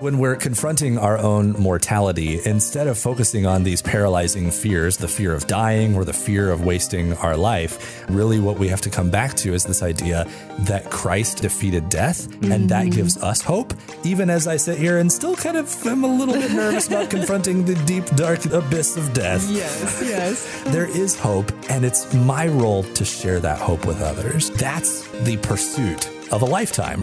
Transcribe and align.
When 0.00 0.18
we're 0.18 0.36
confronting 0.36 0.96
our 0.96 1.18
own 1.18 1.54
mortality, 1.54 2.40
instead 2.44 2.86
of 2.86 2.96
focusing 2.96 3.46
on 3.46 3.64
these 3.64 3.82
paralyzing 3.82 4.52
fears, 4.52 4.96
the 4.96 5.08
fear 5.08 5.34
of 5.34 5.48
dying 5.48 5.96
or 5.96 6.04
the 6.04 6.12
fear 6.12 6.50
of 6.50 6.64
wasting 6.64 7.14
our 7.14 7.36
life, 7.36 8.08
really 8.08 8.38
what 8.38 8.60
we 8.60 8.68
have 8.68 8.80
to 8.82 8.90
come 8.90 9.10
back 9.10 9.34
to 9.38 9.54
is 9.54 9.64
this 9.64 9.82
idea 9.82 10.24
that 10.60 10.88
Christ 10.88 11.42
defeated 11.42 11.88
death, 11.88 12.32
and 12.44 12.68
that 12.68 12.86
mm-hmm. 12.86 12.94
gives 12.94 13.16
us 13.16 13.42
hope. 13.42 13.74
Even 14.04 14.30
as 14.30 14.46
I 14.46 14.56
sit 14.56 14.78
here 14.78 14.98
and 14.98 15.10
still 15.10 15.34
kind 15.34 15.56
of 15.56 15.86
am 15.86 16.04
a 16.04 16.06
little 16.06 16.34
bit 16.34 16.52
nervous 16.52 16.86
about 16.86 17.10
confronting 17.16 17.64
the 17.64 17.74
deep, 17.84 18.06
dark 18.14 18.46
abyss 18.46 18.96
of 18.96 19.12
death. 19.12 19.50
Yes, 19.50 20.00
yes. 20.04 20.62
There 20.68 20.86
is 20.86 21.18
hope, 21.18 21.50
and 21.70 21.84
it's 21.84 22.12
my 22.14 22.46
role 22.46 22.84
to 22.84 23.04
share 23.04 23.40
that 23.40 23.58
hope 23.58 23.84
with 23.84 24.00
others. 24.00 24.50
That's 24.50 25.08
the 25.22 25.38
pursuit 25.38 26.08
of 26.30 26.42
a 26.42 26.46
lifetime. 26.46 27.02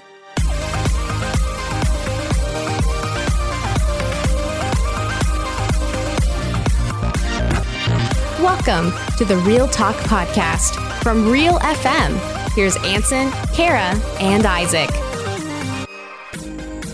Welcome 8.67 8.93
to 9.17 9.25
the 9.25 9.37
Real 9.45 9.67
Talk 9.67 9.95
Podcast 9.97 10.73
from 11.03 11.29
Real 11.29 11.59
FM. 11.59 12.17
Here's 12.53 12.75
Ansen, 12.77 13.29
Kara, 13.53 13.95
and 14.19 14.43
Isaac. 14.47 14.89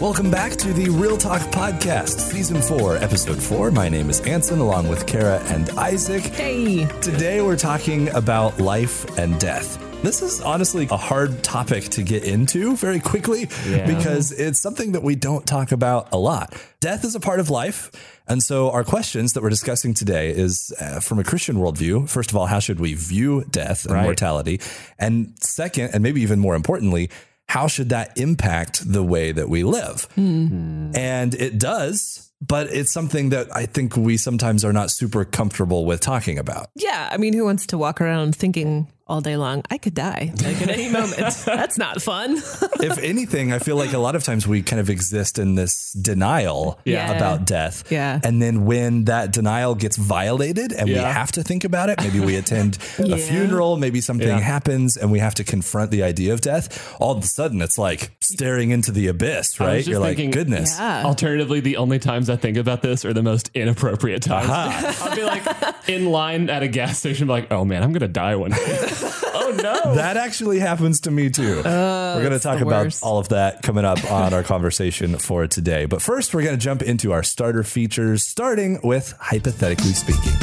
Welcome 0.01 0.29
back 0.29 0.53
to 0.53 0.73
the 0.73 0.89
Real 0.89 1.17
Talk 1.17 1.39
Podcast, 1.51 2.19
Season 2.19 2.61
4, 2.61 2.97
Episode 2.97 3.41
4. 3.41 3.71
My 3.71 3.87
name 3.87 4.09
is 4.09 4.19
Ansen, 4.21 4.59
along 4.59 4.89
with 4.89 5.07
Kara 5.07 5.39
and 5.45 5.69
Isaac. 5.71 6.23
Hey. 6.23 6.87
Today 6.99 7.41
we're 7.41 7.55
talking 7.55 8.09
about 8.09 8.59
life 8.59 9.05
and 9.17 9.39
death. 9.39 9.77
This 10.03 10.21
is 10.21 10.41
honestly 10.41 10.87
a 10.91 10.97
hard 10.97 11.41
topic 11.43 11.83
to 11.89 12.03
get 12.03 12.23
into 12.25 12.75
very 12.75 12.99
quickly 12.99 13.47
Yeah. 13.69 13.85
because 13.85 14.31
it's 14.33 14.59
something 14.59 14.91
that 14.93 15.03
we 15.03 15.15
don't 15.15 15.45
talk 15.45 15.71
about 15.71 16.09
a 16.11 16.17
lot. 16.17 16.53
Death 16.81 17.05
is 17.05 17.15
a 17.15 17.19
part 17.19 17.39
of 17.39 17.49
life. 17.51 17.91
And 18.31 18.41
so 18.41 18.71
our 18.71 18.85
questions 18.85 19.33
that 19.33 19.43
we're 19.43 19.49
discussing 19.49 19.93
today 19.93 20.29
is 20.29 20.73
uh, 20.79 21.01
from 21.01 21.19
a 21.19 21.23
Christian 21.23 21.57
worldview. 21.57 22.07
First 22.09 22.31
of 22.31 22.37
all, 22.37 22.45
how 22.45 22.59
should 22.59 22.79
we 22.79 22.93
view 22.93 23.43
death 23.51 23.83
and 23.85 23.93
Right. 23.95 24.03
mortality? 24.05 24.61
And 24.97 25.33
second, 25.41 25.91
and 25.93 26.01
maybe 26.01 26.21
even 26.21 26.39
more 26.39 26.55
importantly, 26.55 27.09
how 27.49 27.67
should 27.67 27.89
that 27.89 28.17
impact 28.17 28.89
the 28.89 29.03
way 29.03 29.33
that 29.33 29.49
we 29.49 29.63
live? 29.65 30.07
And 30.15 31.33
it 31.35 31.59
does, 31.59 32.31
but 32.39 32.67
it's 32.71 32.93
something 32.93 33.31
that 33.31 33.53
I 33.53 33.65
think 33.65 33.97
we 33.97 34.15
sometimes 34.15 34.63
are 34.63 34.71
not 34.71 34.91
super 34.91 35.25
comfortable 35.25 35.85
with 35.85 35.99
talking 35.99 36.39
about. 36.39 36.67
Yeah, 36.75 37.09
I 37.11 37.17
mean, 37.17 37.33
who 37.33 37.43
wants 37.43 37.65
to 37.67 37.77
walk 37.77 37.99
around 37.99 38.33
thinking 38.33 38.87
all 39.11 39.21
day 39.21 39.35
long, 39.35 39.61
I 39.69 39.77
could 39.77 39.93
die 39.93 40.31
like 40.43 40.61
at 40.61 40.69
any 40.69 40.89
moment? 40.89 41.17
That's 41.45 41.77
not 41.77 42.01
fun. 42.01 42.37
if 42.79 42.97
anything, 42.99 43.51
I 43.51 43.59
feel 43.59 43.75
like 43.75 43.91
a 43.93 43.97
lot 43.97 44.15
of 44.15 44.23
times 44.23 44.47
we 44.47 44.61
kind 44.61 44.79
of 44.79 44.89
exist 44.89 45.37
in 45.37 45.55
this 45.55 45.91
denial 45.93 46.79
Yeah. 46.85 47.11
about 47.11 47.45
death. 47.45 47.83
Yeah. 47.91 48.19
And 48.23 48.41
then 48.41 48.65
when 48.65 49.05
that 49.05 49.31
denial 49.33 49.75
gets 49.75 49.97
violated 49.97 50.71
and 50.71 50.87
we 50.87 50.95
have 50.95 51.31
to 51.33 51.43
think 51.43 51.63
about 51.65 51.89
it, 51.89 51.99
maybe 52.01 52.19
we 52.19 52.35
attend 52.37 52.77
Yeah. 52.99 53.15
a 53.15 53.17
funeral, 53.17 53.75
maybe 53.77 53.99
something 54.01 54.27
Yeah. 54.27 54.39
happens 54.39 54.95
and 54.97 55.11
we 55.11 55.19
have 55.19 55.35
to 55.35 55.43
confront 55.43 55.91
the 55.91 56.03
idea 56.03 56.33
of 56.33 56.39
death, 56.41 56.95
all 57.01 57.17
of 57.17 57.23
a 57.23 57.27
sudden 57.27 57.61
it's 57.61 57.77
like 57.77 58.11
staring 58.21 58.71
into 58.71 58.91
the 58.93 59.07
abyss, 59.07 59.59
right? 59.59 59.85
You're 59.85 59.99
like, 59.99 60.17
goodness. 60.31 60.77
Yeah. 60.79 61.03
Alternatively, 61.03 61.59
the 61.59 61.75
only 61.77 61.99
times 61.99 62.29
I 62.29 62.37
think 62.37 62.55
about 62.57 62.81
this 62.81 63.03
are 63.03 63.13
the 63.13 63.23
most 63.23 63.51
inappropriate 63.53 64.21
times. 64.21 64.49
Aha. 64.49 64.97
I'll 65.09 65.15
be 65.15 65.23
like 65.23 65.43
in 65.89 66.05
line 66.11 66.49
at 66.49 66.63
a 66.63 66.67
gas 66.69 66.99
station, 66.99 67.27
be 67.27 67.33
like, 67.33 67.51
oh 67.51 67.65
man, 67.65 67.83
I'm 67.83 67.91
gonna 67.91 68.07
die 68.07 68.35
one 68.37 68.51
day. 68.51 68.87
oh 69.33 69.57
no. 69.61 69.95
That 69.95 70.17
actually 70.17 70.59
happens 70.59 71.01
to 71.01 71.11
me 71.11 71.29
too. 71.29 71.61
Oh, 71.63 72.15
we're 72.15 72.21
going 72.21 72.33
to 72.33 72.39
talk 72.39 72.61
about 72.61 72.85
worst. 72.85 73.03
all 73.03 73.17
of 73.19 73.29
that 73.29 73.61
coming 73.63 73.85
up 73.85 74.03
on 74.11 74.33
our 74.33 74.43
conversation 74.43 75.17
for 75.17 75.47
today. 75.47 75.85
But 75.85 76.01
first, 76.01 76.33
we're 76.33 76.43
going 76.43 76.57
to 76.57 76.63
jump 76.63 76.81
into 76.81 77.11
our 77.11 77.23
starter 77.23 77.63
features, 77.63 78.23
starting 78.23 78.79
with 78.83 79.13
hypothetically 79.19 79.93
speaking. 79.93 80.33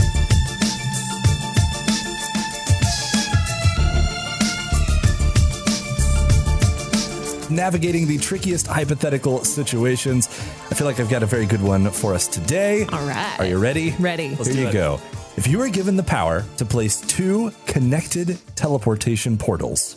Navigating 7.51 8.07
the 8.07 8.19
trickiest 8.19 8.67
hypothetical 8.67 9.43
situations. 9.43 10.27
I 10.71 10.75
feel 10.75 10.87
like 10.87 11.01
I've 11.01 11.09
got 11.09 11.23
a 11.23 11.27
very 11.27 11.47
good 11.47 11.63
one 11.63 11.91
for 11.91 12.13
us 12.13 12.27
today. 12.29 12.85
All 12.93 13.07
right. 13.07 13.37
Are 13.39 13.47
you 13.47 13.59
ready? 13.59 13.95
Ready. 13.99 14.29
Here 14.29 14.45
do 14.45 14.55
you 14.61 14.69
it. 14.69 14.73
go. 14.73 15.01
If 15.39 15.47
you 15.47 15.59
were 15.59 15.69
given 15.69 15.95
the 15.97 16.03
power 16.03 16.45
to 16.57 16.65
place 16.65 17.01
two 17.01 17.53
connected 17.65 18.39
teleportation 18.57 19.39
portals 19.39 19.95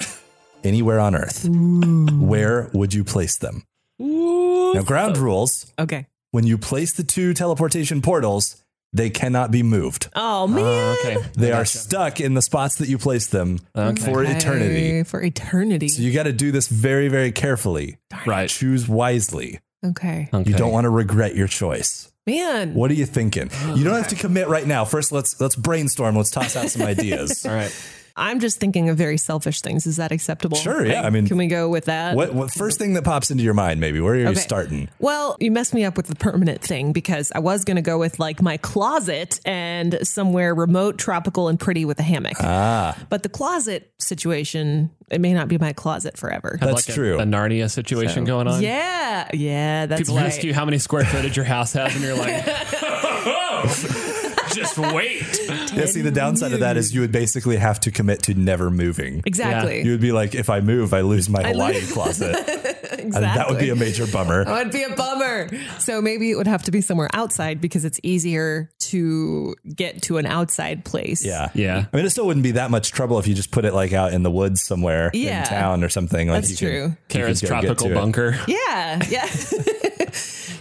anywhere 0.63 0.99
on 0.99 1.15
Earth, 1.15 1.49
where 1.49 2.69
would 2.73 2.93
you 2.93 3.03
place 3.03 3.37
them? 3.37 3.63
Now, 3.97 4.83
ground 4.83 5.17
rules 5.17 5.65
Okay. 5.79 6.05
when 6.29 6.45
you 6.45 6.59
place 6.59 6.93
the 6.93 7.01
two 7.03 7.33
teleportation 7.33 8.03
portals, 8.03 8.63
they 8.93 9.09
cannot 9.09 9.49
be 9.49 9.63
moved. 9.63 10.09
Oh, 10.15 10.45
man. 10.45 10.63
Oh, 10.63 10.95
okay. 10.99 11.17
They 11.35 11.51
are 11.51 11.65
stuck 11.65 12.19
in 12.21 12.35
the 12.35 12.43
spots 12.43 12.75
that 12.75 12.87
you 12.87 12.99
place 12.99 13.25
them 13.25 13.57
Okay. 13.75 13.99
for 14.03 14.23
eternity. 14.23 14.89
Okay, 14.89 15.03
For 15.03 15.23
eternity. 15.23 15.87
So 15.87 16.03
you 16.03 16.13
got 16.13 16.23
to 16.23 16.33
do 16.33 16.51
this 16.51 16.67
very, 16.67 17.07
very 17.07 17.31
carefully. 17.31 17.97
Right. 18.27 18.47
Choose 18.47 18.87
wisely. 18.87 19.59
okay. 19.83 20.29
okay. 20.31 20.47
You 20.47 20.55
don't 20.55 20.71
want 20.71 20.85
to 20.85 20.89
regret 20.91 21.33
your 21.35 21.47
choice. 21.47 22.10
Man. 22.27 22.75
What 22.75 22.91
are 22.91 22.93
you 22.93 23.07
thinking? 23.07 23.49
You 23.75 23.83
don't 23.83 23.95
have 23.95 24.09
to 24.09 24.15
commit 24.27 24.47
right 24.47 24.65
now. 24.67 24.85
First, 24.85 25.11
let's 25.11 25.39
let's 25.41 25.55
brainstorm. 25.55 26.15
Let's 26.15 26.29
toss 26.29 26.55
out 26.55 26.69
some 26.69 26.81
ideas. 26.87 27.45
All 27.45 27.53
right. 27.53 27.73
I'm 28.15 28.39
just 28.39 28.59
thinking 28.59 28.89
of 28.89 28.97
very 28.97 29.17
selfish 29.17 29.61
things. 29.61 29.85
Is 29.87 29.95
that 29.97 30.11
acceptable? 30.11 30.57
Sure, 30.57 30.85
yeah. 30.85 31.01
I 31.03 31.09
mean, 31.09 31.27
Can 31.27 31.37
we 31.37 31.47
go 31.47 31.69
with 31.69 31.85
that? 31.85 32.15
What 32.15 32.33
what 32.33 32.51
first 32.51 32.77
thing 32.79 32.93
that 32.93 33.03
pops 33.03 33.31
into 33.31 33.43
your 33.43 33.53
mind? 33.53 33.79
Maybe 33.79 33.99
where 33.99 34.13
are 34.13 34.17
you 34.17 34.27
Okay. 34.29 34.39
starting? 34.39 34.89
Well, 34.99 35.37
you 35.39 35.51
messed 35.51 35.73
me 35.73 35.83
up 35.85 35.97
with 35.97 36.07
the 36.07 36.15
permanent 36.15 36.61
thing 36.61 36.91
because 36.91 37.31
I 37.33 37.39
was 37.39 37.63
going 37.65 37.75
to 37.75 37.81
go 37.81 37.97
with 37.97 38.19
like 38.19 38.41
my 38.41 38.57
closet 38.57 39.39
and 39.45 39.97
somewhere 40.05 40.53
remote, 40.53 40.97
tropical, 40.97 41.47
and 41.47 41.59
pretty 41.59 41.85
with 41.85 41.99
a 41.99 42.03
hammock. 42.03 42.35
Ah, 42.39 42.97
But 43.09 43.23
the 43.23 43.29
closet 43.29 43.91
situation, 43.99 44.89
it 45.09 45.21
may 45.21 45.33
not 45.33 45.47
be 45.47 45.57
my 45.57 45.73
closet 45.73 46.17
forever. 46.17 46.57
That's 46.59 46.87
like 46.87 46.95
true. 46.95 47.19
A, 47.19 47.23
Narnia 47.23 47.69
situation 47.69 48.25
going 48.25 48.47
on. 48.47 48.61
Yeah, 48.61 49.27
yeah, 49.33 49.85
that's 49.85 50.01
People 50.01 50.15
right. 50.17 50.25
ask 50.25 50.43
you 50.43 50.53
how 50.53 50.65
many 50.65 50.77
square 50.77 51.05
footage 51.05 51.35
your 51.35 51.45
house 51.45 51.73
has, 51.73 51.93
and 51.95 52.03
you're 52.03 52.15
like, 52.17 52.45
just 54.55 54.77
wait. 54.77 55.21
yeah. 55.73 55.85
See, 55.85 56.01
the 56.01 56.11
downside 56.11 56.53
of 56.53 56.59
that 56.61 56.77
is 56.77 56.93
you 56.93 57.01
would 57.01 57.11
basically 57.11 57.57
have 57.57 57.79
to 57.81 57.91
commit 57.91 58.23
to 58.23 58.33
never 58.33 58.69
moving. 58.69 59.21
exactly. 59.25 59.83
You 59.83 59.91
would 59.91 60.01
be 60.01 60.11
like, 60.11 60.35
if 60.35 60.49
I 60.49 60.59
move, 60.61 60.93
I 60.93 61.01
lose 61.01 61.29
my 61.29 61.43
Hawaii 61.43 61.73
lose- 61.75 61.91
closet. 61.91 62.35
exactly. 62.37 62.71
And 63.01 63.15
that 63.15 63.49
would 63.49 63.57
be 63.57 63.69
a 63.69 63.75
major 63.75 64.05
bummer. 64.05 64.45
That 64.45 64.65
would 64.65 64.71
be 64.73 64.83
a 64.83 64.89
bummer. 64.95 65.49
So 65.79 66.01
maybe 66.03 66.29
it 66.29 66.35
would 66.35 66.45
have 66.47 66.63
to 66.63 66.71
be 66.71 66.81
somewhere 66.81 67.09
outside 67.13 67.59
because 67.59 67.83
it's 67.83 67.99
easier 68.03 68.69
to 68.81 69.55
get 69.75 70.03
to 70.03 70.17
an 70.17 70.27
outside 70.27 70.85
place. 70.85 71.25
Yeah. 71.25 71.49
Yeah. 71.55 71.85
I 71.91 71.97
mean, 71.97 72.05
it 72.05 72.11
still 72.11 72.27
wouldn't 72.27 72.43
be 72.43 72.51
that 72.51 72.69
much 72.69 72.91
trouble 72.91 73.17
if 73.17 73.25
you 73.27 73.33
just 73.33 73.49
put 73.51 73.65
it 73.65 73.73
like 73.73 73.91
out 73.93 74.13
in 74.13 74.21
the 74.21 74.29
woods 74.29 74.61
somewhere 74.61 75.09
Yeah. 75.15 75.39
in 75.41 75.45
town 75.47 75.83
or 75.83 75.89
something. 75.89 76.27
Like 76.27 76.41
That's 76.43 76.61
you 76.61 76.67
true. 76.67 76.83
you 76.89 76.97
Kara's 77.09 77.39
could 77.39 77.47
tropical 77.47 77.75
to 77.87 77.91
it. 77.91 77.95
bunker. 77.95 78.37
Yeah, 78.47 79.01
yeah. 79.09 79.27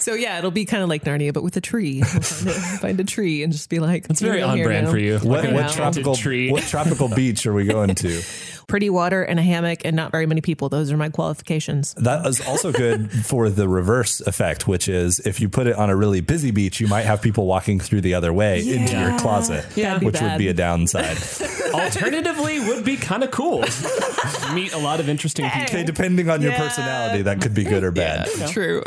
so 0.00 0.14
yeah, 0.14 0.38
it'll 0.38 0.50
be 0.50 0.64
kind 0.64 0.82
of 0.82 0.88
like 0.88 1.04
Narnia, 1.04 1.32
but 1.32 1.42
with 1.42 1.56
a 1.56 1.60
tree. 1.60 2.02
We'll 2.02 2.20
find, 2.22 2.48
a, 2.48 2.52
find 2.78 3.00
a 3.00 3.04
tree 3.04 3.42
and 3.42 3.52
just 3.52 3.68
be 3.70 3.78
like, 3.78 4.06
It's 4.10 4.20
very 4.20 4.42
on 4.42 4.62
brand 4.62 4.86
now." 4.86 4.90
for 4.92 4.98
you. 4.98 5.18
What, 5.18 5.44
Like 5.44 5.52
what 5.54 5.70
tropical 5.72 6.14
tree. 6.14 6.50
what 6.50 6.62
tropical 6.64 7.08
beach 7.14 7.46
are 7.46 7.52
we 7.52 7.64
going 7.66 7.94
to? 7.96 8.22
Pretty 8.66 8.88
water 8.90 9.22
and 9.22 9.38
a 9.40 9.42
hammock 9.42 9.80
and 9.84 9.96
not 9.96 10.12
very 10.12 10.26
many 10.26 10.40
people. 10.40 10.68
Those 10.68 10.92
are 10.92 10.96
my 10.96 11.08
qualifications. 11.08 11.92
That 11.94 12.24
is 12.24 12.40
also 12.40 12.70
good 12.70 13.10
for 13.10 13.50
the 13.50 13.68
reverse 13.68 14.20
effect, 14.20 14.68
which 14.68 14.88
is 14.88 15.18
if 15.20 15.40
you 15.40 15.48
put 15.48 15.66
it 15.66 15.74
on 15.74 15.90
a 15.90 15.96
really 15.96 16.20
busy 16.20 16.52
beach, 16.52 16.78
you 16.80 16.86
might 16.86 17.02
have 17.04 17.20
people 17.20 17.46
walking 17.46 17.80
through 17.80 18.02
the 18.02 18.14
other 18.14 18.32
way 18.32 18.60
into 18.60 18.96
your 18.96 19.18
closet, 19.18 19.68
That'd 19.70 20.00
be 20.00 20.06
which 20.06 20.20
would 20.20 20.38
be 20.38 20.46
a 20.48 20.54
downside. 20.54 21.16
Alternatively, 21.74 22.60
would 22.60 22.84
be 22.84 22.96
kind 22.96 23.22
of 23.24 23.30
cool. 23.30 23.60
Meet 24.54 24.72
a 24.72 24.78
lot 24.78 25.00
of 25.00 25.08
interesting 25.08 25.48
people. 25.48 25.62
Okay, 25.62 25.84
depending 25.84 26.30
on 26.30 26.42
your 26.42 26.52
personality, 26.52 27.22
that 27.22 27.40
could 27.40 27.54
be 27.54 27.64
good 27.64 27.84
or 27.84 27.90
bad. 27.90 28.28
True. 28.48 28.82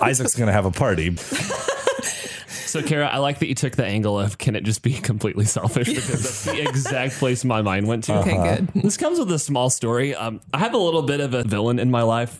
Isaac's 0.00 0.34
going 0.34 0.45
to 0.46 0.52
have 0.52 0.66
a 0.66 0.70
party. 0.70 1.16
So, 2.66 2.82
Kara, 2.82 3.06
I 3.06 3.18
like 3.18 3.38
that 3.38 3.46
you 3.46 3.54
took 3.54 3.74
the 3.74 3.86
angle 3.86 4.20
of 4.20 4.36
can 4.36 4.54
it 4.54 4.62
just 4.62 4.82
be 4.82 4.92
completely 4.92 5.46
selfish 5.46 5.88
because 5.88 6.22
that's 6.22 6.44
the 6.44 6.68
exact 6.68 7.14
place 7.14 7.42
my 7.42 7.62
mind 7.62 7.86
went 7.86 8.04
to. 8.04 8.12
Uh-huh. 8.12 8.20
Okay, 8.20 8.56
good. 8.56 8.82
This 8.82 8.98
comes 8.98 9.18
with 9.18 9.32
a 9.32 9.38
small 9.38 9.70
story. 9.70 10.14
Um, 10.14 10.42
I 10.52 10.58
have 10.58 10.74
a 10.74 10.78
little 10.78 11.02
bit 11.02 11.20
of 11.20 11.32
a 11.32 11.42
villain 11.42 11.78
in 11.78 11.90
my 11.90 12.02
life. 12.02 12.38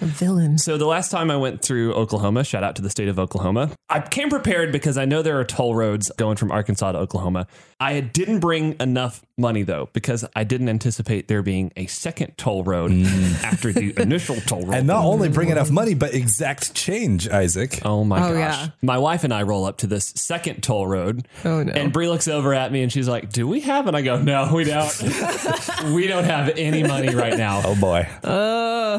A 0.00 0.04
villain. 0.06 0.56
So 0.56 0.78
the 0.78 0.86
last 0.86 1.10
time 1.10 1.30
I 1.30 1.36
went 1.36 1.62
through 1.62 1.92
Oklahoma, 1.94 2.44
shout 2.44 2.62
out 2.62 2.76
to 2.76 2.82
the 2.82 2.90
state 2.90 3.08
of 3.08 3.18
Oklahoma, 3.18 3.70
I 3.88 4.00
came 4.00 4.30
prepared 4.30 4.72
because 4.72 4.96
I 4.96 5.04
know 5.04 5.20
there 5.20 5.38
are 5.40 5.44
toll 5.44 5.74
roads 5.74 6.10
going 6.16 6.36
from 6.36 6.50
Arkansas 6.52 6.92
to 6.92 6.98
Oklahoma. 6.98 7.46
I 7.80 8.00
didn't 8.00 8.40
bring 8.40 8.76
enough 8.80 9.24
money 9.38 9.62
though 9.62 9.88
because 9.92 10.24
I 10.34 10.44
didn't 10.44 10.68
anticipate 10.70 11.28
there 11.28 11.42
being 11.42 11.70
a 11.76 11.86
second 11.86 12.38
toll 12.38 12.64
road 12.64 12.90
after 13.44 13.72
the 13.72 13.92
initial 14.00 14.36
toll 14.36 14.62
road. 14.62 14.68
Mm. 14.72 14.78
And 14.78 14.86
not 14.86 15.04
only 15.04 15.28
bring 15.28 15.50
enough 15.50 15.70
money, 15.70 15.94
but 15.94 16.14
exact 16.14 16.74
change, 16.74 17.28
Isaac. 17.28 17.80
Oh 17.84 18.02
my 18.04 18.16
Oh, 18.18 18.32
gosh. 18.32 18.36
yeah. 18.62 18.68
My 18.82 18.98
wife 18.98 19.24
and 19.24 19.34
I 19.34 19.42
roll 19.42 19.64
up 19.66 19.78
to 19.78 19.86
this 19.86 20.06
second 20.16 20.62
toll 20.62 20.86
road. 20.86 21.28
Oh, 21.44 21.62
no. 21.62 21.72
And 21.72 21.92
Brie 21.92 22.08
looks 22.08 22.28
over 22.28 22.54
at 22.54 22.72
me 22.72 22.82
and 22.82 22.90
she's 22.90 23.08
like, 23.08 23.30
Do 23.30 23.46
we 23.46 23.60
have? 23.60 23.86
And 23.86 23.96
I 23.96 24.02
go, 24.02 24.20
No, 24.20 24.50
we 24.54 24.64
don't. 24.64 25.02
we 25.94 26.06
don't 26.06 26.24
have 26.24 26.48
any 26.56 26.82
money 26.82 27.14
right 27.14 27.36
now. 27.36 27.60
Oh 27.64 27.74
boy. 27.78 28.08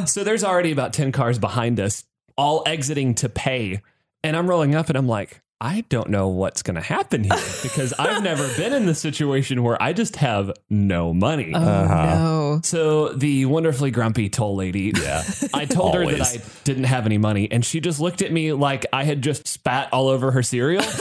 So 0.06 0.24
there's 0.24 0.44
already 0.44 0.72
about 0.72 0.94
10 0.94 1.12
cars 1.12 1.40
behind 1.40 1.80
us. 1.80 2.04
all 2.38 2.62
exiting 2.68 3.16
to 3.16 3.30
pay. 3.30 3.82
And 4.24 4.36
I'm 4.38 4.48
rolling 4.48 4.76
up 4.76 4.90
and 4.90 4.98
I'm 4.98 5.08
like, 5.08 5.42
I 5.60 5.82
don't 5.90 6.10
know 6.12 6.28
what's 6.28 6.62
going 6.62 6.76
to 6.76 6.82
happen 6.82 7.24
here 7.24 7.34
because 7.64 7.92
I've 7.98 8.22
never 8.24 8.48
been 8.58 8.74
in 8.74 8.86
the 8.86 8.94
situation 8.94 9.64
where 9.64 9.82
I 9.82 9.92
just 9.92 10.18
have 10.18 10.52
no 10.70 11.14
money. 11.16 11.52
Oh 11.56 11.60
Uh-huh. 11.60 12.06
no. 12.16 12.60
So 12.64 13.10
the 13.10 13.46
wonderfully 13.46 13.90
grumpy 13.90 14.30
toll 14.30 14.56
lady, 14.56 14.94
Yeah. 14.96 15.24
I 15.56 15.66
told 15.66 15.96
her 15.96 16.06
that 16.06 16.22
I 16.22 16.42
didn't 16.64 16.84
have 16.86 17.06
any 17.08 17.18
money, 17.18 17.52
and 17.52 17.66
she 17.66 17.80
just 17.80 18.00
looked 18.00 18.22
at 18.22 18.32
me 18.32 18.54
like 18.54 18.86
I 18.94 19.04
had 19.04 19.22
just 19.24 19.48
spat 19.48 19.92
all 19.92 20.08
over 20.10 20.32
her 20.32 20.44
cereal. 20.44 20.84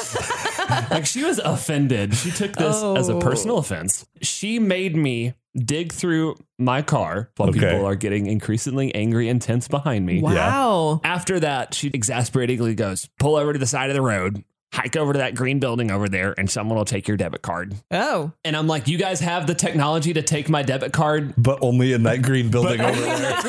like 0.90 1.06
she 1.06 1.25
was 1.25 1.38
offended. 1.38 2.14
She 2.14 2.31
took 2.31 2.52
this 2.56 2.76
as 2.82 3.08
a 3.08 3.14
Oh. 3.14 3.19
personal 3.20 3.58
offense. 3.58 4.06
She 4.23 4.58
made 4.58 4.96
me 4.96 5.34
dig 5.55 5.93
through 5.93 6.37
my 6.58 6.82
car 6.82 7.31
while 7.37 7.49
Okay. 7.50 7.61
people 7.61 7.87
are 7.87 7.94
getting 7.94 8.26
increasingly 8.26 8.94
angry 8.94 9.28
and 9.28 9.40
tense 9.40 9.69
behind 9.69 10.05
me. 10.06 10.20
Wow. 10.20 11.00
After 11.05 11.40
that, 11.40 11.75
she 11.75 11.88
exasperatingly 11.88 12.75
goes, 12.75 13.08
"Pull 13.19 13.37
over 13.37 13.52
to 13.52 13.58
the 13.58 13.67
side 13.67 13.88
of 13.90 13.94
the 13.96 14.02
road." 14.02 14.44
Hike 14.75 14.96
over 14.96 15.12
to 15.14 15.20
that 15.20 15.34
green 15.37 15.58
building 15.61 15.90
over 15.90 16.06
there, 16.08 16.34
and 16.37 16.50
someone 16.50 16.76
will 16.76 16.84
take 16.84 17.08
your 17.08 17.17
debit 17.17 17.40
card. 17.40 17.75
Oh. 17.93 18.32
And 18.44 18.55
I'm 18.56 18.67
like, 18.67 18.88
you 18.88 18.99
guys 18.99 19.20
have 19.20 19.46
the 19.46 19.55
technology 19.55 20.12
to 20.12 20.23
take 20.23 20.50
my 20.50 20.62
debit 20.62 20.93
card 20.93 21.32
But 21.38 21.61
only 21.62 21.93
in 21.94 22.02
that 22.02 22.20
green 22.20 22.50
building 22.50 22.81
over 22.81 23.00
there. 23.00 23.40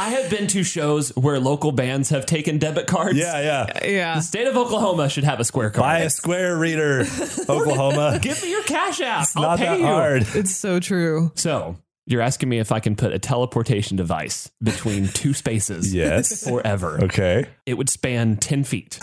I 0.00 0.08
have 0.10 0.30
been 0.30 0.46
to 0.48 0.62
shows 0.64 1.14
where 1.14 1.38
local 1.38 1.72
bands 1.72 2.08
have 2.08 2.24
taken 2.24 2.56
debit 2.58 2.86
cards. 2.86 3.18
Yeah, 3.18 3.40
yeah. 3.40 3.86
Yeah. 3.86 4.14
The 4.14 4.20
state 4.22 4.46
of 4.46 4.56
Oklahoma 4.56 5.10
should 5.10 5.24
have 5.24 5.40
a 5.40 5.44
square 5.44 5.68
card. 5.70 5.82
Buy 5.82 5.98
a 6.00 6.10
square 6.10 6.56
reader, 6.56 7.00
Oklahoma. 7.48 8.18
Give 8.22 8.42
me 8.42 8.50
your 8.50 8.62
cash 8.62 9.00
app. 9.02 9.24
It's 9.24 9.36
I'll 9.36 9.42
not 9.42 9.58
pay 9.58 9.66
that 9.66 9.78
you. 9.80 9.84
hard. 9.84 10.26
It's 10.34 10.56
so 10.56 10.80
true. 10.80 11.32
So 11.34 11.76
you're 12.06 12.22
asking 12.22 12.48
me 12.48 12.58
if 12.58 12.72
I 12.72 12.80
can 12.80 12.96
put 12.96 13.12
a 13.12 13.18
teleportation 13.18 13.98
device 13.98 14.50
between 14.62 15.08
two 15.08 15.34
spaces 15.34 15.94
Yes. 16.00 16.48
forever. 16.48 16.98
Okay. 17.04 17.46
It 17.66 17.74
would 17.74 17.90
span 17.90 18.38
10 18.38 18.64
feet. 18.64 18.98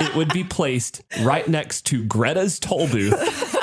it 0.00 0.14
would 0.14 0.32
be 0.32 0.44
placed 0.44 1.02
right 1.22 1.46
next 1.48 1.82
to 1.86 2.04
Greta's 2.04 2.60
toll 2.60 2.86
booth. 2.88 3.50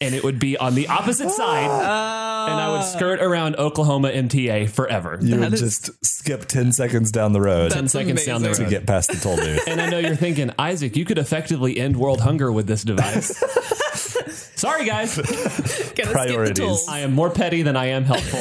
And 0.00 0.14
it 0.14 0.22
would 0.22 0.38
be 0.38 0.56
on 0.56 0.76
the 0.76 0.86
opposite 0.86 1.28
side. 1.28 1.66
Oh. 1.68 2.27
And 2.50 2.60
I 2.60 2.70
would 2.70 2.84
skirt 2.84 3.20
around 3.20 3.56
Oklahoma 3.56 4.10
MTA 4.10 4.68
forever. 4.70 5.18
You 5.20 5.38
would 5.40 5.54
is- 5.54 5.60
just 5.60 6.04
skip 6.04 6.46
10 6.46 6.72
seconds 6.72 7.10
down 7.12 7.32
the 7.32 7.40
road 7.40 7.70
10 7.72 7.84
That's 7.84 7.92
seconds 7.92 8.24
down 8.24 8.42
the 8.42 8.48
road. 8.48 8.56
to 8.58 8.66
get 8.66 8.86
past 8.86 9.10
the 9.10 9.16
toll 9.18 9.36
booth. 9.36 9.66
And 9.68 9.80
I 9.80 9.88
know 9.90 9.98
you're 9.98 10.16
thinking, 10.16 10.50
Isaac, 10.58 10.96
you 10.96 11.04
could 11.04 11.18
effectively 11.18 11.78
end 11.78 11.96
world 11.96 12.20
hunger 12.20 12.50
with 12.52 12.66
this 12.66 12.82
device. 12.84 13.36
Sorry, 14.58 14.84
guys. 14.86 15.16
Gonna 15.16 15.50
skip 15.50 16.06
the 16.06 16.12
Priorities. 16.12 16.58
tolls. 16.58 16.88
I 16.88 17.00
am 17.00 17.12
more 17.12 17.30
petty 17.30 17.62
than 17.62 17.76
I 17.76 17.86
am 17.86 18.04
helpful. 18.04 18.40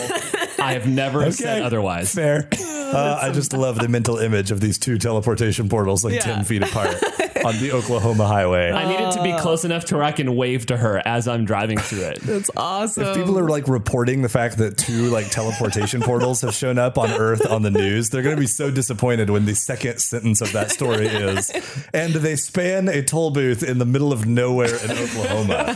I 0.64 0.74
have 0.74 0.88
never 0.88 1.32
said 1.32 1.62
otherwise. 1.62 2.14
Fair. 2.14 2.50
Uh, 2.60 3.20
I 3.22 3.32
just 3.32 3.54
love 3.54 3.78
the 3.78 3.88
mental 3.88 4.18
image 4.18 4.50
of 4.50 4.60
these 4.60 4.78
two 4.78 4.98
teleportation 4.98 5.70
portals 5.70 6.04
like 6.04 6.16
Yeah. 6.16 6.22
10 6.22 6.44
feet 6.46 6.64
apart 6.64 6.96
on 7.46 7.60
the 7.60 7.72
Oklahoma 7.74 8.26
highway. 8.28 8.72
I 8.72 8.88
need 8.88 9.00
it 9.08 9.12
to 9.14 9.24
be 9.24 9.34
close 9.38 9.66
enough 9.66 9.86
to 9.86 9.96
where 9.96 10.04
I 10.04 10.12
can 10.12 10.36
wave 10.36 10.66
to 10.68 10.78
her 10.78 11.02
as 11.06 11.28
I'm 11.28 11.46
driving 11.46 11.78
through 11.78 12.02
it. 12.04 12.20
That's 12.24 12.50
awesome. 12.58 13.04
If 13.04 13.16
people 13.16 13.38
are 13.40 13.50
like 13.50 13.68
reporting 13.68 14.22
the 14.22 14.30
fact 14.30 14.58
that 14.58 14.78
two 14.78 15.10
like 15.10 15.30
teleportation 15.30 16.02
portals 16.02 16.42
have 16.42 16.54
shown 16.54 16.78
up 16.78 16.98
on 16.98 17.12
Earth 17.12 17.46
on 17.50 17.62
the 17.62 17.72
news, 17.72 18.10
they're 18.10 18.22
going 18.24 18.36
to 18.36 18.40
be 18.40 18.48
so 18.48 18.70
disappointed 18.72 19.30
when 19.30 19.46
the 19.46 19.56
second 19.56 20.00
sentence 20.00 20.42
of 20.42 20.52
that 20.54 20.72
story 20.72 21.08
is, 21.08 21.50
and 21.94 22.14
they 22.14 22.36
span 22.36 22.88
a 22.88 23.02
toll 23.02 23.32
booth 23.32 23.64
in 23.64 23.78
the 23.78 23.86
middle 23.86 24.12
of 24.14 24.26
nowhere 24.26 24.76
in 24.84 24.92
Oklahoma. 24.92 25.76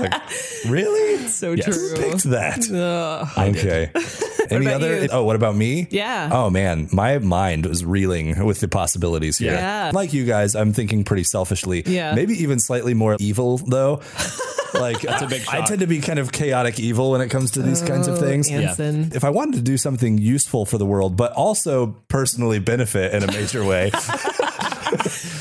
Like, 0.00 0.22
really? 0.68 1.28
so 1.28 1.52
Yes. 1.52 1.64
true. 1.66 1.88
Who 1.90 2.10
picked 2.10 2.24
that? 2.24 2.70
Ugh. 2.70 3.56
Okay. 3.56 3.90
Any 4.50 4.66
other? 4.68 5.02
you? 5.02 5.08
Oh, 5.12 5.22
what 5.24 5.36
about 5.36 5.54
me? 5.54 5.86
Yeah. 5.90 6.28
Oh 6.32 6.50
man, 6.50 6.88
my 6.92 7.18
mind 7.18 7.66
was 7.66 7.84
reeling 7.84 8.44
with 8.44 8.60
the 8.60 8.68
possibilities 8.68 9.38
here. 9.38 9.52
Yeah. 9.52 9.90
Like 9.94 10.12
you 10.12 10.24
guys, 10.24 10.54
I'm 10.56 10.72
thinking 10.72 11.04
pretty 11.10 11.24
selfishly. 11.24 11.82
Yeah. 11.86 12.14
Maybe 12.14 12.34
even 12.34 12.60
slightly 12.60 12.94
more 12.94 13.16
evil 13.18 13.58
though. 13.58 14.00
Like 14.72 15.00
That's 15.00 15.22
a 15.22 15.26
big 15.26 15.42
I 15.48 15.62
tend 15.62 15.80
to 15.80 15.88
be 15.88 16.00
kind 16.00 16.20
of 16.20 16.30
chaotic 16.30 16.78
evil 16.78 17.10
when 17.10 17.20
it 17.20 17.28
comes 17.28 17.50
to 17.52 17.62
these 17.62 17.82
kinds 17.82 18.06
of 18.06 18.18
oh, 18.18 18.20
things. 18.20 18.48
Ansen. 18.48 19.10
If 19.12 19.24
I 19.24 19.30
wanted 19.30 19.56
to 19.56 19.62
do 19.62 19.76
something 19.76 20.16
useful 20.16 20.64
for 20.64 20.78
the 20.78 20.86
world, 20.86 21.16
but 21.16 21.32
also 21.32 21.96
personally 22.06 22.60
benefit 22.60 23.12
in 23.12 23.24
a 23.24 23.26
major 23.26 23.64
way, 23.64 23.90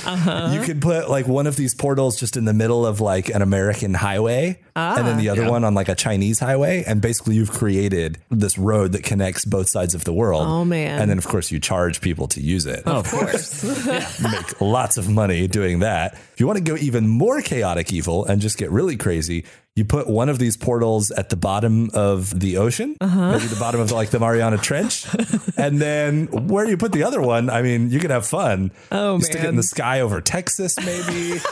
Uh-huh. 0.10 0.52
you 0.54 0.62
could 0.62 0.82
put 0.82 1.10
like 1.10 1.28
one 1.28 1.48
of 1.48 1.56
these 1.56 1.74
portals 1.76 2.20
just 2.20 2.36
in 2.38 2.46
the 2.46 2.54
middle 2.54 2.86
of 2.86 3.00
like 3.02 3.30
an 3.30 3.42
American 3.42 3.94
highway, 3.94 4.60
and 4.76 5.06
then 5.08 5.18
the 5.18 5.30
other 5.30 5.44
Yeah. 5.44 5.50
one 5.50 5.64
on 5.64 5.74
like 5.74 5.90
a 5.90 5.96
Chinese 5.96 6.40
highway, 6.40 6.84
and 6.88 7.02
basically 7.02 7.36
you've 7.36 7.52
created 7.52 8.18
this 8.30 8.58
road 8.58 8.94
that 8.94 9.04
connects 9.04 9.46
both 9.46 9.70
sides 9.70 9.94
of 9.94 10.04
the 10.04 10.14
world. 10.14 10.46
Oh, 10.48 10.66
man. 10.66 11.02
And 11.02 11.10
then 11.10 11.18
of 11.18 11.28
course 11.28 11.52
you 11.52 11.60
charge 11.60 12.02
people 12.02 12.28
to 12.30 12.42
use 12.42 12.66
it. 12.66 12.84
Oh, 12.86 12.98
of 13.00 13.10
course. 13.10 13.64
Make 14.24 14.62
lots 14.62 14.98
of 14.98 15.10
money 15.10 15.48
doing 15.48 15.80
that. 15.80 16.14
If 16.34 16.40
you 16.40 16.48
want 16.48 16.58
to 16.58 16.64
go 16.64 16.76
even 16.78 17.08
more 17.08 17.42
chaotic 17.42 17.92
evil 17.94 18.26
and 18.26 18.42
just 18.42 18.58
get 18.58 18.72
really 18.72 18.98
crazy, 18.98 19.46
you 19.75 19.86
put 19.86 20.07
one 20.07 20.27
of 20.30 20.39
these 20.39 20.57
portals 20.57 21.10
at 21.12 21.30
the 21.30 21.38
bottom 21.38 21.89
of 21.94 22.38
the 22.39 22.57
ocean, 22.57 22.95
Uh-huh. 23.00 23.31
maybe 23.31 23.45
the 23.48 23.60
bottom 23.60 23.80
of 23.80 23.92
like 23.92 24.10
the 24.10 24.19
Mariana 24.19 24.57
Trench, 24.57 25.06
and 25.57 25.80
then 25.81 26.27
where 26.48 26.68
you 26.68 26.75
put 26.77 26.92
the 26.92 27.04
other 27.04 27.21
one, 27.21 27.50
I 27.50 27.62
mean, 27.62 27.89
you 27.89 28.00
could 28.00 28.12
have 28.12 28.25
fun. 28.27 28.71
Oh, 28.92 29.16
you 29.18 29.21
stick 29.21 29.44
it 29.44 29.48
in 29.48 29.56
the 29.56 29.63
sky 29.63 30.01
over 30.01 30.19
Texas, 30.21 30.75
maybe. 30.77 31.39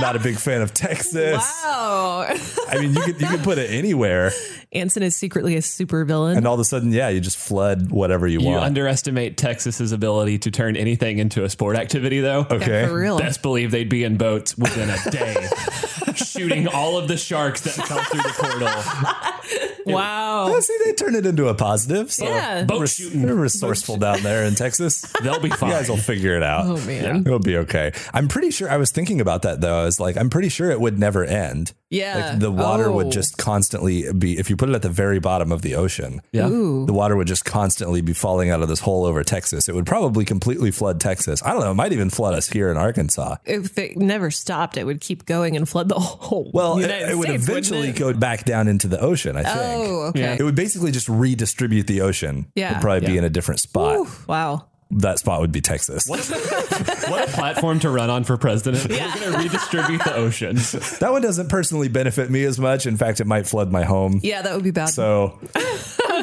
Not 0.00 0.16
a 0.16 0.18
big 0.18 0.36
fan 0.38 0.60
of 0.60 0.74
Texas. 0.74 1.36
Wow. 1.64 2.26
I 2.68 2.78
mean, 2.80 2.94
you 2.94 3.00
could 3.02 3.20
you 3.20 3.28
could 3.28 3.42
put 3.44 3.58
it 3.58 3.70
anywhere, 3.70 4.32
Ansen 4.72 5.02
is 5.02 5.14
secretly 5.16 5.54
a 5.56 5.62
super 5.62 6.04
villain. 6.04 6.36
and 6.36 6.46
all 6.46 6.54
of 6.54 6.60
a 6.60 6.64
sudden, 6.64 6.92
yeah, 6.92 7.08
you 7.10 7.20
just 7.20 7.36
flood 7.36 7.90
whatever 7.92 8.26
you, 8.26 8.40
You 8.40 8.46
want. 8.46 8.60
You 8.60 8.66
underestimate 8.66 9.36
Texas's 9.36 9.92
ability 9.92 10.38
to 10.40 10.50
turn 10.50 10.76
anything 10.76 11.18
into 11.18 11.44
a 11.44 11.48
sport 11.50 11.76
activity, 11.76 12.20
though. 12.20 12.46
okay. 12.50 12.80
Yeah, 12.82 12.88
for 12.88 12.94
real. 12.98 13.18
Best 13.18 13.42
believe 13.42 13.70
they'd 13.70 13.88
be 13.90 14.02
in 14.02 14.16
boats 14.16 14.56
within 14.58 14.88
a 14.90 15.10
day, 15.10 15.36
shooting 16.32 16.66
all 16.68 16.96
of 16.96 17.08
the 17.08 17.16
sharks 17.16 17.60
that 17.62 17.72
fell 17.86 18.02
through 18.04 18.22
the 18.22 18.34
portal. 18.36 19.76
wow. 19.86 20.46
Oh, 20.48 20.60
see, 20.60 20.76
they 20.84 20.92
turn 20.92 21.14
it 21.14 21.26
into 21.26 21.48
a 21.48 21.54
positive. 21.54 22.12
So 22.12 22.24
Yeah. 22.24 22.64
Boat 22.64 22.80
res- 22.82 22.94
shooting. 22.94 23.22
They're 23.22 23.34
resourceful 23.34 23.96
down 23.96 24.22
there 24.22 24.44
in 24.44 24.54
Texas. 24.54 25.02
They'll 25.22 25.40
be 25.40 25.50
fine. 25.50 25.70
You 25.70 25.76
guys 25.76 25.88
will 25.88 25.96
figure 25.96 26.36
it 26.36 26.42
out. 26.42 26.66
Oh, 26.66 26.76
man. 26.86 27.18
It'll 27.26 27.38
be 27.38 27.56
okay. 27.58 27.92
I'm 28.12 28.28
pretty 28.28 28.50
sure 28.50 28.70
I 28.70 28.76
was 28.76 28.90
thinking 28.90 29.20
about 29.20 29.42
that 29.42 29.60
though. 29.60 29.80
I 29.80 29.84
was 29.84 30.00
like, 30.00 30.16
I'm 30.16 30.30
pretty 30.30 30.48
sure 30.48 30.70
it 30.70 30.80
would 30.80 30.98
never 30.98 31.24
end. 31.24 31.72
Yeah. 31.90 32.30
Like 32.30 32.38
the 32.40 32.50
water 32.50 32.86
Oh. 32.88 32.92
would 32.96 33.10
just 33.12 33.36
constantly 33.36 34.10
be 34.12 34.38
if 34.38 34.48
you 34.48 34.56
put 34.56 34.70
it 34.70 34.74
at 34.74 34.80
the 34.82 34.88
very 34.88 35.18
bottom 35.20 35.52
of 35.52 35.60
the 35.62 35.74
ocean. 35.74 36.22
yeah. 36.32 36.48
Ooh. 36.48 36.86
The 36.86 36.92
water 36.92 37.16
would 37.16 37.26
just 37.26 37.44
constantly 37.44 38.00
be 38.00 38.14
falling 38.14 38.48
out 38.50 38.62
of 38.62 38.68
this 38.68 38.80
hole 38.80 39.04
over 39.04 39.22
Texas. 39.22 39.68
It 39.68 39.74
would 39.74 39.84
probably 39.86 40.24
completely 40.24 40.70
flood 40.70 41.00
Texas. 41.00 41.42
I 41.44 41.52
don't 41.52 41.60
know. 41.60 41.70
It 41.72 41.74
might 41.74 41.92
even 41.92 42.08
flood 42.08 42.34
us 42.34 42.48
here 42.48 42.70
in 42.70 42.76
Arkansas. 42.78 43.36
If 43.44 43.76
it 43.76 43.98
never 43.98 44.30
stopped, 44.30 44.76
it 44.78 44.84
would 44.84 45.00
keep 45.02 45.26
going 45.26 45.54
and 45.54 45.68
flood 45.68 45.88
the 45.90 45.98
whole. 45.98 46.50
Well, 46.54 46.78
it, 46.78 46.82
United 46.82 47.10
it 47.10 47.18
would 47.18 47.28
States, 47.28 47.48
wouldn't 47.48 47.66
eventually 47.66 47.88
it? 47.90 47.96
go 47.96 48.12
back 48.14 48.44
down 48.46 48.68
into 48.68 48.88
the 48.88 48.98
ocean, 49.00 49.36
I 49.36 49.42
think. 49.42 49.56
Oh, 49.56 49.71
Oh, 49.72 50.02
okay. 50.08 50.20
Yeah. 50.20 50.36
It 50.38 50.42
would 50.42 50.54
basically 50.54 50.90
just 50.90 51.08
redistribute 51.08 51.86
the 51.86 52.02
ocean. 52.02 52.46
Yeah. 52.54 52.70
It'd 52.72 52.82
probably 52.82 53.06
be 53.06 53.18
in 53.18 53.24
a 53.24 53.30
different 53.30 53.60
spot. 53.60 53.96
Ooh, 53.96 54.08
wow. 54.28 54.66
That 54.96 55.18
spot 55.18 55.40
would 55.40 55.52
be 55.52 55.62
Texas. 55.62 56.06
What 56.06 56.20
a 56.20 57.26
platform 57.32 57.80
to 57.80 57.88
run 57.88 58.10
on 58.10 58.24
for 58.24 58.36
president. 58.36 58.86
We're 58.86 58.98
going 58.98 59.32
to 59.32 59.38
redistribute 59.38 60.04
the 60.04 60.14
ocean. 60.14 60.56
That 61.00 61.08
one 61.12 61.22
doesn't 61.22 61.48
personally 61.48 61.88
benefit 61.88 62.30
me 62.30 62.44
as 62.44 62.58
much. 62.58 62.84
In 62.84 62.98
fact, 62.98 63.20
it 63.20 63.26
might 63.26 63.46
flood 63.46 63.72
my 63.72 63.84
home. 63.84 64.20
Yeah, 64.22 64.42
that 64.42 64.54
would 64.54 64.64
be 64.64 64.70
bad. 64.70 64.90
So, 64.90 65.38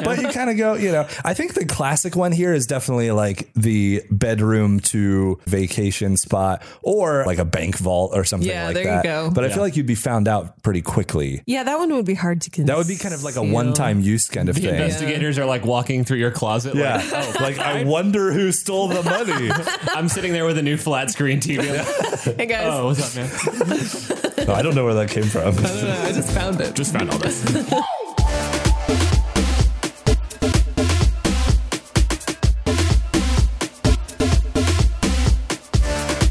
but 0.04 0.20
you 0.20 0.28
kind 0.28 0.50
of 0.50 0.56
go, 0.56 0.74
you 0.74 0.92
know, 0.92 1.06
I 1.24 1.34
think 1.34 1.54
the 1.54 1.64
classic 1.66 2.16
one 2.16 2.32
here 2.32 2.52
is 2.54 2.66
definitely 2.66 3.10
like 3.10 3.52
the 3.54 4.02
bedroom 4.10 4.80
to 4.80 5.38
vacation 5.46 6.16
spot 6.16 6.62
or 6.82 7.24
like 7.26 7.38
a 7.38 7.44
bank 7.44 7.76
vault 7.76 8.12
or 8.14 8.24
something 8.24 8.48
Yeah, 8.48 8.66
like 8.66 8.74
there 8.74 8.96
you 8.96 9.02
go. 9.02 9.30
But 9.32 9.44
I 9.44 9.48
feel 9.50 9.62
like 9.62 9.76
you'd 9.76 9.86
be 9.86 9.94
found 9.94 10.28
out 10.28 10.62
pretty 10.62 10.82
quickly. 10.82 11.42
yeah, 11.46 11.62
that 11.64 11.78
one 11.78 11.92
would 11.94 12.06
be 12.06 12.14
hard 12.14 12.40
to 12.42 12.50
conceal. 12.50 12.66
That 12.66 12.78
would 12.78 12.88
be 12.88 12.96
kind 12.96 13.14
of 13.14 13.22
like 13.22 13.36
a 13.36 13.42
one 13.42 13.72
time 13.72 14.00
use 14.00 14.28
kind 14.28 14.48
of 14.48 14.54
The 14.56 14.62
thing. 14.62 14.74
investigators 14.74 15.38
are 15.38 15.46
like 15.46 15.64
walking 15.64 16.04
through 16.04 16.18
your 16.18 16.30
closet. 16.30 16.74
Yeah. 16.74 16.96
Like, 16.96 17.12
oh, 17.12 17.32
like, 17.40 17.58
I 17.58 17.84
wonder 17.84 18.32
who 18.32 18.52
stole 18.52 18.88
the 18.88 19.02
money. 19.02 19.50
I'm 19.94 20.08
sitting 20.08 20.32
there 20.32 20.44
with 20.44 20.58
a 20.58 20.62
new 20.62 20.76
flat 20.76 21.10
screen 21.10 21.40
TV. 21.40 21.58
Like, 21.68 22.36
Hey 22.36 22.46
guys, 22.46 22.66
oh, 22.66 22.86
what's 22.86 23.16
up, 23.16 23.16
man? 23.16 24.46
No, 24.46 24.52
oh, 24.52 24.54
I 24.54 24.62
don't 24.62 24.74
know 24.74 24.84
where 24.84 24.94
that 24.94 25.10
came 25.10 25.24
from. 25.24 25.54
I 25.58 26.12
just 26.12 26.32
found 26.32 26.60
it. 26.60 26.74
Just 26.74 26.92
found 26.92 27.10
all 27.10 27.18
this. 27.18 27.42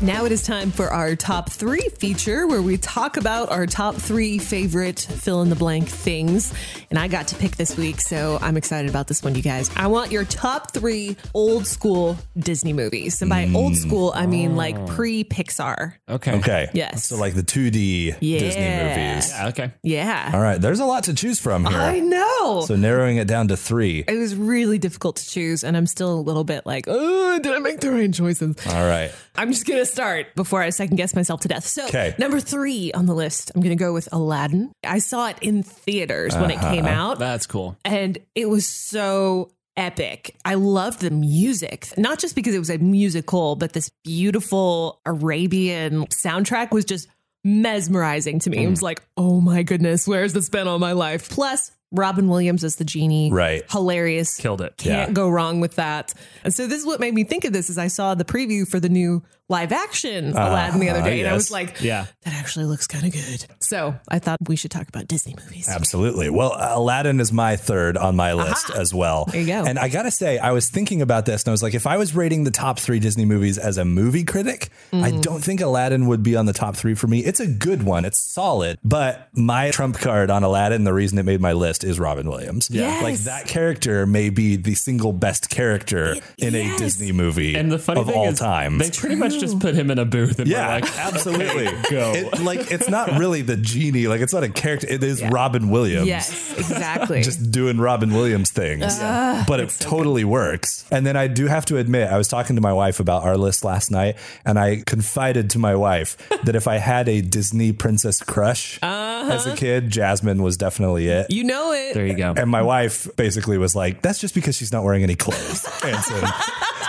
Now 0.02 0.24
it 0.24 0.32
is 0.32 0.44
time 0.44 0.72
for 0.72 0.88
our 0.88 1.14
top 1.18 1.50
three 1.50 1.90
feature 2.00 2.48
where 2.48 2.62
we 2.62 2.78
talk 2.78 3.18
about 3.18 3.50
our 3.50 3.66
top 3.66 3.96
three 3.96 4.38
favorite 4.38 4.98
fill 4.98 5.42
in 5.42 5.50
the 5.50 5.58
blank 5.58 5.90
things. 5.90 6.54
And 6.90 6.98
I 6.98 7.10
got 7.10 7.28
to 7.28 7.36
pick 7.36 7.58
this 7.58 7.76
week, 7.76 8.00
so 8.00 8.40
I'm 8.42 8.56
excited 8.56 8.90
about 8.90 9.08
this 9.08 9.22
one, 9.22 9.36
you 9.36 9.42
guys. 9.42 9.70
I 9.76 9.88
want 9.88 10.10
your 10.10 10.24
top 10.24 10.72
three 10.72 11.18
old 11.34 11.68
school 11.68 12.18
Disney 12.38 12.72
movies. 12.72 13.22
And 13.22 13.30
by 13.30 13.52
old 13.54 13.74
mm. 13.74 13.76
school, 13.76 14.14
I 14.16 14.26
mean 14.26 14.56
like 14.56 14.78
oh. 14.78 14.86
pre 14.86 15.26
Pixar. 15.26 15.96
Okay. 16.08 16.38
Okay. 16.38 16.70
Yes. 16.74 17.06
So 17.06 17.18
like 17.18 17.36
the 17.36 17.44
2D 17.44 18.20
Disney 18.22 18.46
movies. 18.48 19.30
Yeah, 19.32 19.48
okay. 19.50 19.74
Yeah. 19.84 20.32
All 20.34 20.42
right. 20.42 20.62
There's 20.62 20.80
a 20.80 20.86
lot 20.86 21.04
to 21.06 21.14
choose 21.14 21.42
from 21.42 21.66
here. 21.66 21.78
I 21.78 22.00
know. 22.00 22.62
So 22.62 22.78
narrowing 22.78 23.18
it 23.18 23.28
down 23.28 23.50
to 23.50 23.58
three. 23.58 24.06
it 24.08 24.18
was 24.18 24.34
really 24.34 24.78
difficult 24.78 25.18
to 25.18 25.30
choose, 25.30 25.66
and 25.66 25.76
I'm 25.76 25.88
still 25.88 26.14
a 26.14 26.22
little 26.22 26.46
bit 26.46 26.66
like, 26.66 26.86
oh, 26.88 27.38
did 27.40 27.54
I 27.54 27.60
make 27.60 27.82
the 27.82 27.92
right 27.92 28.14
choices? 28.14 28.56
All 28.66 28.88
right. 28.88 29.12
I'm 29.40 29.54
just 29.54 29.66
gonna 29.66 29.86
start 29.86 30.36
before 30.36 30.62
I 30.62 30.70
second 30.70 30.98
guess 30.98 31.16
myself 31.16 31.40
to 31.42 31.48
death. 31.48 31.66
So, 31.66 31.88
'Kay. 31.88 32.14
number 32.18 32.42
three 32.42 32.92
on 32.92 33.06
the 33.06 33.16
list, 33.16 33.54
I'm 33.56 33.62
gonna 33.62 33.78
go 33.78 33.94
with 33.94 34.10
Aladdin. 34.12 34.74
I 34.84 35.00
saw 35.00 35.30
it 35.30 35.38
in 35.42 35.64
theaters 35.64 36.36
when 36.36 36.52
it 36.52 36.58
uh-huh. 36.58 36.72
came 36.72 36.86
out, 36.86 37.20
That's 37.20 37.48
cool. 37.48 37.78
and 37.86 38.18
it 38.36 38.50
was 38.50 38.68
so 38.68 39.52
epic. 39.78 40.36
I 40.44 40.56
loved 40.56 41.00
the 41.00 41.10
music, 41.10 41.88
not 41.98 42.20
just 42.20 42.36
because 42.36 42.54
it 42.54 42.60
was 42.60 42.70
a 42.70 42.80
musical, 42.80 43.56
but 43.56 43.72
this 43.72 43.90
beautiful 44.04 45.00
Arabian 45.06 46.06
soundtrack 46.08 46.72
was 46.72 46.84
just 46.84 47.08
mesmerizing 47.46 48.40
to 48.40 48.50
me. 48.50 48.66
It 48.66 48.70
was 48.70 48.80
mm. 48.80 48.84
like, 48.84 49.02
oh 49.16 49.40
my 49.40 49.64
goodness, 49.64 50.06
where's 50.06 50.34
this 50.34 50.50
been 50.50 50.68
all 50.68 50.80
my 50.80 50.92
life? 50.92 51.30
Plus, 51.30 51.72
Robin 51.92 52.28
Williams 52.28 52.64
as 52.64 52.76
the 52.76 52.86
genie, 52.86 53.32
Right. 53.32 53.64
Hilarious, 53.72 54.38
Killed 54.38 54.62
it. 54.62 54.78
can't 54.78 55.10
Yeah. 55.10 55.14
go 55.14 55.30
wrong 55.30 55.60
with 55.60 55.76
that. 55.76 56.14
And 56.44 56.54
so 56.54 56.68
this 56.68 56.80
is 56.80 56.86
what 56.86 57.00
made 57.00 57.14
me 57.14 57.24
think 57.24 57.46
of 57.46 57.54
this 57.54 57.70
is 57.70 57.78
I 57.78 57.88
saw 57.88 58.14
the 58.16 58.26
preview 58.26 58.68
for 58.68 58.80
the 58.80 58.90
new 58.90 59.24
live 59.52 59.72
action 59.72 60.30
Aladdin 60.30 60.80
the 60.80 60.92
other 60.92 61.02
day, 61.02 61.22
and 61.22 61.28
I 61.28 61.34
was 61.34 61.50
like, 61.50 61.82
Yeah. 61.82 62.06
that 62.24 62.36
actually 62.36 62.66
looks 62.66 62.86
kind 62.86 63.04
of 63.04 63.12
good. 63.12 63.46
So 63.60 63.96
I 64.08 64.20
thought 64.20 64.38
we 64.48 64.56
should 64.56 64.70
talk 64.70 64.88
about 64.88 65.08
Disney 65.08 65.36
movies. 65.44 65.68
Absolutely. 65.68 66.30
Well, 66.30 66.56
Aladdin 66.60 67.20
is 67.20 67.34
my 67.34 67.56
third 67.56 67.98
on 67.98 68.16
my 68.16 68.34
list 68.34 68.70
as 68.70 68.94
well. 68.94 69.26
There 69.26 69.42
you 69.42 69.48
go. 69.48 69.64
And 69.66 69.80
I 69.80 69.90
got 69.90 70.04
to 70.04 70.12
say, 70.12 70.38
I 70.38 70.52
was 70.52 70.70
thinking 70.70 71.02
about 71.02 71.26
this 71.26 71.42
and 71.42 71.48
I 71.50 71.52
was 71.54 71.64
like, 71.64 71.74
if 71.74 71.88
I 71.88 71.98
was 71.98 72.16
rating 72.16 72.44
the 72.44 72.52
top 72.52 72.78
three 72.78 73.00
Disney 73.00 73.26
movies 73.26 73.58
as 73.58 73.80
a 73.80 73.86
movie 73.86 74.24
critic, 74.24 74.70
I 74.94 75.12
Mm. 75.14 75.22
don't 75.24 75.44
think 75.44 75.62
Aladdin 75.62 76.06
would 76.06 76.22
be 76.22 76.36
on 76.36 76.46
the 76.46 76.54
top 76.54 76.76
three 76.76 76.94
for 76.94 77.08
me. 77.08 77.26
It's 77.26 77.40
a 77.40 77.48
good 77.48 77.82
one, 77.82 78.06
it's 78.06 78.20
solid. 78.20 78.78
But 78.84 79.30
my 79.34 79.72
trump 79.72 79.98
card 79.98 80.30
on 80.30 80.44
Aladdin, 80.44 80.84
the 80.84 80.94
reason 80.94 81.18
it 81.18 81.26
made 81.26 81.42
my 81.42 81.54
list 81.54 81.79
is 81.84 82.00
Robin 82.00 82.30
Williams. 82.30 82.70
Yes. 82.72 83.04
Like 83.04 83.18
that 83.20 83.48
character 83.48 84.06
may 84.06 84.30
be 84.30 84.56
the 84.56 84.76
single 84.76 85.14
best 85.14 85.50
character 85.50 86.16
in 86.38 86.56
a. 86.56 86.70
Disney 86.80 87.12
movie 87.12 87.56
And 87.56 87.72
the 87.72 87.80
funny 87.80 88.00
of 88.00 88.08
thing 88.08 88.16
all 88.16 88.28
is, 88.30 88.40
time. 88.40 88.78
they 88.78 88.90
pretty 88.92 89.16
much 89.16 89.40
just 89.40 89.60
put 89.60 89.76
him 89.76 89.92
in 89.92 90.00
a 90.00 90.06
booth 90.06 90.40
and 90.40 90.48
Yeah, 90.48 90.68
like, 90.68 90.98
absolutely. 90.98 91.66
go. 91.90 92.14
It, 92.14 92.40
like 92.42 92.72
it's 92.72 92.88
not 92.88 93.18
really 93.18 93.42
the 93.42 93.58
genie. 93.58 94.08
Like 94.08 94.22
it's 94.22 94.34
not 94.34 94.44
a 94.44 94.50
character. 94.50 94.88
It 94.88 95.04
is 95.04 95.22
Robin 95.24 95.70
Williams. 95.70 96.08
Yes, 96.08 96.58
exactly. 96.58 97.22
Just 97.30 97.52
doing 97.52 97.80
Robin 97.80 98.14
Williams 98.14 98.52
things, 98.52 98.98
but 99.00 99.60
it 99.60 99.70
totally 99.80 100.24
works. 100.24 100.86
And 100.92 101.06
then 101.06 101.16
I 101.18 101.28
do 101.28 101.48
have 101.48 101.66
to 101.66 101.78
admit, 101.78 102.10
I 102.10 102.18
was 102.18 102.28
talking 102.28 102.56
to 102.56 102.62
my 102.62 102.74
wife 102.74 103.00
about 103.00 103.24
our 103.24 103.38
list 103.38 103.66
last 103.66 103.92
night, 103.92 104.16
and 104.46 104.58
I 104.60 104.84
confided 104.86 105.50
to 105.52 105.60
my 105.60 105.76
wife 105.76 106.18
that 106.44 106.56
if 106.56 106.68
I 106.68 106.78
had 106.78 107.10
a 107.10 107.22
Disney 107.22 107.74
princess 107.74 108.22
crush 108.22 108.80
uh-huh. 108.82 109.32
as 109.32 109.46
a 109.48 109.56
kid, 109.56 109.90
Jasmine 109.90 110.42
was 110.44 110.56
definitely 110.58 111.08
it. 111.08 111.28
you 111.30 111.44
know 111.44 111.69
it. 111.74 111.94
there 111.94 112.06
you 112.06 112.16
go. 112.16 112.34
And 112.36 112.50
my 112.50 112.62
wife 112.62 113.08
basically 113.16 113.58
was 113.58 113.76
like, 113.76 114.02
"That's 114.02 114.20
just 114.20 114.36
because 114.36 114.56
she's 114.56 114.72
not 114.72 114.84
wearing 114.84 115.04
any 115.04 115.16
clothes." 115.16 115.66
Ansen. 115.84 116.18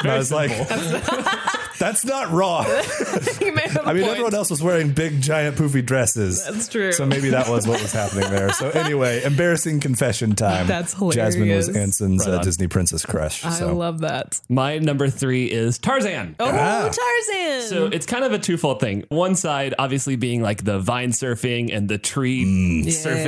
and 0.02 0.10
I 0.10 0.16
was 0.16 0.32
like, 0.32 0.50
"That's 1.80 2.04
not 2.04 2.30
wrong." 2.30 2.66
You 3.40 3.52
may 3.52 3.62
have 3.62 3.76
a 3.78 3.82
I 3.88 3.92
mean, 3.94 4.02
point. 4.04 4.12
everyone 4.12 4.34
else 4.34 4.50
was 4.50 4.62
wearing 4.62 4.92
big, 4.92 5.20
giant, 5.20 5.56
poofy 5.56 5.84
dresses. 5.84 6.44
That's 6.44 6.68
true. 6.68 6.92
So 6.92 7.04
maybe 7.06 7.30
that 7.30 7.48
was 7.48 7.66
what 7.66 7.82
was 7.82 7.92
happening 7.92 8.30
there. 8.30 8.52
So 8.52 8.68
anyway, 8.84 9.22
embarrassing 9.24 9.80
confession 9.80 10.36
time. 10.36 10.66
That's 10.68 10.92
hilarious. 10.94 11.16
Jasmine 11.34 11.48
was. 11.56 11.68
Ansen's 11.76 12.26
Right 12.26 12.36
uh. 12.36 12.42
Disney 12.42 12.68
princess 12.68 13.04
crush. 13.04 13.44
I 13.44 13.50
so. 13.50 13.74
love 13.74 14.00
that. 14.00 14.40
My 14.48 14.78
number 14.78 15.08
three 15.08 15.46
is 15.50 15.78
Tarzan. 15.78 16.36
Oh, 16.38 16.48
Ah. 16.52 16.90
Tarzan. 16.92 17.68
So 17.68 17.86
it's 17.86 18.06
kind 18.06 18.24
of 18.24 18.32
a 18.32 18.38
twofold 18.38 18.80
thing. 18.80 19.04
One 19.08 19.34
side, 19.34 19.74
obviously, 19.78 20.16
being 20.16 20.42
like 20.42 20.62
the 20.64 20.78
vine 20.78 21.10
surfing 21.10 21.74
and 21.74 21.88
the 21.88 21.98
tree 21.98 22.44
surfing. 22.44 22.84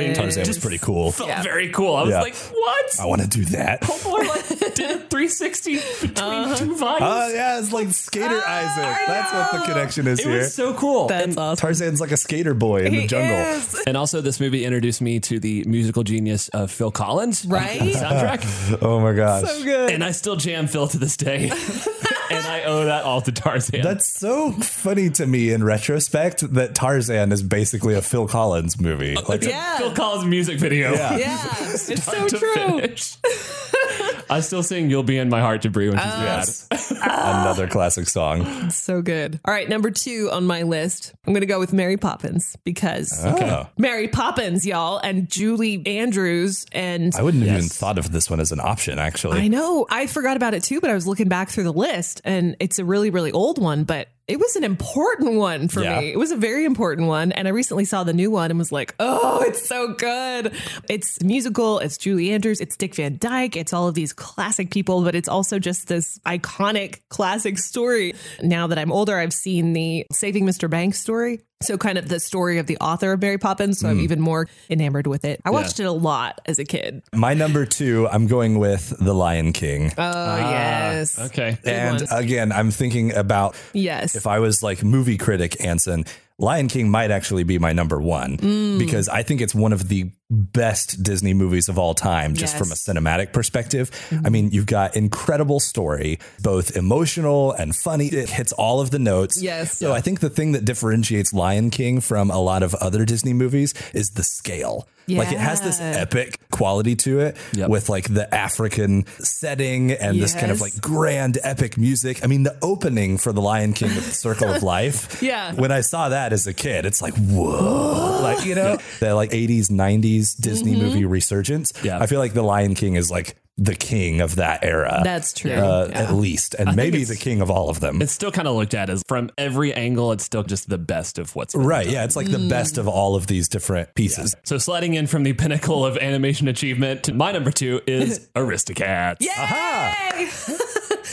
Yes. 0.07 0.17
Tarzan 0.17 0.41
was 0.41 0.47
Just 0.47 0.61
pretty 0.61 0.77
cool. 0.77 1.11
Felt 1.11 1.29
Yeah. 1.29 1.41
very 1.41 1.69
cool. 1.69 1.95
I 1.95 2.01
was 2.03 2.11
Yeah. 2.11 2.21
like, 2.21 2.35
what? 2.35 2.99
I 3.01 3.05
want 3.07 3.21
to 3.23 3.27
do 3.27 3.45
that. 3.45 3.81
People 3.81 4.15
are 4.17 4.23
like, 4.25 4.47
did 4.75 4.91
a 4.91 4.99
360 4.99 5.75
between 6.01 6.55
two 6.57 6.75
vines. 6.75 7.01
Oh 7.01 7.27
yeah, 7.33 7.59
it's 7.59 7.71
like 7.73 7.89
Skater 7.91 8.41
Isaac. 8.47 9.07
That's 9.07 9.33
what 9.33 9.51
the 9.61 9.65
connection 9.73 10.07
is 10.07 10.19
it 10.19 10.25
here. 10.27 10.37
was 10.39 10.53
so 10.53 10.73
cool. 10.73 11.07
That's 11.07 11.25
and, 11.25 11.37
awesome. 11.37 11.61
Tarzan's 11.61 12.01
like 12.01 12.11
a 12.11 12.17
skater 12.17 12.53
boy 12.53 12.85
in 12.85 12.93
the 12.93 13.01
He 13.01 13.07
jungle. 13.07 13.35
is. 13.37 13.83
and 13.87 13.97
also, 13.97 14.21
this 14.21 14.39
movie 14.39 14.65
introduced 14.65 15.01
me 15.01 15.19
to 15.21 15.39
the 15.39 15.63
musical 15.65 16.03
genius 16.03 16.49
of 16.49 16.71
Phil 16.71 16.91
Collins. 16.91 17.45
Right? 17.45 17.79
The 17.79 17.93
Soundtrack. 17.93 18.43
Oh 18.83 18.99
my 18.99 19.13
gosh. 19.13 19.47
So 19.47 19.63
good. 19.63 19.91
and 19.91 20.03
I 20.03 20.11
still 20.11 20.35
jam 20.35 20.67
Phil 20.67 20.87
to 20.87 20.97
this 20.97 21.15
day. 21.17 21.49
and 22.31 22.45
I 22.47 22.63
owe 22.65 22.85
that 22.85 23.03
all 23.03 23.21
to 23.21 23.31
Tarzan. 23.31 23.81
That's 23.81 24.07
so 24.07 24.51
funny 24.51 25.09
to 25.11 25.25
me 25.25 25.51
in 25.51 25.63
retrospect 25.63 26.53
that 26.53 26.75
Tarzan 26.75 27.31
is 27.31 27.43
basically 27.43 27.93
a 27.95 28.01
Phil 28.01 28.27
Collins 28.27 28.79
movie. 28.79 29.15
Like 29.15 29.43
yeah. 29.43 29.77
Phil 29.77 29.93
Collins 29.93 30.25
music 30.25 30.59
video. 30.59 30.93
Yeah. 30.93 31.17
yeah. 31.17 31.47
It's 31.61 32.03
so 32.03 32.27
to 32.27 32.37
true. 32.37 32.53
finish. 32.53 33.17
I 34.29 34.39
still 34.41 34.63
sing 34.63 34.89
"You'll 34.89 35.03
Be 35.03 35.17
in 35.17 35.29
My 35.29 35.39
Heart" 35.41 35.63
to 35.63 35.69
Brie 35.69 35.89
when 35.89 35.97
she's 35.97 36.67
oh, 36.71 36.97
mad. 36.99 37.01
another 37.43 37.67
classic 37.67 38.07
song. 38.07 38.69
So 38.69 39.01
good. 39.01 39.39
All 39.45 39.53
right, 39.53 39.67
number 39.67 39.91
two 39.91 40.29
on 40.31 40.45
my 40.45 40.63
list. 40.63 41.13
I'm 41.25 41.33
going 41.33 41.41
to 41.41 41.47
go 41.47 41.59
with 41.59 41.73
Mary 41.73 41.97
Poppins 41.97 42.55
because 42.63 43.23
Oh. 43.23 43.67
Mary 43.77 44.07
Poppins, 44.07 44.65
y'all, 44.65 44.97
and 44.97 45.29
Julie 45.29 45.81
Andrews. 45.85 46.65
And 46.71 47.13
I 47.15 47.21
wouldn't 47.23 47.43
have 47.43 47.57
even 47.57 47.69
thought 47.69 47.97
of 47.97 48.11
this 48.11 48.29
one 48.29 48.39
as 48.39 48.51
an 48.51 48.59
option, 48.59 48.99
actually. 48.99 49.39
I 49.39 49.47
know 49.47 49.85
I 49.89 50.07
forgot 50.07 50.37
about 50.37 50.53
it 50.53 50.63
too, 50.63 50.81
but 50.81 50.89
I 50.89 50.93
was 50.93 51.07
looking 51.07 51.29
back 51.29 51.49
through 51.49 51.63
the 51.65 51.73
list 51.73 52.21
and 52.23 52.55
it's 52.59 52.79
a 52.79 52.85
really, 52.85 53.09
really 53.09 53.31
old 53.31 53.57
one, 53.61 53.83
but 53.83 54.07
it 54.27 54.39
was 54.39 54.55
an 54.55 54.63
important 54.63 55.33
one 55.33 55.67
for 55.67 55.81
Yeah. 55.83 55.99
me. 55.99 56.11
It 56.13 56.17
was 56.17 56.31
a 56.31 56.37
very 56.37 56.63
important 56.65 57.07
one. 57.07 57.31
And 57.33 57.47
I 57.47 57.51
recently 57.51 57.83
saw 57.85 58.03
the 58.03 58.13
new 58.13 58.31
one 58.31 58.49
and 58.51 58.57
was 58.57 58.71
like, 58.71 58.95
oh, 58.99 59.43
it's 59.45 59.67
so 59.67 59.93
good. 59.93 60.53
It's 60.89 61.21
musical, 61.21 61.79
it's 61.79 61.97
Julie 61.97 62.31
Andrews, 62.31 62.61
it's 62.61 62.77
Dick 62.77 62.95
Van 62.95 63.17
Dyke, 63.19 63.57
it's 63.57 63.73
all 63.73 63.87
of 63.87 63.95
these 63.95 64.13
classic 64.13 64.71
people, 64.71 65.03
but 65.03 65.13
it's 65.15 65.27
also 65.27 65.59
just 65.59 65.87
this 65.87 66.19
iconic 66.25 67.01
classic 67.09 67.57
story. 67.57 68.13
Now 68.41 68.67
that 68.67 68.77
I'm 68.77 68.91
older, 68.91 69.17
I've 69.17 69.33
seen 69.33 69.73
the 69.73 70.05
Saving 70.11 70.45
Mr. 70.45 70.69
Banks 70.69 70.99
story. 70.99 71.41
So, 71.63 71.77
kind 71.77 71.97
of 71.97 72.07
the 72.09 72.19
story 72.19 72.57
of 72.59 72.67
the 72.67 72.77
author 72.77 73.13
of 73.13 73.21
Mary 73.21 73.37
Poppins. 73.37 73.79
So, 73.79 73.89
I'm 73.89 73.99
even 73.99 74.19
more 74.19 74.47
enamored 74.69 75.07
with 75.07 75.25
it. 75.25 75.41
I 75.45 75.49
watched 75.51 75.79
it 75.79 75.85
a 75.85 75.91
lot 75.91 76.41
as 76.45 76.59
a 76.59 76.65
kid. 76.65 77.03
My 77.13 77.33
number 77.33 77.65
two, 77.65 78.07
I'm 78.09 78.27
going 78.27 78.59
with 78.59 78.93
The 78.99 79.13
Lion 79.13 79.53
King. 79.53 79.91
Oh, 79.97 80.37
yes. 80.37 81.19
Okay. 81.19 81.57
Good 81.63 81.73
and 81.73 81.97
ones. 81.99 82.11
again, 82.11 82.51
I'm 82.51 82.71
thinking 82.71 83.13
about 83.13 83.55
Yes. 83.73 84.15
if 84.15 84.27
I 84.27 84.39
was 84.39 84.61
like 84.63 84.83
movie 84.83 85.17
critic 85.17 85.63
Ansen, 85.63 86.05
Lion 86.39 86.67
King 86.67 86.89
might 86.89 87.11
actually 87.11 87.43
be 87.43 87.59
my 87.59 87.73
number 87.73 88.01
one 88.01 88.37
Mm. 88.37 88.79
because 88.79 89.07
I 89.07 89.21
think 89.23 89.39
it's 89.41 89.53
one 89.55 89.71
of 89.71 89.87
the 89.87 90.09
best 90.29 91.03
Disney 91.03 91.33
movies 91.33 91.69
of 91.69 91.77
all 91.77 91.93
time, 91.93 92.33
just 92.33 92.53
Yes. 92.53 92.59
from 92.59 92.71
a 92.71 92.75
cinematic 92.75 93.33
perspective. 93.33 93.91
I 94.11 94.15
mm-hmm. 94.15 94.31
mean, 94.31 94.49
you've 94.51 94.65
got 94.65 94.95
incredible 94.95 95.59
story, 95.59 96.19
both 96.41 96.75
emotional 96.75 97.51
and 97.51 97.75
funny. 97.75 98.07
It 98.07 98.29
hits 98.29 98.51
all 98.53 98.79
of 98.81 98.91
the 98.91 98.99
notes. 98.99 99.41
Yes. 99.41 99.77
So 99.77 99.93
I 99.93 100.01
think 100.01 100.19
the 100.21 100.29
thing 100.29 100.53
that 100.53 100.65
differentiates 100.65 101.33
Lion 101.33 101.69
King 101.69 102.01
from 102.01 102.31
a 102.31 102.39
lot 102.39 102.63
of 102.63 102.73
other 102.75 103.05
Disney 103.05 103.33
movies 103.33 103.73
is 103.93 104.11
the 104.11 104.23
scale. 104.23 104.87
Like 105.05 105.33
it 105.33 105.37
has 105.37 105.59
this 105.59 105.81
epic 105.81 106.39
quality 106.49 106.95
to 106.95 107.19
it 107.19 107.35
Yep. 107.51 107.69
with 107.69 107.89
like 107.89 108.13
the 108.13 108.33
African 108.33 109.05
setting 109.19 109.91
and 109.91 110.17
this 110.21 110.33
kind 110.33 110.49
of 110.49 110.61
like 110.61 110.79
grand 110.79 111.37
epic 111.43 111.77
music. 111.77 112.23
I 112.23 112.27
mean, 112.27 112.43
the 112.43 112.57
opening 112.61 113.17
for 113.17 113.33
The 113.33 113.41
Lion 113.41 113.73
King 113.73 113.89
with 113.89 114.05
the 114.05 114.13
Circle 114.13 114.47
of 114.49 114.63
Life. 114.75 115.21
Yeah. 115.21 115.53
When 115.55 115.73
I 115.73 115.81
saw 115.81 116.07
that 116.07 116.31
as 116.31 116.47
a 116.47 116.53
kid, 116.53 116.85
it's 116.85 117.01
like, 117.01 117.15
whoa. 117.15 118.21
like, 118.21 118.45
you 118.45 118.55
know, 118.55 118.77
the 119.01 119.13
like 119.13 119.31
80s, 119.31 119.69
90s 119.69 120.12
Disney 120.39 120.73
Mm-hmm. 120.73 120.81
movie 120.81 121.05
resurgence. 121.05 121.73
Yeah. 121.83 121.99
I 121.99 122.05
feel 122.07 122.19
like 122.19 122.33
The 122.33 122.43
Lion 122.43 122.75
King 122.75 122.95
is 122.95 123.09
like 123.11 123.35
the 123.55 123.75
king 123.75 124.19
of 124.19 124.37
that 124.37 124.63
era. 124.65 125.01
That's 125.03 125.31
true. 125.31 125.51
Uh, 125.51 125.87
Yeah. 125.91 125.99
At 126.03 126.13
least. 126.15 126.55
And 126.55 126.75
maybe 126.75 127.03
the 127.03 127.15
king 127.15 127.39
of 127.39 127.51
all 127.51 127.69
of 127.69 127.79
them. 127.81 128.01
It's 128.01 128.11
still 128.11 128.31
kind 128.31 128.47
of 128.47 128.55
looked 128.55 128.73
at 128.73 128.89
as 128.89 129.03
from 129.07 129.29
every 129.37 129.71
angle, 129.75 130.11
it's 130.11 130.23
still 130.23 130.41
just 130.41 130.69
the 130.69 130.79
best 130.79 131.19
of 131.19 131.35
what's 131.35 131.53
been 131.53 131.63
Right. 131.63 131.83
done. 131.85 131.93
Yeah. 131.93 132.03
It's 132.03 132.15
like 132.15 132.31
the 132.31 132.39
Mm. 132.39 132.49
best 132.49 132.79
of 132.79 132.87
all 132.87 133.15
of 133.15 133.27
these 133.27 133.47
different 133.47 133.93
pieces. 133.93 134.33
So 134.43 134.57
sliding 134.57 134.95
in 134.95 135.05
from 135.05 135.21
the 135.21 135.33
pinnacle 135.33 135.85
of 135.85 135.97
animation 135.97 136.47
achievement 136.47 137.03
to 137.03 137.13
my 137.13 137.31
number 137.31 137.51
two 137.51 137.81
is 137.85 138.27
Aristocats. 138.35 139.17
Yay! 139.21 140.29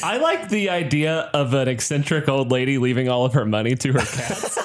I 0.02 0.18
like 0.18 0.48
the 0.48 0.70
idea 0.70 1.30
of 1.34 1.54
an 1.54 1.68
eccentric 1.68 2.28
old 2.28 2.50
lady 2.50 2.78
leaving 2.78 3.08
all 3.08 3.24
of 3.24 3.34
her 3.34 3.44
money 3.44 3.74
to 3.76 3.92
her 3.92 3.98
cats. 4.00 4.58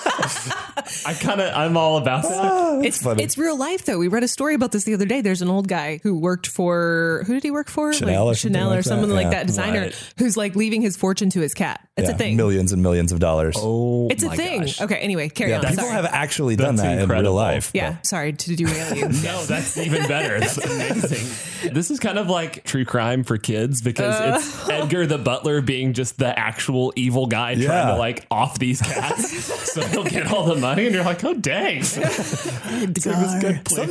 I 1.05 1.13
kind 1.13 1.41
of 1.41 1.53
I'm 1.55 1.77
all 1.77 1.97
about 1.97 2.23
that. 2.23 2.85
it's 2.85 3.01
funny. 3.01 3.23
it's 3.23 3.37
real 3.37 3.57
life 3.57 3.85
though. 3.85 3.97
We 3.97 4.07
read 4.07 4.23
a 4.23 4.27
story 4.27 4.53
about 4.55 4.71
this 4.71 4.83
the 4.83 4.93
other 4.93 5.05
day. 5.05 5.21
There's 5.21 5.41
an 5.41 5.49
old 5.49 5.67
guy 5.67 5.99
who 6.03 6.17
worked 6.17 6.47
for 6.47 7.23
who 7.27 7.33
did 7.33 7.43
he 7.43 7.51
work 7.51 7.69
for? 7.69 7.93
Chanel 7.93 8.25
like, 8.25 8.33
or 8.33 8.35
Chanel 8.37 8.69
like 8.69 8.79
or 8.79 8.81
that? 8.81 8.87
someone 8.89 9.09
like 9.09 9.29
that 9.31 9.47
designer 9.47 9.81
Right. 9.81 10.11
who's 10.17 10.37
like 10.37 10.55
leaving 10.55 10.81
his 10.81 10.95
fortune 10.97 11.29
to 11.31 11.41
his 11.41 11.53
cat. 11.53 11.81
It's 11.97 12.09
Yeah, 12.09 12.15
a 12.15 12.17
thing. 12.17 12.35
Millions 12.37 12.71
and 12.73 12.81
millions 12.83 13.11
of 13.11 13.19
dollars. 13.19 13.55
Oh, 13.57 14.07
It's 14.09 14.23
a 14.23 14.27
my 14.27 14.35
thing. 14.35 14.61
gosh. 14.61 14.81
Okay. 14.81 14.95
Anyway, 14.97 15.29
carry 15.29 15.51
yeah, 15.51 15.57
on. 15.59 15.63
people 15.63 15.83
Sorry. 15.85 15.91
have 15.91 16.05
actually 16.05 16.55
done 16.55 16.75
That's 16.75 16.87
that 16.87 17.01
in 17.03 17.09
real 17.09 17.33
life. 17.33 17.71
yeah. 17.73 17.97
Sorry 18.01 18.33
to 18.33 18.55
derail 18.55 18.95
you. 18.95 19.05
No, 19.23 19.43
that's 19.45 19.77
even 19.77 20.07
better. 20.07 20.39
That's 20.39 20.57
amazing. 20.65 21.73
this 21.73 21.89
is 21.91 21.99
kind 21.99 22.19
of 22.19 22.29
like 22.29 22.63
true 22.65 22.85
crime 22.85 23.23
for 23.23 23.37
kids 23.37 23.81
because 23.81 24.13
Uh. 24.15 24.35
it's 24.37 24.69
Edgar 24.69 25.05
the 25.07 25.14
butler 25.17 25.61
being 25.61 25.93
just 25.93 26.17
the 26.17 26.37
actual 26.37 26.93
evil 26.95 27.27
guy 27.27 27.55
trying 27.55 27.87
to 27.87 27.95
like 27.97 28.25
off 28.31 28.59
these 28.59 28.81
cats 28.81 29.45
so 29.73 29.81
he'll 29.87 30.03
get 30.03 30.31
all 30.31 30.45
the 30.45 30.55
money. 30.55 30.85
And 30.85 30.95
you're 30.95 31.03
like, 31.03 31.23
oh, 31.23 31.33
dang. 31.33 31.83
Some 31.83 32.03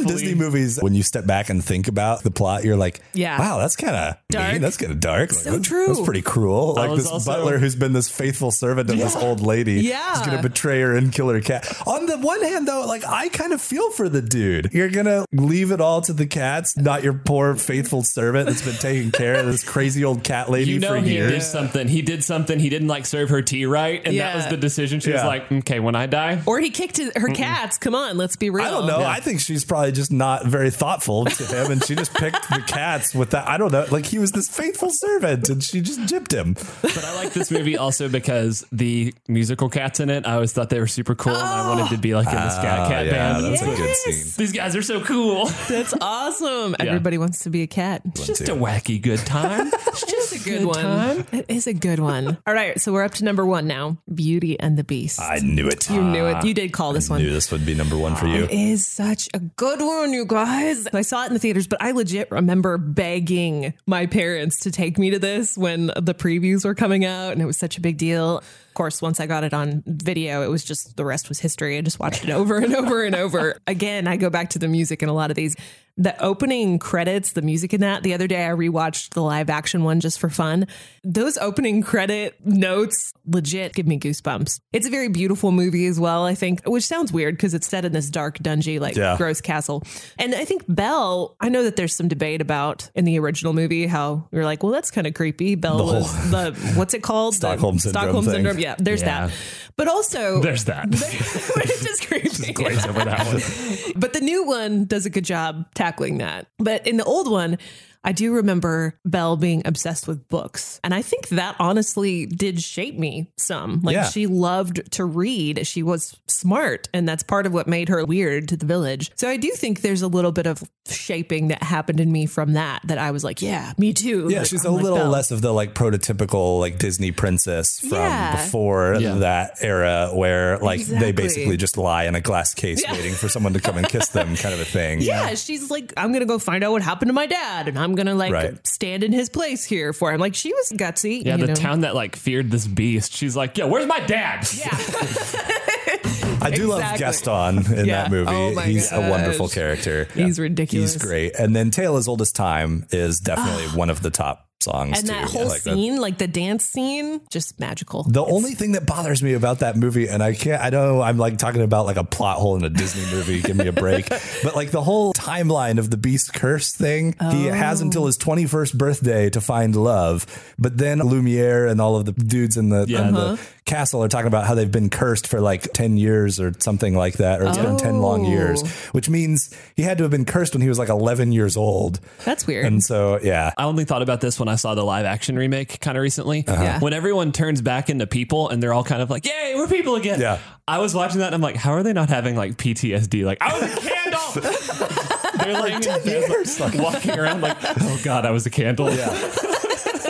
Disney 0.04 0.34
movies, 0.34 0.78
when 0.80 0.94
you 0.94 1.02
step 1.02 1.26
back 1.26 1.50
and 1.50 1.64
think 1.64 1.88
about 1.88 2.22
the 2.22 2.30
plot, 2.30 2.64
you're 2.64 2.76
like, 2.76 3.00
Yeah. 3.12 3.38
wow, 3.38 3.58
that's 3.58 3.76
kind 3.76 3.94
of 3.94 4.16
Dark. 4.30 4.52
mean. 4.52 4.62
That's 4.62 4.76
kind 4.76 4.92
of 4.92 5.00
dark. 5.00 5.30
Like, 5.30 5.40
So 5.40 5.50
that's- 5.50 5.66
true. 5.66 5.86
That's 5.88 6.00
pretty 6.00 6.22
cruel. 6.22 6.74
Like 6.74 6.96
this 6.96 7.06
also- 7.06 7.32
butler 7.32 7.58
who's 7.58 7.76
been 7.76 7.92
this 7.92 8.08
faithful 8.08 8.50
servant 8.50 8.90
of 8.90 8.98
this 8.98 9.16
old 9.16 9.40
lady 9.40 9.82
Yeah. 9.82 10.14
is 10.20 10.26
going 10.26 10.36
to 10.36 10.42
betray 10.42 10.80
her 10.80 10.96
and 10.96 11.12
kill 11.12 11.28
her 11.28 11.40
cat. 11.40 11.70
On 11.86 12.06
the 12.06 12.18
one 12.18 12.42
hand, 12.42 12.66
though, 12.68 12.86
like 12.86 13.04
I 13.06 13.28
kind 13.28 13.52
of 13.52 13.60
feel 13.60 13.90
for 13.90 14.08
the 14.08 14.22
dude. 14.22 14.70
You're 14.72 14.90
going 14.90 15.06
to 15.06 15.26
leave 15.32 15.70
it 15.70 15.80
all 15.80 16.00
to 16.02 16.12
the 16.12 16.26
cats, 16.26 16.76
not 16.76 17.02
your 17.02 17.12
poor 17.14 17.54
faithful 17.56 18.02
servant 18.02 18.46
that's 18.46 18.62
been 18.62 18.74
taking 18.74 19.10
care 19.10 19.34
of 19.34 19.46
this 19.46 19.64
crazy 19.64 20.04
old 20.04 20.24
cat 20.24 20.50
lady 20.50 20.72
You 20.72 20.80
know 20.80 20.88
for 20.88 20.94
he 21.14 21.30
did 21.30 21.42
something. 21.42 21.88
He 21.88 22.02
did 22.02 22.24
something. 22.24 22.58
He 22.58 22.68
didn't 22.68 22.88
like 22.88 23.06
serve 23.06 23.28
her 23.30 23.42
tea 23.42 23.66
right, 23.66 23.98
and 24.04 24.14
that 24.14 24.34
Yeah. 24.34 24.36
was 24.36 24.46
the 24.48 24.56
decision. 24.56 25.00
She 25.00 25.10
was 25.12 25.20
Yeah. 25.22 25.26
like, 25.26 25.50
"Okay, 25.50 25.80
when 25.80 25.94
I 25.94 26.06
die, 26.06 26.40
Or 26.46 26.60
he 26.60 26.70
kicked 26.70 26.96
his, 26.98 27.10
her 27.16 27.28
cats. 27.28 27.78
Come 27.78 27.94
on, 27.94 28.16
let's 28.16 28.36
be 28.36 28.50
real. 28.50 28.64
I 28.66 28.70
don't 28.70 28.86
know. 28.86 29.00
I 29.04 29.20
think 29.20 29.40
she's 29.40 29.64
probably 29.64 29.92
just 29.92 30.12
not 30.12 30.46
very 30.46 30.70
thoughtful 30.70 31.24
to 31.26 31.44
him, 31.44 31.70
and 31.72 31.84
she 31.84 31.94
just 31.94 32.14
picked 32.14 32.48
the 32.50 32.62
cats 32.66 33.14
with 33.14 33.30
that. 33.30 33.46
I 33.48 33.56
don't 33.58 33.72
know. 33.72 33.86
Like 33.90 34.06
he 34.06 34.18
was 34.18 34.32
this 34.32 34.48
faithful 34.48 34.90
servant, 34.90 35.48
and 35.48 35.62
she 35.62 35.80
just 35.80 36.00
gypped 36.00 36.32
him. 36.32 36.54
But 36.82 37.04
I 37.04 37.14
like 37.16 37.32
this 37.32 37.50
movie 37.50 37.76
also 37.76 38.08
because 38.08 38.64
the 38.72 39.14
musical 39.28 39.68
cats 39.68 40.00
in 40.00 40.10
it. 40.10 40.26
I 40.26 40.34
always 40.34 40.52
thought 40.52 40.70
they 40.70 40.80
were 40.80 40.86
super 40.86 41.14
cool, 41.14 41.34
and 41.34 41.42
I 41.42 41.64
oh. 41.64 41.68
wanted 41.74 41.90
to 41.94 41.98
be 41.98 42.14
like 42.14 42.28
in 42.28 42.34
the 42.34 42.50
scat 42.50 42.88
cat 42.88 43.02
Oh, 43.02 43.04
yeah, 43.04 43.10
band. 43.10 43.44
that's 43.44 43.62
a 43.62 43.66
good 43.66 43.96
scene. 43.96 44.32
These 44.36 44.52
guys 44.52 44.76
are 44.76 44.82
so 44.82 45.00
cool. 45.00 45.46
That's 45.68 45.94
awesome. 46.00 46.76
Everybody 46.78 47.18
wants 47.18 47.40
to 47.40 47.50
be 47.50 47.62
a 47.62 47.66
cat. 47.66 48.02
It's 48.06 48.26
just 48.26 48.48
a 48.48 48.54
wacky 48.54 49.00
good 49.00 49.18
time. 49.20 49.70
It's 49.86 50.00
just 50.10 50.13
a 50.34 50.38
good, 50.38 50.58
good 50.60 50.66
one. 50.66 50.76
time. 50.76 51.26
It 51.32 51.46
is 51.48 51.66
a 51.66 51.74
good 51.74 51.98
one. 51.98 52.38
All 52.46 52.54
right, 52.54 52.80
so 52.80 52.92
we're 52.92 53.04
up 53.04 53.12
to 53.14 53.24
number 53.24 53.44
one 53.44 53.66
now. 53.66 53.98
Beauty 54.12 54.58
and 54.58 54.76
the 54.76 54.84
Beast. 54.84 55.20
I 55.20 55.38
knew 55.38 55.66
it. 55.68 55.88
you 55.90 56.02
knew 56.02 56.26
it. 56.26 56.44
You 56.44 56.54
did 56.54 56.72
call 56.72 56.92
this 56.92 57.10
I 57.10 57.14
one. 57.14 57.22
knew 57.22 57.30
this 57.30 57.50
would 57.50 57.64
be 57.66 57.74
number 57.74 57.96
one 57.96 58.14
for 58.16 58.26
you. 58.26 58.44
It 58.44 58.52
is 58.52 58.86
such 58.86 59.28
a 59.34 59.38
good 59.38 59.80
one, 59.80 60.12
you 60.12 60.24
guys. 60.26 60.86
I 60.92 61.02
saw 61.02 61.24
it 61.24 61.28
in 61.28 61.34
the 61.34 61.38
theaters, 61.38 61.66
but 61.66 61.82
I 61.82 61.92
legit 61.92 62.30
remember 62.30 62.78
begging 62.78 63.74
my 63.86 64.06
parents 64.06 64.60
to 64.60 64.70
take 64.70 64.98
me 64.98 65.10
to 65.10 65.18
this 65.18 65.56
when 65.58 65.86
the 65.86 66.14
previews 66.14 66.64
were 66.64 66.74
coming 66.74 67.04
out, 67.04 67.32
and 67.32 67.42
it 67.42 67.46
was 67.46 67.56
such 67.56 67.76
a 67.78 67.80
big 67.80 67.98
deal. 67.98 68.38
Of 68.38 68.74
course, 68.74 69.00
once 69.00 69.20
I 69.20 69.26
got 69.26 69.44
it 69.44 69.54
on 69.54 69.84
video, 69.86 70.42
it 70.42 70.48
was 70.48 70.64
just 70.64 70.96
the 70.96 71.04
rest 71.04 71.28
was 71.28 71.38
history. 71.38 71.78
I 71.78 71.80
just 71.80 72.00
watched 72.00 72.24
it 72.24 72.30
over 72.30 72.58
and 72.58 72.74
over 72.74 73.04
and 73.04 73.14
over. 73.14 73.56
Again, 73.66 74.08
I 74.08 74.16
go 74.16 74.30
back 74.30 74.50
to 74.50 74.58
the 74.58 74.66
music 74.68 75.02
in 75.02 75.08
a 75.08 75.12
lot 75.12 75.30
of 75.30 75.36
these. 75.36 75.54
The 75.96 76.20
opening 76.20 76.80
credits, 76.80 77.32
the 77.32 77.42
music 77.42 77.72
in 77.72 77.80
that. 77.82 78.02
The 78.02 78.14
other 78.14 78.26
day, 78.26 78.44
I 78.46 78.50
rewatched 78.50 79.10
the 79.14 79.22
live 79.22 79.48
action 79.48 79.84
one 79.84 80.00
just 80.00 80.18
for 80.18 80.28
fun. 80.28 80.66
Those 81.04 81.38
opening 81.38 81.82
credit 81.82 82.34
notes 82.44 83.12
legit 83.26 83.74
give 83.74 83.86
me 83.86 84.00
goosebumps. 84.00 84.58
It's 84.72 84.88
a 84.88 84.90
very 84.90 85.06
beautiful 85.06 85.52
movie 85.52 85.86
as 85.86 86.00
well, 86.00 86.24
I 86.24 86.34
think, 86.34 86.62
which 86.66 86.84
sounds 86.84 87.12
weird 87.12 87.36
because 87.36 87.54
it's 87.54 87.68
set 87.68 87.84
in 87.84 87.92
this 87.92 88.10
dark, 88.10 88.38
dungy, 88.38 88.80
like 88.80 88.96
Yeah. 88.96 89.16
gross 89.16 89.40
castle. 89.40 89.84
And 90.18 90.34
I 90.34 90.44
think 90.44 90.64
Belle, 90.68 91.36
I 91.40 91.48
know 91.48 91.62
that 91.62 91.76
there's 91.76 91.94
some 91.94 92.08
debate 92.08 92.40
about 92.40 92.90
in 92.96 93.04
the 93.04 93.16
original 93.20 93.52
movie 93.52 93.86
how 93.86 94.28
you're 94.32 94.44
like, 94.44 94.64
well, 94.64 94.72
that's 94.72 94.90
kind 94.90 95.06
of 95.06 95.14
creepy. 95.14 95.54
Belle 95.54 95.76
The 95.78 95.84
was 95.84 96.30
the, 96.32 96.52
what's 96.74 96.94
it 96.94 97.04
called? 97.04 97.36
Stockholm 97.36 97.76
the 97.76 97.82
syndrome 97.82 98.02
Stockholm 98.02 98.24
thing. 98.24 98.34
syndrome. 98.34 98.58
Yeah, 98.58 98.74
there's 98.78 99.02
Yeah. 99.02 99.28
that. 99.28 99.36
But 99.76 99.88
also, 99.88 100.40
There's 100.42 100.64
that. 100.64 100.86
it's 100.92 101.84
just 101.84 102.06
creepy. 102.08 102.52
Glaze 102.52 102.84
over 102.86 103.04
that 103.04 103.26
one. 103.26 103.92
But 103.96 104.12
the 104.12 104.20
new 104.20 104.44
one 104.44 104.84
does 104.86 105.04
a 105.06 105.10
good 105.10 105.24
job 105.24 105.66
tackling 105.84 106.18
that. 106.18 106.46
But 106.58 106.86
in 106.86 106.96
the 106.96 107.04
old 107.04 107.30
one, 107.30 107.58
I 108.04 108.12
do 108.12 108.34
remember 108.34 108.98
Belle 109.04 109.36
being 109.36 109.62
obsessed 109.64 110.06
with 110.06 110.28
books. 110.28 110.78
And 110.84 110.92
I 110.94 111.02
think 111.02 111.28
that 111.30 111.56
honestly 111.58 112.26
did 112.26 112.60
shape 112.62 112.98
me 112.98 113.32
some. 113.38 113.80
Like 113.82 113.94
Yeah. 113.94 114.04
she 114.08 114.26
loved 114.26 114.92
to 114.92 115.04
read. 115.04 115.66
She 115.66 115.82
was 115.82 116.14
smart. 116.28 116.88
And 116.92 117.08
that's 117.08 117.22
part 117.22 117.46
of 117.46 117.52
what 117.54 117.66
made 117.66 117.88
her 117.88 118.04
weird 118.04 118.48
to 118.48 118.56
the 118.56 118.66
village. 118.66 119.10
So 119.16 119.28
I 119.28 119.36
do 119.38 119.50
think 119.52 119.80
there's 119.80 120.02
a 120.02 120.08
little 120.08 120.32
bit 120.32 120.46
of 120.46 120.62
shaping 120.86 121.48
that 121.48 121.62
happened 121.62 121.98
in 121.98 122.12
me 122.12 122.26
from 122.26 122.52
that, 122.52 122.82
that 122.84 122.98
I 122.98 123.10
was 123.10 123.24
like, 123.24 123.40
yeah, 123.40 123.72
me 123.78 123.92
too. 123.94 124.28
Yeah, 124.30 124.40
Like, 124.40 124.48
she's 124.48 124.64
I'm 124.64 124.72
a 124.72 124.74
like 124.74 124.82
little 124.82 124.98
Belle. 124.98 125.08
less 125.10 125.30
of 125.30 125.40
the 125.40 125.52
like 125.52 125.74
prototypical 125.74 126.60
like 126.60 126.78
Disney 126.78 127.10
princess 127.10 127.80
from 127.80 127.92
Yeah. 127.92 128.32
before 128.44 128.96
Yeah. 129.00 129.14
that 129.16 129.56
era 129.62 130.10
where 130.12 130.58
like 130.58 130.84
they 130.84 131.12
basically 131.12 131.56
just 131.56 131.78
lie 131.78 132.04
in 132.04 132.14
a 132.14 132.20
glass 132.20 132.52
case 132.54 132.82
Yeah. 132.82 132.92
waiting 132.92 133.14
for 133.14 133.28
someone 133.28 133.54
to 133.54 133.60
come 133.60 133.78
and 133.78 133.88
kiss 133.88 134.08
them 134.08 134.36
kind 134.36 134.54
of 134.54 134.60
a 134.60 134.64
thing. 134.66 135.00
Yeah, 135.00 135.34
she's 135.34 135.70
like, 135.70 135.92
I'm 135.96 136.12
gonna 136.12 136.26
go 136.26 136.38
find 136.38 136.62
out 136.62 136.72
what 136.72 136.82
happened 136.82 137.08
to 137.08 137.12
my 137.14 137.26
dad, 137.26 137.68
and 137.68 137.78
I'm 137.78 137.93
gonna 137.94 138.14
like 138.14 138.32
Right. 138.32 138.66
stand 138.66 139.02
in 139.04 139.12
his 139.12 139.28
place 139.28 139.64
here 139.64 139.92
for 139.92 140.12
him. 140.12 140.20
Like 140.20 140.34
she 140.34 140.52
was 140.52 140.72
gutsy. 140.72 141.24
Yeah, 141.24 141.36
you 141.36 141.42
the 141.42 141.46
know? 141.48 141.54
town 141.54 141.80
that 141.80 141.94
like 141.94 142.16
feared 142.16 142.50
this 142.50 142.66
beast. 142.66 143.12
She's 143.14 143.36
like, 143.36 143.56
"Yo, 143.58 143.66
where's 143.68 143.86
my 143.86 144.00
dad?" 144.00 144.46
Yeah, 144.54 144.68
I 146.40 146.50
do 146.54 146.66
love 146.66 146.98
Gaston 146.98 147.58
in 147.72 147.86
Yeah. 147.86 148.02
that 148.02 148.10
movie. 148.10 148.30
Oh 148.30 148.52
my 148.54 148.64
He's 148.66 148.92
a 148.92 149.08
wonderful 149.08 149.48
character. 149.48 150.06
He's 150.14 150.38
ridiculous. 150.38 150.94
He's 150.94 151.02
great. 151.02 151.34
And 151.38 151.54
then 151.54 151.70
Tale 151.70 151.96
as 151.96 152.08
Old 152.08 152.20
as 152.20 152.32
Time 152.32 152.86
is 152.90 153.20
definitely 153.20 153.66
ah. 153.68 153.76
one 153.76 153.90
of 153.90 154.02
the 154.02 154.10
top 154.10 154.48
songs. 154.62 154.98
and 154.98 155.06
too. 155.08 155.12
that 155.14 155.20
Yeah, 155.32 155.38
whole 155.40 155.48
like 155.48 155.62
that. 155.62 155.74
scene, 155.74 155.96
like 156.00 156.18
the 156.18 156.26
dance 156.26 156.64
scene, 156.64 157.20
just 157.30 157.58
magical. 157.60 158.04
The 158.04 158.24
only 158.24 158.52
thing 158.52 158.72
that 158.72 158.86
bothers 158.86 159.22
me 159.22 159.34
about 159.34 159.58
that 159.60 159.76
movie, 159.76 160.08
and 160.08 160.22
I 160.22 160.34
can't, 160.34 160.60
I 160.62 160.70
don't 160.70 160.86
know 160.96 161.02
I'm 161.02 161.18
like 161.18 161.38
talking 161.38 161.62
about 161.62 161.86
like 161.86 161.96
a 161.96 162.04
plot 162.04 162.38
hole 162.38 162.56
in 162.56 162.64
a 162.64 162.70
Disney 162.70 163.04
movie, 163.14 163.40
give 163.42 163.56
me 163.56 163.66
a 163.66 163.72
break, 163.72 164.08
but 164.42 164.54
like 164.56 164.70
the 164.70 164.82
whole 164.82 165.12
timeline 165.14 165.78
of 165.78 165.90
the 165.90 165.96
Beast 165.96 166.32
Curse 166.32 166.72
thing, 166.72 167.14
he 167.30 167.44
has 167.46 167.80
Oh. 167.80 167.84
until 167.84 168.06
his 168.06 168.16
21st 168.18 168.76
birthday 168.78 169.30
to 169.30 169.40
find 169.40 169.76
love. 169.76 170.26
But 170.58 170.78
then 170.78 171.00
Lumiere 171.00 171.66
and 171.66 171.80
all 171.80 171.96
of 171.96 172.04
the 172.06 172.12
dudes 172.12 172.56
in 172.56 172.68
the, 172.70 172.86
Yeah. 172.88 173.08
in 173.08 173.14
Uh-huh. 173.16 173.34
the 173.36 173.40
castle 173.66 174.02
are 174.04 174.08
talking 174.08 174.26
about 174.26 174.46
how 174.46 174.54
they've 174.54 174.70
been 174.70 174.90
cursed 174.90 175.26
for 175.26 175.40
like 175.40 175.72
10 175.72 175.96
years 175.96 176.38
or 176.40 176.52
something 176.58 176.94
like 176.94 177.14
that, 177.14 177.40
or 177.40 177.46
it's 177.48 177.58
been 177.58 177.76
10 177.78 178.00
long 178.00 178.24
years, 178.24 178.62
Oh. 178.64 178.68
which 178.92 179.08
means 179.08 179.50
he 179.76 179.82
had 179.82 179.98
to 179.98 180.04
have 180.04 180.10
been 180.10 180.24
cursed 180.26 180.54
when 180.54 180.62
he 180.62 180.68
was 180.68 180.78
like 180.78 180.88
11 180.90 181.32
years 181.32 181.56
old. 181.56 182.00
That's 182.24 182.46
weird. 182.46 182.66
And 182.66 182.82
so, 182.82 183.18
yeah. 183.22 183.52
I 183.56 183.64
only 183.64 183.84
thought 183.84 184.02
about 184.02 184.20
this 184.20 184.38
when 184.44 184.52
I 184.52 184.56
saw 184.56 184.74
the 184.74 184.84
live 184.84 185.06
action 185.06 185.36
remake 185.36 185.80
kind 185.80 185.96
of 185.96 186.02
recently. 186.02 186.44
Uh-huh. 186.46 186.62
Yeah. 186.62 186.78
When 186.80 186.92
everyone 186.92 187.32
turns 187.32 187.62
back 187.62 187.88
into 187.88 188.06
people 188.06 188.50
and 188.50 188.62
they're 188.62 188.74
all 188.74 188.84
kind 188.84 189.00
of 189.00 189.08
like, 189.08 189.24
"Yay, 189.24 189.54
we're 189.56 189.66
people 189.66 189.96
again." 189.96 190.20
Yeah. 190.20 190.38
I 190.68 190.78
was 190.78 190.94
watching 190.94 191.20
that 191.20 191.26
and 191.26 191.34
I'm 191.34 191.40
like, 191.40 191.56
"How 191.56 191.72
are 191.72 191.82
they 191.82 191.94
not 191.94 192.10
having 192.10 192.36
like 192.36 192.56
PTSD?" 192.58 193.24
Like, 193.24 193.38
I 193.40 193.58
was 193.58 193.72
a 193.72 193.80
candle. 193.88 195.44
they're 195.44 195.54
like, 195.60 196.04
years. 196.04 196.60
like 196.60 196.74
walking 196.74 197.18
around 197.18 197.40
like, 197.40 197.56
"Oh 197.80 198.00
God, 198.04 198.26
I 198.26 198.30
was 198.32 198.44
a 198.44 198.50
candle." 198.50 198.92
Yeah. 198.92 199.08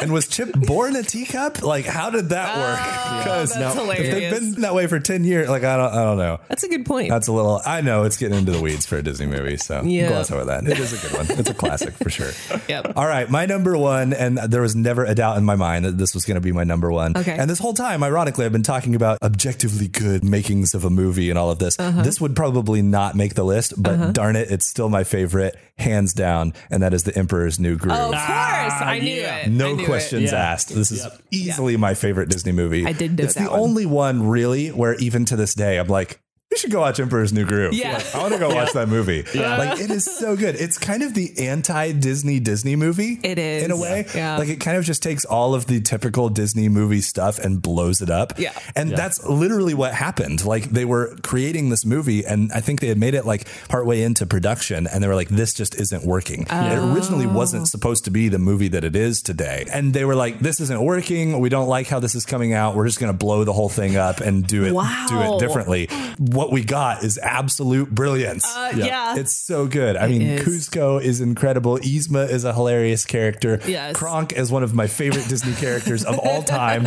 and 0.04 0.12
was 0.12 0.28
Chip 0.28 0.52
born 0.52 0.96
a 0.96 1.02
teacup? 1.02 1.62
Like, 1.62 1.86
how 1.86 2.10
did 2.10 2.28
that 2.28 2.52
ah, 2.54 2.60
work? 2.60 3.24
Because 3.24 3.54
that's 3.54 3.74
if 3.74 3.86
they've 3.86 4.06
hilarious. 4.06 4.38
been 4.38 4.60
that 4.62 4.74
way 4.74 4.86
for 4.86 5.00
ten 5.00 5.24
years, 5.24 5.48
like 5.48 5.64
I 5.64 5.76
don't, 5.76 5.92
I 5.92 6.04
don't 6.04 6.18
know. 6.18 6.40
That's 6.48 6.62
a 6.62 6.68
good 6.68 6.84
point. 6.86 7.08
That's 7.08 7.28
a 7.28 7.32
little. 7.32 7.60
I 7.64 7.80
know 7.80 8.04
it's 8.04 8.16
getting 8.16 8.38
into 8.38 8.52
the 8.52 8.60
weeds 8.60 8.86
for 8.86 8.96
a 8.96 9.02
Disney 9.02 9.26
movie, 9.26 9.56
so 9.56 9.82
Yeah. 9.82 10.08
gloss 10.08 10.30
over 10.30 10.44
that. 10.44 10.64
It 10.66 10.78
is 10.78 10.92
a 10.92 11.08
good 11.08 11.16
one. 11.16 11.38
It's 11.38 11.50
a 11.50 11.54
classic 11.54 11.94
for 11.94 12.10
sure. 12.10 12.30
Yep. 12.68 12.92
All 12.96 13.06
right, 13.06 13.28
my 13.28 13.46
number 13.46 13.76
one, 13.76 14.12
and 14.14 14.38
there 14.38 14.62
was 14.62 14.74
never 14.74 15.04
a 15.04 15.14
doubt 15.14 15.36
in 15.36 15.44
my 15.44 15.54
mind 15.54 15.84
that 15.84 15.98
this 15.98 16.14
was 16.14 16.24
going 16.24 16.36
to 16.36 16.40
be 16.40 16.52
my 16.52 16.64
number 16.64 16.90
one. 16.90 17.16
Okay. 17.16 17.36
And 17.36 17.50
this 17.50 17.58
whole 17.58 17.74
time, 17.74 18.02
ironically, 18.02 18.44
I've 18.46 18.52
been 18.52 18.62
talking 18.62 18.94
about 18.94 19.18
objectively 19.22 19.88
good 19.88 20.24
makings 20.24 20.74
of 20.74 20.84
a 20.84 20.90
movie 20.90 21.30
and 21.30 21.38
all 21.38 21.50
of 21.50 21.58
this. 21.58 21.78
Uh-huh. 21.78 22.02
This 22.02 22.20
would 22.20 22.34
probably 22.34 22.80
not 22.80 23.16
make 23.16 23.34
the 23.34 23.44
list, 23.44 23.74
but 23.80 23.94
uh-huh. 23.94 24.12
darn 24.12 24.36
it, 24.36 24.50
it's 24.50 24.66
still 24.66 24.88
my 24.88 25.04
favorite, 25.04 25.56
hands 25.78 26.14
down, 26.14 26.54
and 26.70 26.82
that 26.82 26.94
is 26.94 27.02
The 27.04 27.16
Emperor's 27.16 27.58
New 27.58 27.76
Groove. 27.76 27.96
Oh, 27.96 28.06
of 28.06 28.10
course, 28.12 28.22
I 28.22 28.98
ah, 28.98 29.02
knew 29.02 29.10
yeah. 29.10 29.36
it. 29.38 29.46
I 29.46 29.50
No 29.50 29.74
knew 29.74 29.82
it. 29.82 29.86
Questions 29.94 30.32
Yeah. 30.32 30.52
asked. 30.52 30.74
This 30.74 30.90
is 30.90 31.02
Yep. 31.04 31.18
easily 31.30 31.76
my 31.76 31.94
favorite 31.94 32.28
Disney 32.28 32.52
movie. 32.52 32.86
I 32.86 32.92
did 32.92 33.18
know 33.18 33.24
It's 33.24 33.34
that 33.34 33.44
the 33.44 33.50
one. 33.50 33.60
only 33.60 33.86
one 33.86 34.26
really 34.28 34.68
where 34.68 34.94
even 34.96 35.24
to 35.26 35.36
this 35.36 35.54
day 35.54 35.78
I'm 35.78 35.88
like, 35.88 36.20
we 36.54 36.58
should 36.58 36.70
go 36.70 36.80
watch 36.80 37.00
Emperor's 37.00 37.32
New 37.32 37.44
Groove. 37.44 37.72
Yeah. 37.74 37.94
Like, 37.94 38.14
I 38.14 38.18
want 38.20 38.32
to 38.34 38.38
go 38.38 38.54
watch 38.54 38.72
that 38.74 38.88
movie. 38.88 39.24
Yeah. 39.34 39.56
Like 39.58 39.80
it 39.80 39.90
is 39.90 40.04
so 40.04 40.36
good. 40.36 40.54
It's 40.54 40.78
kind 40.78 41.02
of 41.02 41.12
the 41.12 41.48
anti-Disney 41.48 42.38
Disney 42.38 42.76
movie. 42.76 43.18
It 43.24 43.38
is. 43.40 43.64
in 43.64 43.72
a 43.72 43.76
way. 43.76 44.06
Yeah. 44.14 44.38
Like 44.38 44.48
it 44.48 44.60
kind 44.60 44.76
of 44.76 44.84
just 44.84 45.02
takes 45.02 45.24
all 45.24 45.54
of 45.56 45.66
the 45.66 45.80
typical 45.80 46.28
Disney 46.28 46.68
movie 46.68 47.00
stuff 47.00 47.40
and 47.40 47.60
blows 47.60 48.00
it 48.02 48.10
up. 48.10 48.38
Yeah. 48.38 48.52
And 48.76 48.90
Yeah. 48.90 48.96
that's 48.96 49.24
literally 49.24 49.74
what 49.74 49.94
happened. 49.94 50.44
Like 50.44 50.70
they 50.70 50.84
were 50.84 51.16
creating 51.24 51.70
this 51.70 51.84
movie 51.84 52.24
and 52.24 52.52
I 52.52 52.60
think 52.60 52.78
they 52.80 52.86
had 52.88 52.98
made 52.98 53.14
it 53.14 53.26
like 53.26 53.48
partway 53.68 54.02
into 54.02 54.24
production 54.24 54.86
and 54.86 55.02
they 55.02 55.08
were 55.08 55.16
like, 55.16 55.28
this 55.30 55.54
just 55.54 55.74
isn't 55.74 56.04
working. 56.06 56.46
Oh. 56.50 56.66
It 56.66 56.94
originally 56.94 57.26
Oh. 57.26 57.32
wasn't 57.32 57.66
supposed 57.66 58.04
to 58.04 58.12
be 58.12 58.28
the 58.28 58.38
movie 58.38 58.68
that 58.68 58.84
it 58.84 58.94
is 58.94 59.22
today. 59.22 59.66
And 59.72 59.92
they 59.92 60.04
were 60.04 60.14
like, 60.14 60.38
this 60.38 60.60
isn't 60.60 60.80
working. 60.80 61.40
We 61.40 61.48
don't 61.48 61.68
like 61.68 61.88
how 61.88 61.98
this 61.98 62.14
is 62.14 62.24
coming 62.24 62.52
out. 62.52 62.76
We're 62.76 62.86
just 62.86 63.00
going 63.00 63.12
to 63.12 63.18
blow 63.18 63.42
the 63.42 63.52
whole 63.52 63.68
thing 63.68 63.96
up 63.96 64.20
and 64.20 64.46
do 64.46 64.62
it, 64.64 64.68
do 65.08 65.20
it 65.34 65.40
differently. 65.40 65.88
What 66.18 66.43
what 66.44 66.52
we 66.52 66.62
got 66.62 67.02
is 67.02 67.16
absolute 67.18 67.90
brilliance. 67.90 68.44
Uh, 68.56 68.72
yeah. 68.76 69.16
It's 69.16 69.32
so 69.32 69.66
good. 69.66 69.96
I 69.96 70.08
mean, 70.08 70.20
is. 70.22 70.46
Kuzco 70.46 71.02
is 71.02 71.20
incredible. 71.22 71.78
Yzma 71.78 72.28
is 72.28 72.44
a 72.44 72.52
hilarious 72.52 73.06
character. 73.06 73.60
Yes. 73.66 73.96
Kronk 73.96 74.32
is 74.34 74.52
one 74.52 74.62
of 74.62 74.74
my 74.74 74.86
favorite 74.86 75.26
Disney 75.28 75.54
characters 75.54 76.04
of 76.04 76.18
all 76.18 76.42
time. 76.60 76.86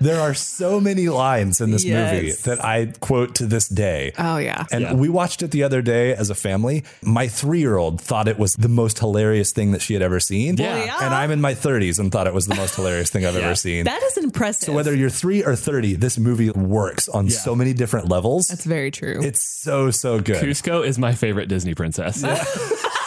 There 0.00 0.20
are 0.20 0.34
so 0.34 0.78
many 0.78 1.08
lines 1.08 1.60
in 1.62 1.70
this 1.70 1.84
movie 1.86 2.32
that 2.44 2.62
I 2.62 2.92
quote 3.00 3.34
to 3.36 3.46
this 3.46 3.66
day. 3.68 4.12
oh 4.18 4.36
yeah. 4.36 4.66
And 4.70 4.82
Yeah. 4.82 4.92
we 4.94 5.08
watched 5.08 5.42
it 5.42 5.52
the 5.52 5.62
other 5.62 5.80
day 5.80 6.14
as 6.14 6.28
a 6.28 6.34
family. 6.34 6.84
My 7.02 7.28
three 7.28 7.60
year 7.60 7.76
old 7.78 8.00
thought 8.00 8.28
it 8.28 8.38
was 8.38 8.54
the 8.56 8.68
most 8.68 8.98
hilarious 8.98 9.52
thing 9.52 9.72
that 9.72 9.80
she 9.80 9.94
had 9.94 10.02
ever 10.02 10.20
seen. 10.20 10.56
Yeah. 10.58 10.74
Well, 10.74 10.86
yeah. 10.86 10.98
And 11.00 11.14
I'm 11.14 11.30
in 11.30 11.40
my 11.40 11.54
30s 11.54 11.98
and 11.98 12.12
thought 12.12 12.26
it 12.26 12.34
was 12.34 12.46
the 12.46 12.54
most 12.56 12.74
hilarious 12.76 13.08
thing 13.10 13.24
I've 13.24 13.34
Yeah. 13.38 13.40
ever 13.46 13.54
seen. 13.54 13.84
that 13.86 14.02
is 14.02 14.17
impressive. 14.28 14.66
so 14.66 14.72
whether 14.72 14.94
you're 14.94 15.10
three 15.10 15.42
or 15.44 15.56
30, 15.56 15.96
this 15.96 16.18
movie 16.18 16.50
works 16.50 17.08
on 17.08 17.28
so 17.30 17.54
many 17.54 17.72
different 17.72 18.08
levels. 18.08 18.48
That's 18.48 18.64
very 18.64 18.90
true. 18.90 19.20
it's 19.22 19.42
so, 19.42 19.90
so 19.90 20.20
good. 20.20 20.42
Kuzco 20.42 20.84
is 20.86 20.98
my 20.98 21.14
favorite 21.14 21.48
Disney 21.48 21.74
princess. 21.74 22.22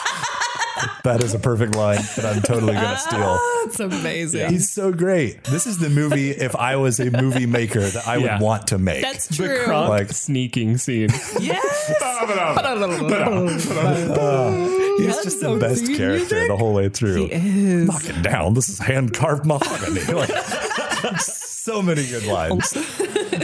That 1.04 1.22
is 1.24 1.34
a 1.34 1.38
perfect 1.40 1.74
line 1.74 1.98
that 2.16 2.24
I'm 2.24 2.42
totally 2.42 2.74
going 2.74 2.84
to 2.84 2.90
ah, 2.90 2.96
steal. 2.96 3.40
That's 3.64 3.80
amazing. 3.80 4.50
He's 4.50 4.70
so 4.70 4.92
great. 4.92 5.42
This 5.44 5.66
is 5.66 5.78
the 5.78 5.88
movie 5.90 6.30
if 6.30 6.54
I 6.54 6.76
was 6.76 7.00
a 7.00 7.10
movie 7.10 7.46
maker 7.46 7.80
that 7.80 8.06
I 8.06 8.18
would 8.18 8.24
Yeah. 8.26 8.38
want 8.40 8.68
to 8.68 8.78
make. 8.78 9.02
That's 9.02 9.26
The 9.26 9.34
true. 9.34 9.64
Kronk 9.64 9.88
Like- 9.88 10.12
sneaking 10.12 10.78
scene. 10.78 11.08
yes. 11.40 11.88
He's 14.98 15.06
Yes, 15.06 15.24
just 15.24 15.40
the 15.40 15.56
best 15.58 15.86
character 15.86 16.34
music. 16.34 16.48
the 16.48 16.56
whole 16.56 16.74
way 16.74 16.88
through. 16.88 17.26
He 17.26 17.32
is. 17.32 17.88
Knock 17.88 18.08
it 18.08 18.22
down. 18.22 18.54
This 18.54 18.68
is 18.68 18.78
hand 18.78 19.12
carved 19.14 19.44
mahogany. 19.44 20.02
Like, 20.12 20.28
so 21.18 21.82
many 21.82 22.06
good 22.06 22.24
lines. 22.26 22.74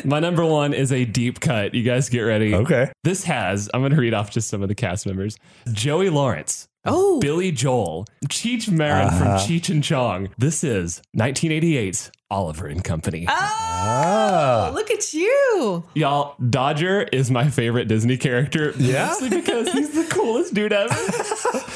My 0.05 0.21
number 0.21 0.45
one 0.45 0.73
is 0.75 0.93
a 0.93 1.05
deep 1.05 1.41
cut. 1.41 1.75
You 1.75 1.83
guys 1.83 2.09
get 2.09 2.21
ready. 2.21 2.55
Okay. 2.55 2.91
This 3.05 3.25
has, 3.25 3.69
I'm 3.75 3.81
going 3.81 3.93
to 3.93 4.01
read 4.01 4.15
off 4.15 4.31
just 4.31 4.49
some 4.49 4.63
of 4.63 4.69
the 4.69 4.75
cast 4.75 5.07
members 5.07 5.37
Joey 5.73 6.11
Lawrence, 6.11 6.69
Oh. 6.85 7.21
Billy 7.21 7.53
Joel, 7.53 8.07
Cheech 8.29 8.71
Marin 8.71 9.09
Uh-huh. 9.09 9.19
from 9.19 9.29
Cheech 9.49 9.69
and 9.69 9.83
Chong. 9.85 10.29
This 10.39 10.63
is 10.65 11.03
1988's 11.17 12.11
Oliver 12.31 12.67
and 12.67 12.83
Company. 12.85 13.27
Ah. 13.29 14.71
Look 14.75 14.91
at 14.91 15.13
you. 15.15 15.85
Y'all, 15.95 16.35
Dodger 16.51 17.03
is 17.13 17.31
my 17.31 17.49
favorite 17.51 17.89
Disney 17.89 18.17
character. 18.17 18.73
Yeah? 18.79 19.07
Mostly 19.09 19.31
because 19.31 19.73
he's 19.73 19.91
the 19.95 20.05
coolest 20.15 20.55
dude 20.55 20.73
ever. 20.73 20.95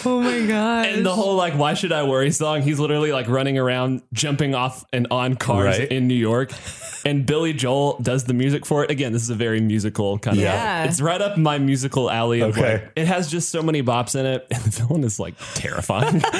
Oh 0.06 0.20
my 0.20 0.46
god. 0.46 0.86
And 0.86 1.06
the 1.06 1.14
whole 1.14 1.36
like 1.36 1.54
"Why 1.54 1.74
should 1.74 1.92
I 1.92 2.02
worry" 2.04 2.30
song, 2.32 2.62
he's 2.62 2.78
literally 2.80 3.12
like 3.12 3.28
running 3.28 3.56
around, 3.58 4.02
jumping 4.12 4.54
off 4.54 4.84
and 4.92 5.06
on 5.10 5.36
cars 5.36 5.78
Right. 5.78 5.90
in 5.90 6.08
New 6.08 6.14
York. 6.14 6.52
And 7.04 7.26
Billy 7.26 7.52
Joel 7.52 7.98
does 8.00 8.24
the 8.24 8.34
music 8.34 8.64
for 8.64 8.84
it. 8.84 8.90
Again, 8.90 9.12
this 9.12 9.22
is 9.22 9.30
a 9.30 9.34
very 9.34 9.60
musical 9.60 10.18
kind 10.18 10.36
of. 10.36 10.42
Yeah. 10.42 10.84
It's 10.84 11.00
right 11.00 11.20
up 11.20 11.36
my 11.36 11.58
musical 11.58 12.08
alley. 12.08 12.40
Of 12.42 12.56
Okay. 12.56 12.74
like, 12.74 12.92
it 12.94 13.06
has 13.06 13.28
just 13.30 13.48
so 13.50 13.60
many 13.62 13.82
bops 13.82 14.14
in 14.18 14.24
it, 14.24 14.46
and 14.52 14.62
the 14.62 14.70
villain 14.70 15.02
is 15.04 15.18
like 15.18 15.34
terrifying. 15.54 16.20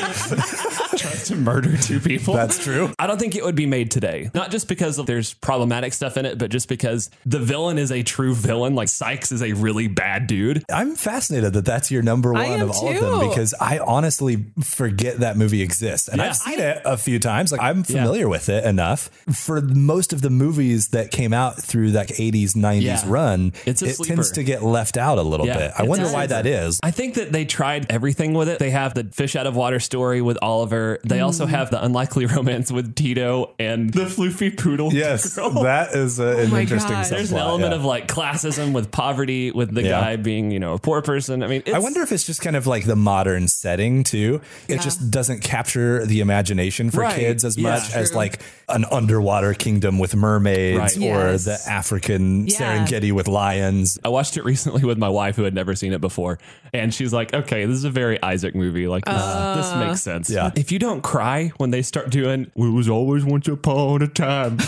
Tries 0.96 1.24
to 1.28 1.36
murder 1.36 1.76
two 1.76 1.98
people. 2.00 2.34
That's 2.34 2.62
true. 2.62 2.92
I 2.98 3.06
don't 3.06 3.18
think 3.18 3.34
it 3.34 3.44
would 3.44 3.54
be 3.56 3.66
made 3.66 3.90
today. 3.90 4.30
Not 4.34 4.50
just 4.50 4.68
because 4.68 4.98
of 4.98 5.06
there's 5.06 5.34
problematic 5.34 5.92
stuff 5.94 6.16
in 6.16 6.26
it, 6.26 6.38
but 6.38 6.50
just 6.50 6.68
because 6.68 7.10
the 7.26 7.38
villain 7.40 7.78
is 7.78 7.90
a 7.90 8.02
true 8.02 8.34
villain. 8.34 8.74
Like 8.74 8.88
Sykes 8.88 9.32
is 9.32 9.42
a 9.42 9.52
really 9.54 9.88
bad 9.88 10.26
dude. 10.26 10.64
I'm 10.72 10.94
fascinated 10.94 11.54
that 11.54 11.64
that's 11.64 11.90
your 11.90 12.02
number 12.02 12.32
one 12.32 12.42
am 12.44 12.62
of 12.62 12.70
all 12.70 12.88
of 12.88 13.00
them 13.00 13.20
too. 13.20 13.28
Because 13.52 13.72
I 13.74 13.78
honestly 13.78 14.46
forget 14.62 15.18
that 15.18 15.36
movie 15.36 15.62
exists. 15.62 16.08
And 16.08 16.18
Yeah. 16.20 16.28
I've 16.28 16.36
seen 16.36 16.58
it 16.58 16.82
a 16.84 16.96
few 16.96 17.18
times. 17.18 17.52
Like 17.52 17.60
I'm 17.60 17.82
familiar 17.82 18.28
with 18.28 18.48
it 18.48 18.64
enough. 18.64 19.10
For 19.32 19.60
most 19.60 20.12
of 20.12 20.22
the 20.22 20.30
movies 20.30 20.88
that 20.88 21.10
came 21.10 21.32
out 21.32 21.60
through 21.62 21.92
that 21.92 22.08
80s, 22.18 22.54
90s 22.54 22.82
Yeah. 22.82 23.02
run, 23.06 23.52
It's 23.66 23.82
it 23.82 23.96
sleeper. 23.96 24.14
tends 24.14 24.30
to 24.32 24.44
get 24.44 24.62
left 24.62 24.96
out 24.96 25.18
a 25.18 25.22
little 25.22 25.46
Yeah, 25.46 25.58
bit. 25.58 25.72
I 25.78 25.82
it 25.84 25.88
wonder 25.88 26.04
does. 26.04 26.14
why 26.14 26.26
that 26.26 26.46
is. 26.46 26.80
I 26.82 26.90
think 26.90 27.14
that 27.14 27.32
they 27.32 27.44
tried 27.44 27.86
everything 27.90 28.34
with 28.34 28.48
it. 28.48 28.58
They 28.58 28.70
have 28.70 28.94
the 28.94 29.04
fish 29.12 29.36
out 29.36 29.46
of 29.46 29.56
water 29.56 29.80
story 29.80 30.22
with 30.22 30.38
Oliver. 30.42 30.98
They 31.04 31.20
also 31.20 31.46
mm. 31.46 31.50
have 31.50 31.70
the 31.70 31.82
unlikely 31.84 32.26
romance 32.36 32.70
with 32.72 32.94
Tito 32.94 33.54
and 33.58 33.92
the 33.92 34.04
floofy 34.06 34.56
poodle. 34.56 34.92
Yes, 35.02 35.34
girl. 35.34 35.50
that 35.62 35.94
is 35.94 36.18
a, 36.18 36.24
oh 36.36 36.38
an 36.38 36.50
my 36.50 36.60
interesting 36.60 36.92
God. 36.92 37.04
subplot. 37.06 37.10
There's 37.10 37.32
an 37.32 37.38
element 37.38 37.72
yeah. 37.72 37.78
of 37.78 37.84
like 37.84 38.08
classism 38.08 38.72
with 38.72 38.90
poverty, 38.90 39.50
with 39.50 39.74
the 39.74 39.82
Yeah. 39.82 40.00
guy 40.00 40.16
being, 40.16 40.50
you 40.50 40.60
know, 40.60 40.74
a 40.74 40.78
poor 40.78 41.02
person. 41.02 41.42
I 41.42 41.46
mean, 41.48 41.62
it's, 41.66 41.74
I 41.74 41.78
wonder 41.78 42.02
if 42.02 42.12
it's 42.12 42.24
just 42.24 42.40
kind 42.42 42.56
of 42.56 42.66
like 42.66 42.84
the 42.84 42.94
modern 42.96 43.41
setting 43.48 44.04
too. 44.04 44.40
It 44.68 44.80
just 44.80 45.10
doesn't 45.10 45.42
capture 45.42 46.04
the 46.06 46.20
imagination 46.20 46.90
for 46.90 47.00
Right. 47.00 47.14
kids 47.18 47.44
as 47.44 47.56
Yeah. 47.56 47.70
much 47.70 47.92
as 47.94 48.14
like 48.14 48.40
an 48.68 48.84
underwater 48.90 49.54
kingdom 49.54 49.98
with 49.98 50.14
mermaids 50.16 50.78
Right. 50.78 50.96
or 51.10 51.30
Yes. 51.32 51.44
the 51.44 51.58
African 51.70 52.46
Yeah. 52.46 52.56
Serengeti 52.86 53.12
with 53.12 53.28
lions. 53.28 53.98
I 54.04 54.08
watched 54.08 54.36
it 54.36 54.44
recently 54.44 54.84
with 54.84 54.98
my 54.98 55.08
wife 55.08 55.36
who 55.36 55.42
had 55.44 55.54
never 55.54 55.74
seen 55.74 55.92
it 55.92 56.00
before. 56.00 56.38
And 56.72 56.92
she's 56.94 57.12
like, 57.12 57.34
okay, 57.34 57.66
this 57.66 57.76
is 57.76 57.84
a 57.84 57.90
very 57.90 58.22
Isaac 58.22 58.54
movie. 58.54 58.86
Like, 58.88 59.04
this, 59.04 59.14
this 59.14 59.22
uh. 59.72 59.84
makes 59.86 60.00
sense. 60.00 60.30
Yeah. 60.30 60.50
If 60.56 60.72
you 60.72 60.78
don't 60.78 61.02
cry 61.02 61.52
when 61.58 61.70
they 61.70 61.82
start 61.82 62.10
doing, 62.10 62.50
"Well, 62.54 62.68
it 62.68 62.72
was 62.72 62.88
always 62.88 63.24
once 63.24 63.48
upon 63.48 64.02
a 64.02 64.08
time 64.08 64.58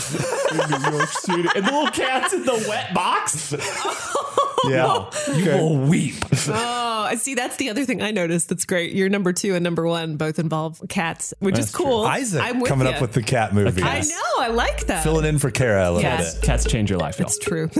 in 0.51 0.57
New 0.69 0.91
York 0.97 1.09
City, 1.09 1.45
and 1.55 1.65
the 1.65 1.71
little 1.71 1.87
cat's 1.87 2.33
in 2.33 2.45
the 2.45 2.65
wet 2.69 2.93
box, 2.93 3.53
Yeah. 4.65 5.09
you 5.35 5.45
will 5.51 5.77
weep. 5.77 6.15
Oh, 6.47 7.03
I 7.07 7.15
see. 7.15 7.35
That's 7.35 7.57
the 7.57 7.69
other 7.69 7.85
thing 7.85 8.01
I 8.01 8.11
noticed. 8.11 8.49
That's 8.49 8.65
great. 8.65 8.93
Your 8.93 9.09
number 9.09 9.33
two 9.33 9.53
and 9.55 9.63
number 9.63 9.85
one 9.85 10.17
both 10.17 10.39
involve 10.39 10.81
cats, 10.89 11.33
which 11.39 11.57
is 11.57 11.67
That's 11.67 11.77
true. 11.77 11.85
cool. 11.85 12.05
Isaac 12.05 12.41
I'm 12.43 12.63
coming 12.63 12.87
ya. 12.87 12.93
up 12.93 13.01
with 13.01 13.13
the 13.13 13.21
cat 13.23 13.53
movie. 13.53 13.83
I 13.83 13.99
know. 14.01 14.39
I 14.39 14.47
like 14.47 14.87
that. 14.87 15.03
Filling 15.03 15.25
in 15.25 15.37
for 15.39 15.51
Kara 15.51 15.89
a 15.89 15.91
little 15.91 16.01
Yes. 16.01 16.35
bit. 16.35 16.43
Cats 16.45 16.65
change 16.65 16.89
your 16.89 16.99
life, 16.99 17.19
y'all. 17.19 17.27
It's 17.27 17.37
true. 17.37 17.69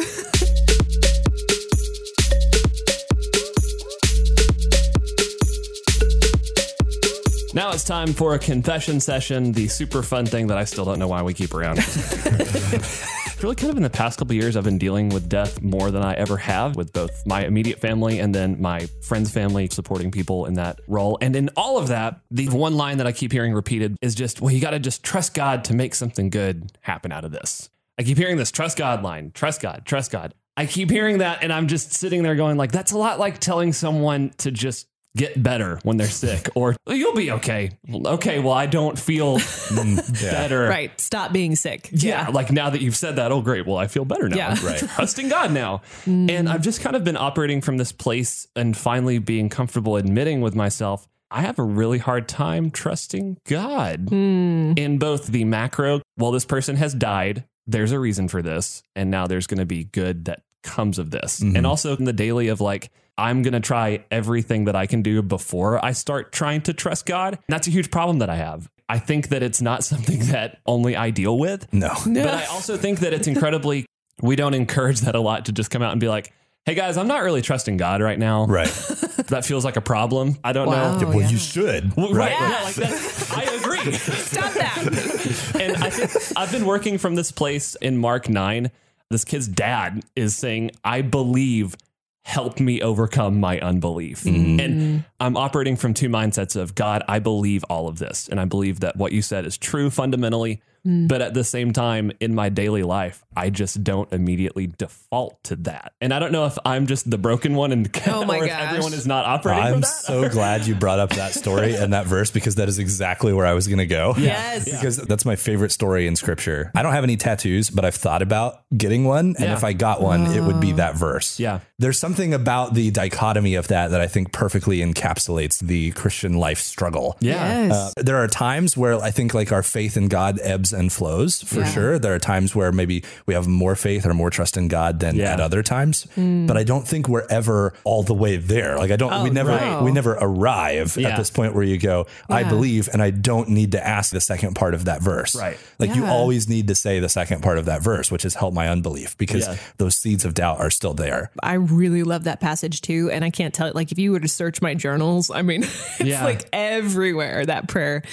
Now 7.53 7.71
it's 7.71 7.85
time 7.85 8.11
for 8.11 8.33
a 8.35 8.39
confession 8.39 8.99
session, 8.99 9.53
the 9.53 9.69
super 9.69 10.03
fun 10.03 10.25
thing 10.25 10.47
that 10.47 10.57
I 10.57 10.65
still 10.65 10.83
don't 10.83 10.99
know 10.99 11.07
why 11.07 11.21
we 11.21 11.33
keep 11.33 11.53
around. 11.53 11.77
really 13.43 13.55
kind 13.55 13.71
of 13.71 13.77
in 13.77 13.83
the 13.83 13.89
past 13.89 14.19
couple 14.19 14.35
years, 14.35 14.55
I've 14.55 14.63
been 14.63 14.77
dealing 14.77 15.09
with 15.09 15.27
death 15.27 15.61
more 15.61 15.91
than 15.91 16.03
I 16.03 16.13
ever 16.13 16.37
have 16.37 16.75
with 16.75 16.93
both 16.93 17.25
my 17.25 17.45
immediate 17.45 17.79
family 17.79 18.19
and 18.19 18.33
then 18.33 18.61
my 18.61 18.87
friends' 19.01 19.31
family, 19.31 19.67
supporting 19.71 20.11
people 20.11 20.45
in 20.45 20.53
that 20.55 20.79
role. 20.87 21.17
And 21.21 21.35
in 21.35 21.49
all 21.57 21.77
of 21.77 21.87
that, 21.87 22.21
the 22.31 22.49
one 22.49 22.75
line 22.75 22.97
that 22.97 23.07
I 23.07 23.11
keep 23.11 23.31
hearing 23.31 23.53
repeated 23.53 23.97
is 24.01 24.15
just, 24.15 24.41
well, 24.41 24.53
you 24.53 24.61
got 24.61 24.71
to 24.71 24.79
just 24.79 25.03
trust 25.03 25.33
God 25.33 25.63
to 25.65 25.73
make 25.73 25.95
something 25.95 26.29
good 26.29 26.77
happen 26.81 27.11
out 27.11 27.25
of 27.25 27.31
this. 27.31 27.69
I 27.97 28.03
keep 28.03 28.17
hearing 28.17 28.37
this 28.37 28.51
trust 28.51 28.77
God 28.77 29.03
line, 29.03 29.31
trust 29.33 29.61
God, 29.61 29.83
trust 29.85 30.11
God. 30.11 30.33
I 30.57 30.65
keep 30.65 30.89
hearing 30.89 31.17
that 31.17 31.43
and 31.43 31.51
I'm 31.51 31.67
just 31.67 31.93
sitting 31.93 32.23
there 32.23 32.35
going 32.35 32.55
like 32.55 32.71
that's 32.71 32.93
a 32.93 32.97
lot 32.97 33.19
like 33.19 33.39
telling 33.39 33.73
someone 33.73 34.31
to 34.37 34.51
just 34.51 34.87
get 35.15 35.41
better 35.41 35.79
when 35.83 35.97
they're 35.97 36.07
sick 36.07 36.49
or 36.55 36.75
you'll 36.87 37.15
be 37.15 37.31
okay. 37.31 37.71
Okay, 37.89 38.39
well 38.39 38.53
I 38.53 38.65
don't 38.65 38.97
feel 38.97 39.37
mm, 39.39 40.21
better. 40.21 40.63
right. 40.63 40.97
Stop 40.99 41.33
being 41.33 41.55
sick. 41.55 41.89
Yeah, 41.91 42.29
like 42.29 42.51
now 42.51 42.69
that 42.69 42.81
you've 42.81 42.95
said 42.95 43.15
that, 43.17 43.31
oh 43.31 43.41
great, 43.41 43.65
well 43.65 43.77
I 43.77 43.87
feel 43.87 44.05
better 44.05 44.29
now. 44.29 44.37
Yeah. 44.37 44.49
I'm 44.49 44.65
Right. 44.65 44.79
trusting 44.79 45.29
God 45.29 45.51
now. 45.51 45.81
Mm. 46.05 46.31
And 46.31 46.49
I've 46.49 46.61
just 46.61 46.81
kind 46.81 46.95
of 46.95 47.03
been 47.03 47.17
operating 47.17 47.61
from 47.61 47.77
this 47.77 47.91
place 47.91 48.47
and 48.55 48.75
finally 48.75 49.19
being 49.19 49.49
comfortable 49.49 49.95
admitting 49.95 50.41
with 50.41 50.55
myself 50.55 51.07
I 51.31 51.41
have 51.41 51.59
a 51.59 51.63
really 51.63 51.97
hard 51.97 52.27
time 52.27 52.71
trusting 52.71 53.39
God 53.45 54.07
hmm. 54.09 54.73
in 54.77 54.97
both 54.99 55.27
the 55.27 55.43
macro, 55.43 56.01
well, 56.17 56.31
this 56.31 56.45
person 56.45 56.75
has 56.77 56.93
died. 56.93 57.43
There's 57.67 57.91
a 57.91 57.99
reason 57.99 58.27
for 58.27 58.41
this. 58.41 58.83
And 58.95 59.09
now 59.09 59.27
there's 59.27 59.47
going 59.47 59.59
to 59.59 59.65
be 59.65 59.85
good 59.85 60.25
that 60.25 60.43
comes 60.65 60.99
of 60.99 61.11
this. 61.11 61.39
Mm-hmm. 61.39 61.55
And 61.55 61.65
also 61.65 61.95
in 61.95 62.03
the 62.03 62.11
daily 62.13 62.49
of 62.49 62.59
like, 62.59 62.91
I'm 63.17 63.43
going 63.43 63.53
to 63.53 63.61
try 63.61 64.03
everything 64.11 64.65
that 64.65 64.75
I 64.75 64.87
can 64.87 65.01
do 65.01 65.21
before 65.21 65.83
I 65.83 65.93
start 65.93 66.33
trying 66.33 66.61
to 66.63 66.73
trust 66.73 67.05
God. 67.05 67.35
And 67.35 67.41
that's 67.47 67.67
a 67.67 67.71
huge 67.71 67.89
problem 67.89 68.19
that 68.19 68.29
I 68.29 68.35
have. 68.35 68.69
I 68.89 68.99
think 68.99 69.29
that 69.29 69.41
it's 69.41 69.61
not 69.61 69.83
something 69.91 70.19
that 70.27 70.59
only 70.65 70.97
I 70.97 71.11
deal 71.11 71.37
with. 71.39 71.71
No. 71.73 71.93
But 72.05 72.27
I 72.27 72.45
also 72.47 72.75
think 72.75 72.99
that 72.99 73.13
it's 73.13 73.27
incredibly, 73.27 73.85
we 74.21 74.35
don't 74.35 74.53
encourage 74.53 75.01
that 75.01 75.15
a 75.15 75.21
lot 75.21 75.45
to 75.45 75.53
just 75.53 75.71
come 75.71 75.81
out 75.81 75.91
and 75.93 76.01
be 76.01 76.09
like, 76.09 76.33
hey 76.65 76.73
guys, 76.75 76.97
I'm 76.97 77.07
not 77.07 77.21
really 77.23 77.41
trusting 77.41 77.77
God 77.77 78.01
right 78.01 78.19
now. 78.19 78.45
Right. 78.47 78.67
That 79.29 79.43
feels 79.43 79.65
like 79.65 79.75
a 79.75 79.81
problem. 79.81 80.37
I 80.43 80.53
don't 80.53 80.67
Wow. 80.67 80.99
know. 80.99 81.07
well, 81.07 81.21
yeah. 81.21 81.29
you 81.29 81.37
should. 81.37 81.95
Well, 81.97 82.13
right. 82.13 82.31
Right. 82.31 82.39
Yeah, 82.39 82.63
like 82.63 82.75
that. 82.75 83.33
I 83.35 83.43
agree. 83.55 83.91
Stop 83.97 84.53
that. 84.53 85.55
and 85.59 85.83
I 85.83 85.89
think 85.89 86.37
I've 86.37 86.51
been 86.51 86.65
working 86.65 86.99
from 86.99 87.15
this 87.15 87.31
place 87.31 87.73
in 87.81 87.97
Mark 87.97 88.29
9. 88.29 88.69
This 89.09 89.23
kid's 89.23 89.47
dad 89.47 90.03
is 90.15 90.35
saying, 90.35 90.71
I 90.83 91.01
believe 91.01 91.75
help 92.23 92.59
me 92.59 92.81
overcome 92.81 93.39
my 93.39 93.59
unbelief. 93.59 94.23
Mm. 94.23 94.59
And 94.59 95.03
I'm 95.19 95.37
operating 95.37 95.75
from 95.75 95.93
two 95.93 96.09
mindsets 96.09 96.55
of 96.55 96.73
God, 96.73 97.03
I 97.07 97.19
believe 97.19 97.63
all 97.65 97.87
of 97.87 97.99
this. 97.99 98.27
And 98.27 98.39
I 98.39 98.45
believe 98.45 98.79
that 98.79 98.97
what 98.97 99.11
you 99.11 99.21
said 99.21 99.45
is 99.45 99.57
true 99.57 99.91
fundamentally. 99.91 100.61
But 100.85 101.21
at 101.23 101.33
the 101.33 101.43
same 101.43 101.73
time, 101.73 102.11
in 102.19 102.35
my 102.35 102.49
daily 102.49 102.83
life, 102.83 103.23
I 103.35 103.49
just 103.49 103.83
don't 103.83 104.11
immediately 104.13 104.67
default 104.67 105.43
to 105.45 105.55
that. 105.57 105.93
And 105.99 106.13
I 106.13 106.19
don't 106.19 106.31
know 106.31 106.45
if 106.45 106.57
I'm 106.63 106.85
just 106.85 107.09
the 107.09 107.17
broken 107.17 107.55
one 107.55 107.71
and 107.71 107.89
Oh 108.07 108.23
my 108.23 108.37
or 108.37 108.43
if 108.45 108.51
gosh. 108.51 108.61
everyone 108.69 108.93
is 108.93 109.07
not 109.07 109.25
operating 109.25 109.63
from 109.63 109.73
I'm 109.73 109.81
that. 109.81 109.87
so 109.87 110.29
glad 110.29 110.67
you 110.67 110.75
brought 110.75 110.99
up 110.99 111.09
that 111.11 111.33
story 111.33 111.73
and 111.75 111.93
that 111.93 112.05
verse 112.05 112.29
because 112.29 112.55
that 112.55 112.69
is 112.69 112.77
exactly 112.77 113.33
where 113.33 113.47
I 113.47 113.53
was 113.53 113.67
going 113.67 113.79
to 113.79 113.87
go. 113.87 114.13
Yes. 114.17 114.65
Because 114.71 114.97
that's 114.97 115.25
my 115.25 115.35
favorite 115.35 115.71
story 115.71 116.05
in 116.05 116.15
scripture. 116.15 116.71
I 116.75 116.83
don't 116.83 116.93
have 116.93 117.03
any 117.03 117.17
tattoos, 117.17 117.69
but 117.71 117.83
I've 117.83 117.95
thought 117.95 118.21
about 118.21 118.61
getting 118.77 119.05
one. 119.05 119.29
And 119.37 119.39
Yeah. 119.39 119.53
if 119.53 119.63
I 119.63 119.73
got 119.73 120.01
one, 120.01 120.27
it 120.27 120.41
would 120.41 120.59
be 120.59 120.73
that 120.73 120.95
verse. 120.95 121.39
Yeah. 121.39 121.61
There's 121.79 121.99
something 121.99 122.33
about 122.33 122.75
the 122.75 122.91
dichotomy 122.91 123.55
of 123.55 123.69
that 123.69 123.89
that 123.89 124.01
I 124.01 124.07
think 124.07 124.31
perfectly 124.31 124.79
encapsulates 124.79 125.59
the 125.59 125.91
Christian 125.91 126.33
life 126.33 126.59
struggle. 126.59 127.17
Yeah. 127.19 127.65
Yes. 127.65 127.71
Uh, 127.97 128.01
there 128.03 128.17
are 128.17 128.27
times 128.27 128.77
where 128.77 129.01
I 129.01 129.09
think 129.11 129.33
like 129.33 129.51
our 129.51 129.63
faith 129.63 129.97
in 129.97 130.07
God 130.09 130.39
ebbs 130.41 130.74
and 130.75 130.91
flows 130.93 131.41
for 131.41 131.61
Yeah. 131.61 131.71
sure. 131.71 131.99
There 131.99 132.13
are 132.13 132.19
times 132.19 132.53
where 132.53 132.71
maybe 132.71 133.03
we 133.25 133.33
have 133.33 133.47
more 133.47 133.75
faith 133.75 134.05
or 134.05 134.13
more 134.13 134.29
trust 134.29 134.57
in 134.57 134.67
God 134.67 134.99
than 134.99 135.15
Yeah. 135.15 135.33
at 135.33 135.39
other 135.39 135.63
times. 135.63 136.05
Hmm. 136.15 136.45
But 136.45 136.57
I 136.57 136.63
don't 136.63 136.87
think 136.87 137.07
we're 137.07 137.25
ever 137.29 137.73
all 137.83 138.03
the 138.03 138.13
way 138.13 138.37
there. 138.37 138.77
Like 138.77 138.91
I 138.91 138.95
don't 138.97 139.23
we 139.23 139.29
Oh, 139.29 139.33
never 139.33 139.49
right. 139.51 139.81
we 139.81 139.91
never 139.91 140.13
arrive 140.21 140.97
Yeah. 140.97 141.09
at 141.09 141.17
this 141.17 141.29
point 141.31 141.55
where 141.55 141.63
you 141.63 141.77
go, 141.77 142.05
I 142.29 142.43
believe 142.43 142.89
and 142.93 143.01
I 143.01 143.09
don't 143.09 143.49
need 143.49 143.71
to 143.71 143.87
ask 143.87 144.11
the 144.11 144.21
second 144.21 144.53
part 144.55 144.73
of 144.73 144.85
that 144.85 145.01
verse. 145.01 145.35
Right. 145.35 145.57
Like 145.79 145.95
you 145.95 146.05
always 146.05 146.47
need 146.49 146.67
to 146.67 146.75
say 146.75 146.99
the 146.99 147.09
second 147.09 147.41
part 147.41 147.57
of 147.57 147.65
that 147.65 147.81
verse, 147.81 148.11
which 148.11 148.25
is 148.25 148.35
help 148.35 148.53
my 148.53 148.67
unbelief 148.69 149.17
because 149.17 149.47
Yeah. 149.47 149.55
those 149.77 149.95
seeds 149.95 150.25
of 150.25 150.33
doubt 150.33 150.59
are 150.59 150.69
still 150.69 150.93
there. 150.93 151.31
I 151.41 151.53
really 151.53 152.03
love 152.03 152.25
that 152.25 152.41
passage 152.41 152.81
too. 152.81 153.09
And 153.11 153.23
I 153.23 153.29
can't 153.29 153.53
tell 153.53 153.67
it, 153.67 153.75
like, 153.75 153.91
if 153.91 153.97
you 153.99 154.11
were 154.11 154.19
to 154.19 154.27
search 154.27 154.61
my 154.61 154.73
journals, 154.73 155.31
I 155.33 155.41
mean, 155.41 155.63
it's 155.99 156.01
Yeah. 156.03 156.23
like 156.23 156.45
everywhere 156.53 157.45
that 157.45 157.67
prayer. 157.67 158.03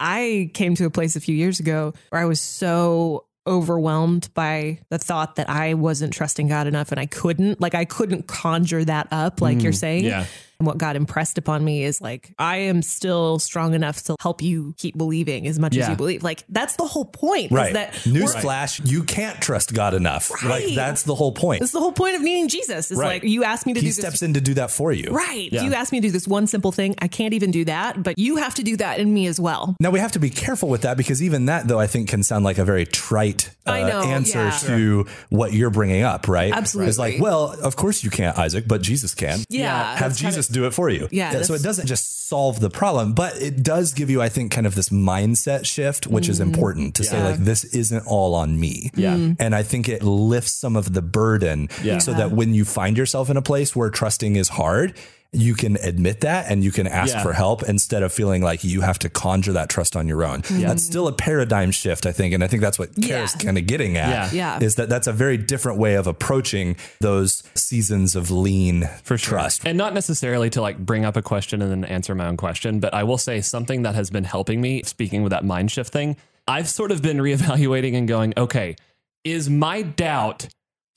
I 0.00 0.50
came 0.54 0.74
to 0.76 0.86
a 0.86 0.90
place 0.90 1.14
a 1.14 1.20
few 1.20 1.34
years 1.34 1.60
ago 1.60 1.92
where 2.08 2.20
I 2.20 2.24
was 2.24 2.40
so 2.40 3.26
overwhelmed 3.46 4.28
by 4.34 4.80
the 4.90 4.98
thought 4.98 5.36
that 5.36 5.48
I 5.48 5.74
wasn't 5.74 6.12
trusting 6.12 6.48
God 6.48 6.66
enough 6.66 6.90
and 6.90 7.00
I 7.00 7.06
couldn't, 7.06 7.60
like, 7.60 7.74
I 7.74 7.84
couldn't 7.84 8.26
conjure 8.26 8.84
that 8.84 9.08
up, 9.10 9.40
like 9.40 9.62
you're 9.62 9.72
mm, 9.72 9.76
saying. 9.78 10.04
yeah. 10.04 10.26
And 10.60 10.66
what 10.66 10.76
God 10.76 10.94
impressed 10.94 11.38
upon 11.38 11.64
me 11.64 11.84
is 11.84 12.02
like, 12.02 12.34
I 12.38 12.58
am 12.58 12.82
still 12.82 13.38
strong 13.38 13.72
enough 13.72 14.02
to 14.04 14.16
help 14.20 14.42
you 14.42 14.74
keep 14.76 14.96
believing 14.96 15.46
as 15.46 15.58
much 15.58 15.74
as 15.74 15.88
you 15.88 15.96
believe. 15.96 16.22
Like, 16.22 16.44
that's 16.50 16.76
the 16.76 16.84
whole 16.84 17.06
point. 17.06 17.46
is 17.46 17.50
Right. 17.52 17.72
that 17.72 17.94
we're- 18.04 18.20
Newsflash, 18.20 18.86
you 18.90 19.02
can't 19.04 19.40
trust 19.40 19.72
God 19.72 19.94
enough. 19.94 20.30
Like 20.30 20.42
Right. 20.66 20.74
that's 20.74 21.04
the 21.04 21.14
whole 21.14 21.32
point. 21.32 21.60
That's 21.60 21.72
the 21.72 21.80
whole 21.80 21.92
point 21.92 22.14
of 22.16 22.20
needing 22.22 22.48
Jesus. 22.48 22.90
Is 22.90 22.98
Right. 22.98 23.22
like, 23.22 23.24
you 23.24 23.42
asked 23.44 23.66
me 23.66 23.72
to 23.72 23.80
He 23.80 23.86
do 23.86 23.92
steps 23.92 24.14
this. 24.20 24.22
in 24.22 24.34
to 24.34 24.40
do 24.40 24.52
that 24.54 24.70
for 24.70 24.92
you. 24.92 25.10
Right. 25.10 25.48
Yeah. 25.50 25.62
You 25.62 25.72
asked 25.72 25.92
me 25.92 26.00
to 26.00 26.08
do 26.08 26.12
this 26.12 26.28
one 26.28 26.46
simple 26.46 26.72
thing. 26.72 26.94
I 26.98 27.08
can't 27.08 27.32
even 27.32 27.50
do 27.50 27.64
that, 27.64 28.02
but 28.02 28.18
you 28.18 28.36
have 28.36 28.54
to 28.56 28.62
do 28.62 28.76
that 28.76 28.98
in 29.00 29.14
me 29.14 29.26
as 29.28 29.40
well. 29.40 29.76
Now 29.80 29.90
we 29.90 29.98
have 30.00 30.12
to 30.12 30.18
be 30.18 30.28
careful 30.28 30.68
with 30.68 30.82
that 30.82 30.98
because 30.98 31.22
even 31.22 31.46
that, 31.46 31.68
though, 31.68 31.80
I 31.80 31.86
think 31.86 32.08
can 32.10 32.22
sound 32.22 32.44
like 32.44 32.58
a 32.58 32.64
very 32.64 32.84
trite 32.84 33.50
uh, 33.66 33.78
know, 33.78 34.02
answer 34.02 34.38
yeah. 34.46 34.58
to 34.66 35.06
what 35.30 35.52
you're 35.52 35.70
bringing 35.70 36.02
up, 36.02 36.28
right? 36.28 36.52
Absolutely. 36.52 36.88
It's 36.90 36.98
like, 36.98 37.20
well, 37.20 37.56
of 37.62 37.76
course 37.76 38.02
you 38.04 38.10
can't, 38.10 38.36
Isaac, 38.36 38.66
but 38.68 38.82
Jesus 38.82 39.14
can. 39.14 39.40
Yeah. 39.48 39.96
Have 39.96 40.16
Jesus 40.16 40.48
do 40.52 40.66
it 40.66 40.72
for 40.74 40.88
you. 40.90 41.08
Yeah, 41.10 41.42
So 41.42 41.54
it 41.54 41.62
doesn't 41.62 41.86
just 41.86 42.28
solve 42.28 42.60
the 42.60 42.70
problem, 42.70 43.12
but 43.12 43.36
it 43.42 43.62
does 43.62 43.92
give 43.92 44.08
you, 44.10 44.22
I 44.22 44.28
think, 44.28 44.52
kind 44.52 44.66
of 44.66 44.74
this 44.74 44.88
mindset 44.90 45.66
shift, 45.66 46.06
which 46.06 46.28
is 46.28 46.38
important 46.40 46.94
to 46.96 47.04
say, 47.04 47.16
Mm-hmm. 47.16 47.24
Like, 47.26 47.38
this 47.38 47.64
isn't 47.64 48.06
all 48.06 48.34
on 48.34 48.58
me. 48.58 48.90
Yeah. 48.94 49.14
Mm. 49.16 49.36
And 49.40 49.54
I 49.54 49.62
think 49.62 49.88
it 49.88 50.02
lifts 50.02 50.52
some 50.52 50.76
of 50.76 50.92
the 50.92 51.02
burden 51.02 51.68
Yeah. 51.82 51.98
so 51.98 52.12
that 52.14 52.30
when 52.30 52.54
you 52.54 52.64
find 52.64 52.96
yourself 52.96 53.30
in 53.30 53.36
a 53.36 53.42
place 53.42 53.74
where 53.74 53.90
trusting 53.90 54.36
is 54.36 54.48
hard, 54.50 54.94
you 55.32 55.54
can 55.54 55.76
admit 55.76 56.22
that 56.22 56.50
and 56.50 56.64
you 56.64 56.72
can 56.72 56.88
ask 56.88 57.14
Yeah. 57.14 57.22
for 57.22 57.32
help 57.32 57.62
instead 57.62 58.02
of 58.02 58.12
feeling 58.12 58.42
like 58.42 58.64
you 58.64 58.80
have 58.80 58.98
to 58.98 59.08
conjure 59.08 59.52
that 59.52 59.68
trust 59.68 59.94
on 59.94 60.08
your 60.08 60.24
own. 60.24 60.42
Mm-hmm. 60.42 60.62
That's 60.62 60.82
still 60.82 61.06
a 61.06 61.12
paradigm 61.12 61.70
shift, 61.70 62.04
I 62.04 62.10
think. 62.10 62.34
And 62.34 62.42
I 62.42 62.48
think 62.48 62.62
that's 62.62 62.80
what 62.80 62.90
Kara's 63.00 63.34
Yeah. 63.38 63.44
kind 63.44 63.56
of 63.56 63.66
getting 63.66 63.96
at 63.96 64.32
Yeah. 64.34 64.58
Yeah. 64.58 64.64
is 64.64 64.74
that 64.74 64.88
that's 64.88 65.06
a 65.06 65.12
very 65.12 65.36
different 65.36 65.78
way 65.78 65.94
of 65.94 66.08
approaching 66.08 66.74
those 67.00 67.44
seasons 67.54 68.16
of 68.16 68.30
lean 68.32 68.88
for 69.04 69.16
sure. 69.16 69.38
trust. 69.38 69.62
And 69.64 69.78
not 69.78 69.94
necessarily 69.94 70.50
to 70.50 70.60
like 70.60 70.78
bring 70.78 71.04
up 71.04 71.16
a 71.16 71.22
question 71.22 71.62
and 71.62 71.70
then 71.70 71.84
answer 71.84 72.12
my 72.16 72.26
own 72.26 72.36
question, 72.36 72.80
but 72.80 72.92
I 72.92 73.04
will 73.04 73.18
say 73.18 73.40
something 73.40 73.82
that 73.82 73.94
has 73.94 74.10
been 74.10 74.24
helping 74.24 74.60
me, 74.60 74.82
speaking 74.82 75.22
with 75.22 75.30
that 75.30 75.44
mind 75.44 75.70
shift 75.70 75.92
thing, 75.92 76.16
I've 76.48 76.68
sort 76.68 76.90
of 76.90 77.02
been 77.02 77.18
reevaluating 77.18 77.96
and 77.96 78.08
going, 78.08 78.34
okay, 78.36 78.74
is 79.22 79.48
my 79.48 79.82
doubt 79.82 80.48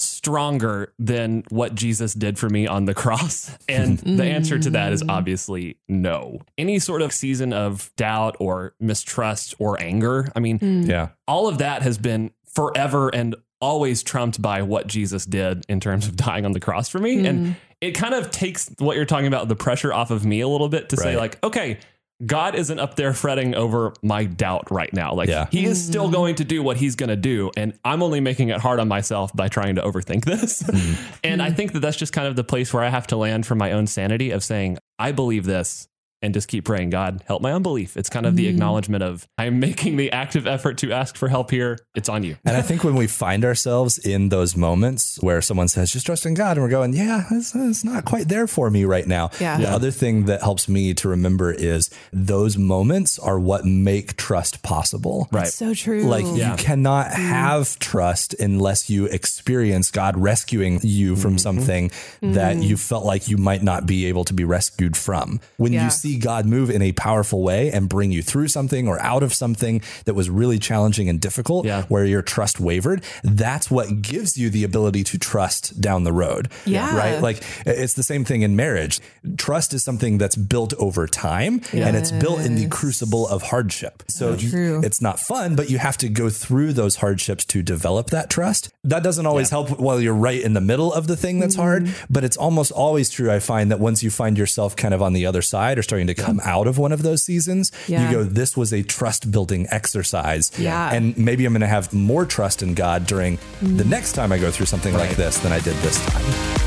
stronger 0.03 0.93
than 0.99 1.43
what 1.49 1.75
Jesus 1.75 2.13
did 2.13 2.37
for 2.37 2.49
me 2.49 2.67
on 2.67 2.85
the 2.85 2.93
cross? 3.03 3.55
And 3.67 3.97
the 3.99 4.23
mm. 4.23 4.31
answer 4.31 4.59
to 4.59 4.69
that 4.71 4.93
is 4.93 5.03
obviously 5.07 5.77
no. 5.87 6.41
Any 6.57 6.79
sort 6.79 7.01
of 7.01 7.11
season 7.11 7.53
of 7.53 7.91
doubt 7.95 8.37
or 8.39 8.75
mistrust 8.79 9.55
or 9.59 9.81
anger, 9.81 10.29
I 10.35 10.39
mean, 10.39 10.59
mm. 10.59 10.87
Yeah. 10.87 11.09
all 11.27 11.47
of 11.47 11.59
that 11.59 11.81
has 11.81 11.97
been 11.97 12.31
forever 12.45 13.09
and 13.09 13.35
always 13.61 14.03
trumped 14.03 14.41
by 14.41 14.61
what 14.61 14.87
Jesus 14.87 15.25
did 15.25 15.65
in 15.69 15.79
terms 15.79 16.05
of 16.07 16.15
dying 16.17 16.45
on 16.45 16.51
the 16.51 16.59
cross 16.59 16.89
for 16.89 16.99
me. 16.99 17.25
And 17.25 17.47
mm. 17.47 17.55
it 17.79 17.91
kind 17.91 18.13
of 18.13 18.29
takes 18.29 18.69
what 18.77 18.97
you're 18.97 19.05
talking 19.05 19.27
about, 19.27 19.47
the 19.47 19.55
pressure 19.55 19.93
off 19.93 20.11
of 20.11 20.25
me 20.25 20.41
a 20.41 20.47
little 20.47 20.67
bit 20.69 20.89
to 20.89 20.97
say, 20.97 21.15
like, 21.15 21.41
okay, 21.43 21.79
God 22.25 22.55
isn't 22.55 22.79
up 22.79 22.95
there 22.95 23.13
fretting 23.13 23.55
over 23.55 23.93
my 24.01 24.25
doubt 24.25 24.71
right 24.71 24.93
now. 24.93 25.13
Like, 25.13 25.29
Yeah. 25.29 25.47
he 25.51 25.65
is 25.65 25.83
still 25.83 26.05
mm-hmm. 26.05 26.13
going 26.13 26.35
to 26.35 26.43
do 26.43 26.63
what 26.63 26.77
he's 26.77 26.95
going 26.95 27.09
to 27.09 27.15
do. 27.15 27.51
And 27.57 27.77
I'm 27.83 28.03
only 28.03 28.19
making 28.19 28.49
it 28.49 28.59
hard 28.59 28.79
on 28.79 28.87
myself 28.87 29.35
by 29.35 29.47
trying 29.47 29.75
to 29.75 29.81
overthink 29.81 30.25
this. 30.25 30.63
Mm-hmm. 30.63 31.03
and 31.23 31.41
I 31.41 31.47
mm-hmm. 31.47 31.55
think 31.55 31.73
that 31.73 31.79
that's 31.79 31.97
just 31.97 32.13
kind 32.13 32.27
of 32.27 32.35
the 32.35 32.43
place 32.43 32.73
where 32.73 32.83
I 32.83 32.89
have 32.89 33.07
to 33.07 33.17
land 33.17 33.45
for 33.45 33.55
my 33.55 33.71
own 33.71 33.87
sanity 33.87 34.31
of 34.31 34.43
saying, 34.43 34.77
I 34.99 35.11
believe 35.11 35.45
this 35.45 35.87
and 36.23 36.33
just 36.33 36.47
keep 36.47 36.63
praying, 36.65 36.89
God, 36.89 37.21
help 37.27 37.41
my 37.41 37.51
unbelief. 37.51 37.97
It's 37.97 38.09
kind 38.09 38.25
of 38.25 38.35
the 38.37 38.47
mm. 38.47 38.49
acknowledgement 38.49 39.03
of 39.03 39.27
I'm 39.37 39.59
making 39.59 39.97
the 39.97 40.11
active 40.11 40.47
effort 40.47 40.77
to 40.79 40.91
ask 40.93 41.17
for 41.17 41.27
help 41.27 41.51
here. 41.51 41.77
It's 41.95 42.07
on 42.07 42.23
you. 42.23 42.37
And 42.45 42.55
I 42.55 42.61
think 42.61 42.83
when 42.83 42.95
we 42.95 43.07
find 43.07 43.43
ourselves 43.43 43.97
in 43.97 44.29
those 44.29 44.55
moments 44.55 45.21
where 45.21 45.41
someone 45.41 45.67
says, 45.67 45.91
just 45.91 46.05
trust 46.05 46.25
in 46.25 46.33
God, 46.33 46.57
and 46.57 46.63
we're 46.63 46.69
going, 46.69 46.93
yeah, 46.93 47.25
it's, 47.29 47.53
it's 47.53 47.83
not 47.83 48.05
quite 48.05 48.29
there 48.29 48.47
for 48.47 48.69
me 48.69 48.85
right 48.85 49.05
now. 49.05 49.29
Yeah. 49.39 49.57
The 49.57 49.63
Yeah. 49.63 49.75
other 49.75 49.91
thing 49.91 50.25
that 50.25 50.41
helps 50.41 50.69
me 50.69 50.93
to 50.93 51.09
remember 51.09 51.51
is 51.51 51.89
those 52.13 52.57
moments 52.57 53.19
are 53.19 53.39
what 53.39 53.65
make 53.65 54.15
trust 54.15 54.63
possible. 54.63 55.27
Right. 55.31 55.43
That's 55.43 55.55
So 55.55 55.73
true. 55.73 56.03
Like 56.03 56.25
Yeah. 56.25 56.51
you 56.51 56.57
cannot 56.57 57.07
mm. 57.07 57.15
have 57.15 57.77
trust 57.79 58.33
unless 58.39 58.89
you 58.89 59.05
experience 59.07 59.91
God 59.91 60.17
rescuing 60.17 60.79
you 60.83 61.17
from 61.17 61.31
mm-hmm. 61.31 61.37
something 61.39 61.91
that 62.21 62.55
mm-hmm. 62.55 62.61
you 62.61 62.77
felt 62.77 63.03
like 63.03 63.27
you 63.27 63.35
might 63.37 63.61
not 63.61 63.85
be 63.85 64.05
able 64.05 64.23
to 64.23 64.33
be 64.33 64.45
rescued 64.45 64.95
from. 64.95 65.41
When 65.57 65.73
Yeah. 65.73 65.85
you 65.85 65.89
see 65.89 66.12
God 66.17 66.45
move 66.45 66.69
in 66.69 66.81
a 66.81 66.91
powerful 66.93 67.41
way 67.43 67.71
and 67.71 67.89
bring 67.89 68.11
you 68.11 68.21
through 68.21 68.47
something 68.47 68.87
or 68.87 68.99
out 69.01 69.23
of 69.23 69.33
something 69.33 69.81
that 70.05 70.13
was 70.13 70.29
really 70.29 70.59
challenging 70.59 71.09
and 71.09 71.19
difficult, 71.19 71.65
Yeah. 71.65 71.83
where 71.83 72.05
your 72.05 72.21
trust 72.21 72.59
wavered, 72.59 73.03
that's 73.23 73.69
what 73.71 74.01
gives 74.01 74.37
you 74.37 74.49
the 74.49 74.63
ability 74.63 75.03
to 75.05 75.17
trust 75.17 75.79
down 75.81 76.03
the 76.03 76.13
road. 76.13 76.49
Yeah. 76.65 76.95
Right? 76.95 77.21
Like 77.21 77.43
it's 77.65 77.93
the 77.93 78.03
same 78.03 78.25
thing 78.25 78.41
in 78.41 78.55
marriage. 78.55 78.99
Trust 79.37 79.73
is 79.73 79.83
something 79.83 80.17
that's 80.17 80.35
built 80.35 80.73
over 80.79 81.07
time 81.07 81.61
and 81.71 81.95
it's 81.95 82.11
built 82.11 82.41
in 82.41 82.55
the 82.55 82.67
crucible 82.67 83.27
of 83.27 83.43
hardship. 83.43 84.03
So 84.09 84.33
you- 84.33 84.81
it's 84.83 85.01
not 85.01 85.19
fun, 85.19 85.55
but 85.55 85.69
you 85.69 85.77
have 85.77 85.97
to 85.97 86.09
go 86.09 86.29
through 86.29 86.73
those 86.73 86.97
hardships 86.97 87.45
to 87.45 87.61
develop 87.61 88.09
that 88.11 88.29
trust. 88.29 88.69
That 88.83 89.03
doesn't 89.03 89.25
always 89.25 89.49
help 89.49 89.79
while 89.79 89.99
you're 89.99 90.13
right 90.13 90.41
in 90.41 90.53
the 90.53 90.61
middle 90.61 90.93
of 90.93 91.07
the 91.07 91.15
thing 91.15 91.39
that's 91.39 91.55
hard, 91.55 91.85
mm-hmm. 91.85 92.05
but 92.13 92.23
it's 92.23 92.37
almost 92.37 92.71
always 92.71 93.09
true. 93.09 93.31
I 93.31 93.39
find 93.39 93.71
that 93.71 93.79
once 93.79 94.03
you 94.03 94.09
find 94.11 94.37
yourself 94.37 94.75
kind 94.75 94.93
of 94.93 95.01
on 95.01 95.13
the 95.13 95.25
other 95.25 95.41
side 95.41 95.77
or 95.77 95.83
starting 95.83 96.02
to 96.07 96.13
come 96.13 96.39
out 96.43 96.67
of 96.67 96.77
one 96.77 96.91
of 96.91 97.01
those 97.03 97.23
seasons, 97.23 97.71
Yeah. 97.87 98.09
you 98.09 98.15
go, 98.17 98.23
this 98.23 98.55
was 98.57 98.73
a 98.73 98.83
trust 98.83 99.31
building 99.31 99.67
exercise. 99.71 100.51
Yeah. 100.57 100.93
And 100.93 101.17
maybe 101.17 101.45
I'm 101.45 101.53
going 101.53 101.61
to 101.61 101.67
have 101.67 101.93
more 101.93 102.25
trust 102.25 102.61
in 102.63 102.73
God 102.73 103.05
during 103.07 103.37
the 103.61 103.83
next 103.85 104.13
time 104.13 104.31
I 104.31 104.37
go 104.37 104.51
through 104.51 104.65
something 104.67 104.93
like 104.93 105.15
this 105.15 105.37
than 105.39 105.51
I 105.51 105.59
did 105.59 105.75
this 105.77 106.03
time. 106.05 106.59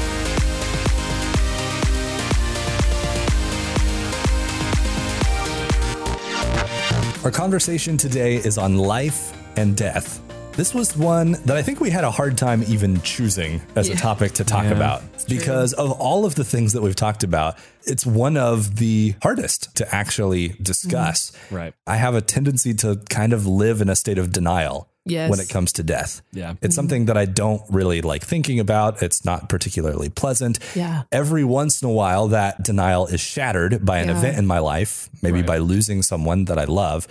Our 7.25 7.31
conversation 7.33 7.97
today 7.97 8.37
is 8.37 8.57
on 8.57 8.77
life 8.77 9.33
and 9.57 9.77
death. 9.77 10.21
This 10.57 10.73
was 10.73 10.97
one 10.97 11.33
that 11.45 11.55
I 11.59 11.63
think 11.63 11.81
we 11.81 11.91
had 11.91 12.03
a 12.05 12.11
hard 12.11 12.39
time 12.39 12.65
even 12.67 13.03
choosing 13.03 13.61
as 13.75 13.91
a 13.91 13.95
topic 13.95 14.33
to 14.33 14.45
talk 14.45 14.65
about 14.65 15.03
because 15.29 15.75
of 15.75 15.93
all 16.01 16.25
of 16.25 16.35
the 16.35 16.45
things 16.45 16.73
that 16.73 16.81
we've 16.81 16.97
talked 16.97 17.23
about, 17.23 17.59
it's 17.85 18.07
one 18.07 18.39
of 18.39 18.77
the 18.77 19.15
hardest 19.23 19.77
to 19.77 19.95
actually 19.95 20.57
discuss. 20.63 21.31
Mm-hmm. 21.31 21.55
Right. 21.55 21.75
I 21.87 21.97
have 21.97 22.15
a 22.15 22.23
tendency 22.23 22.73
to 22.75 22.97
kind 23.11 23.35
of 23.35 23.47
live 23.47 23.83
in 23.83 23.91
a 23.91 23.97
state 23.97 24.17
of 24.19 24.33
denial 24.33 24.89
Yes. 25.09 25.31
when 25.31 25.39
it 25.39 25.49
comes 25.49 25.73
to 25.75 25.85
death. 25.85 26.21
Yeah. 26.33 26.53
It's 26.53 26.59
mm-hmm. 26.61 26.71
something 26.73 27.05
that 27.05 27.17
I 27.17 27.27
don't 27.27 27.63
really 27.71 28.01
like 28.01 28.25
thinking 28.25 28.59
about. 28.59 29.03
It's 29.05 29.25
not 29.25 29.49
particularly 29.49 30.09
pleasant. 30.09 30.59
Yeah. 30.75 31.03
Every 31.13 31.45
once 31.45 31.81
in 31.81 31.89
a 31.89 31.93
while, 31.93 32.27
that 32.29 32.65
denial 32.65 33.07
is 33.07 33.21
shattered 33.21 33.85
by 33.85 33.99
an 33.99 34.09
Yeah. 34.09 34.19
event 34.19 34.39
in 34.39 34.47
my 34.49 34.59
life, 34.59 35.09
maybe 35.23 35.39
Right. 35.39 35.47
by 35.47 35.59
losing 35.59 36.03
someone 36.03 36.47
that 36.47 36.59
I 36.59 36.65
love. 36.65 37.07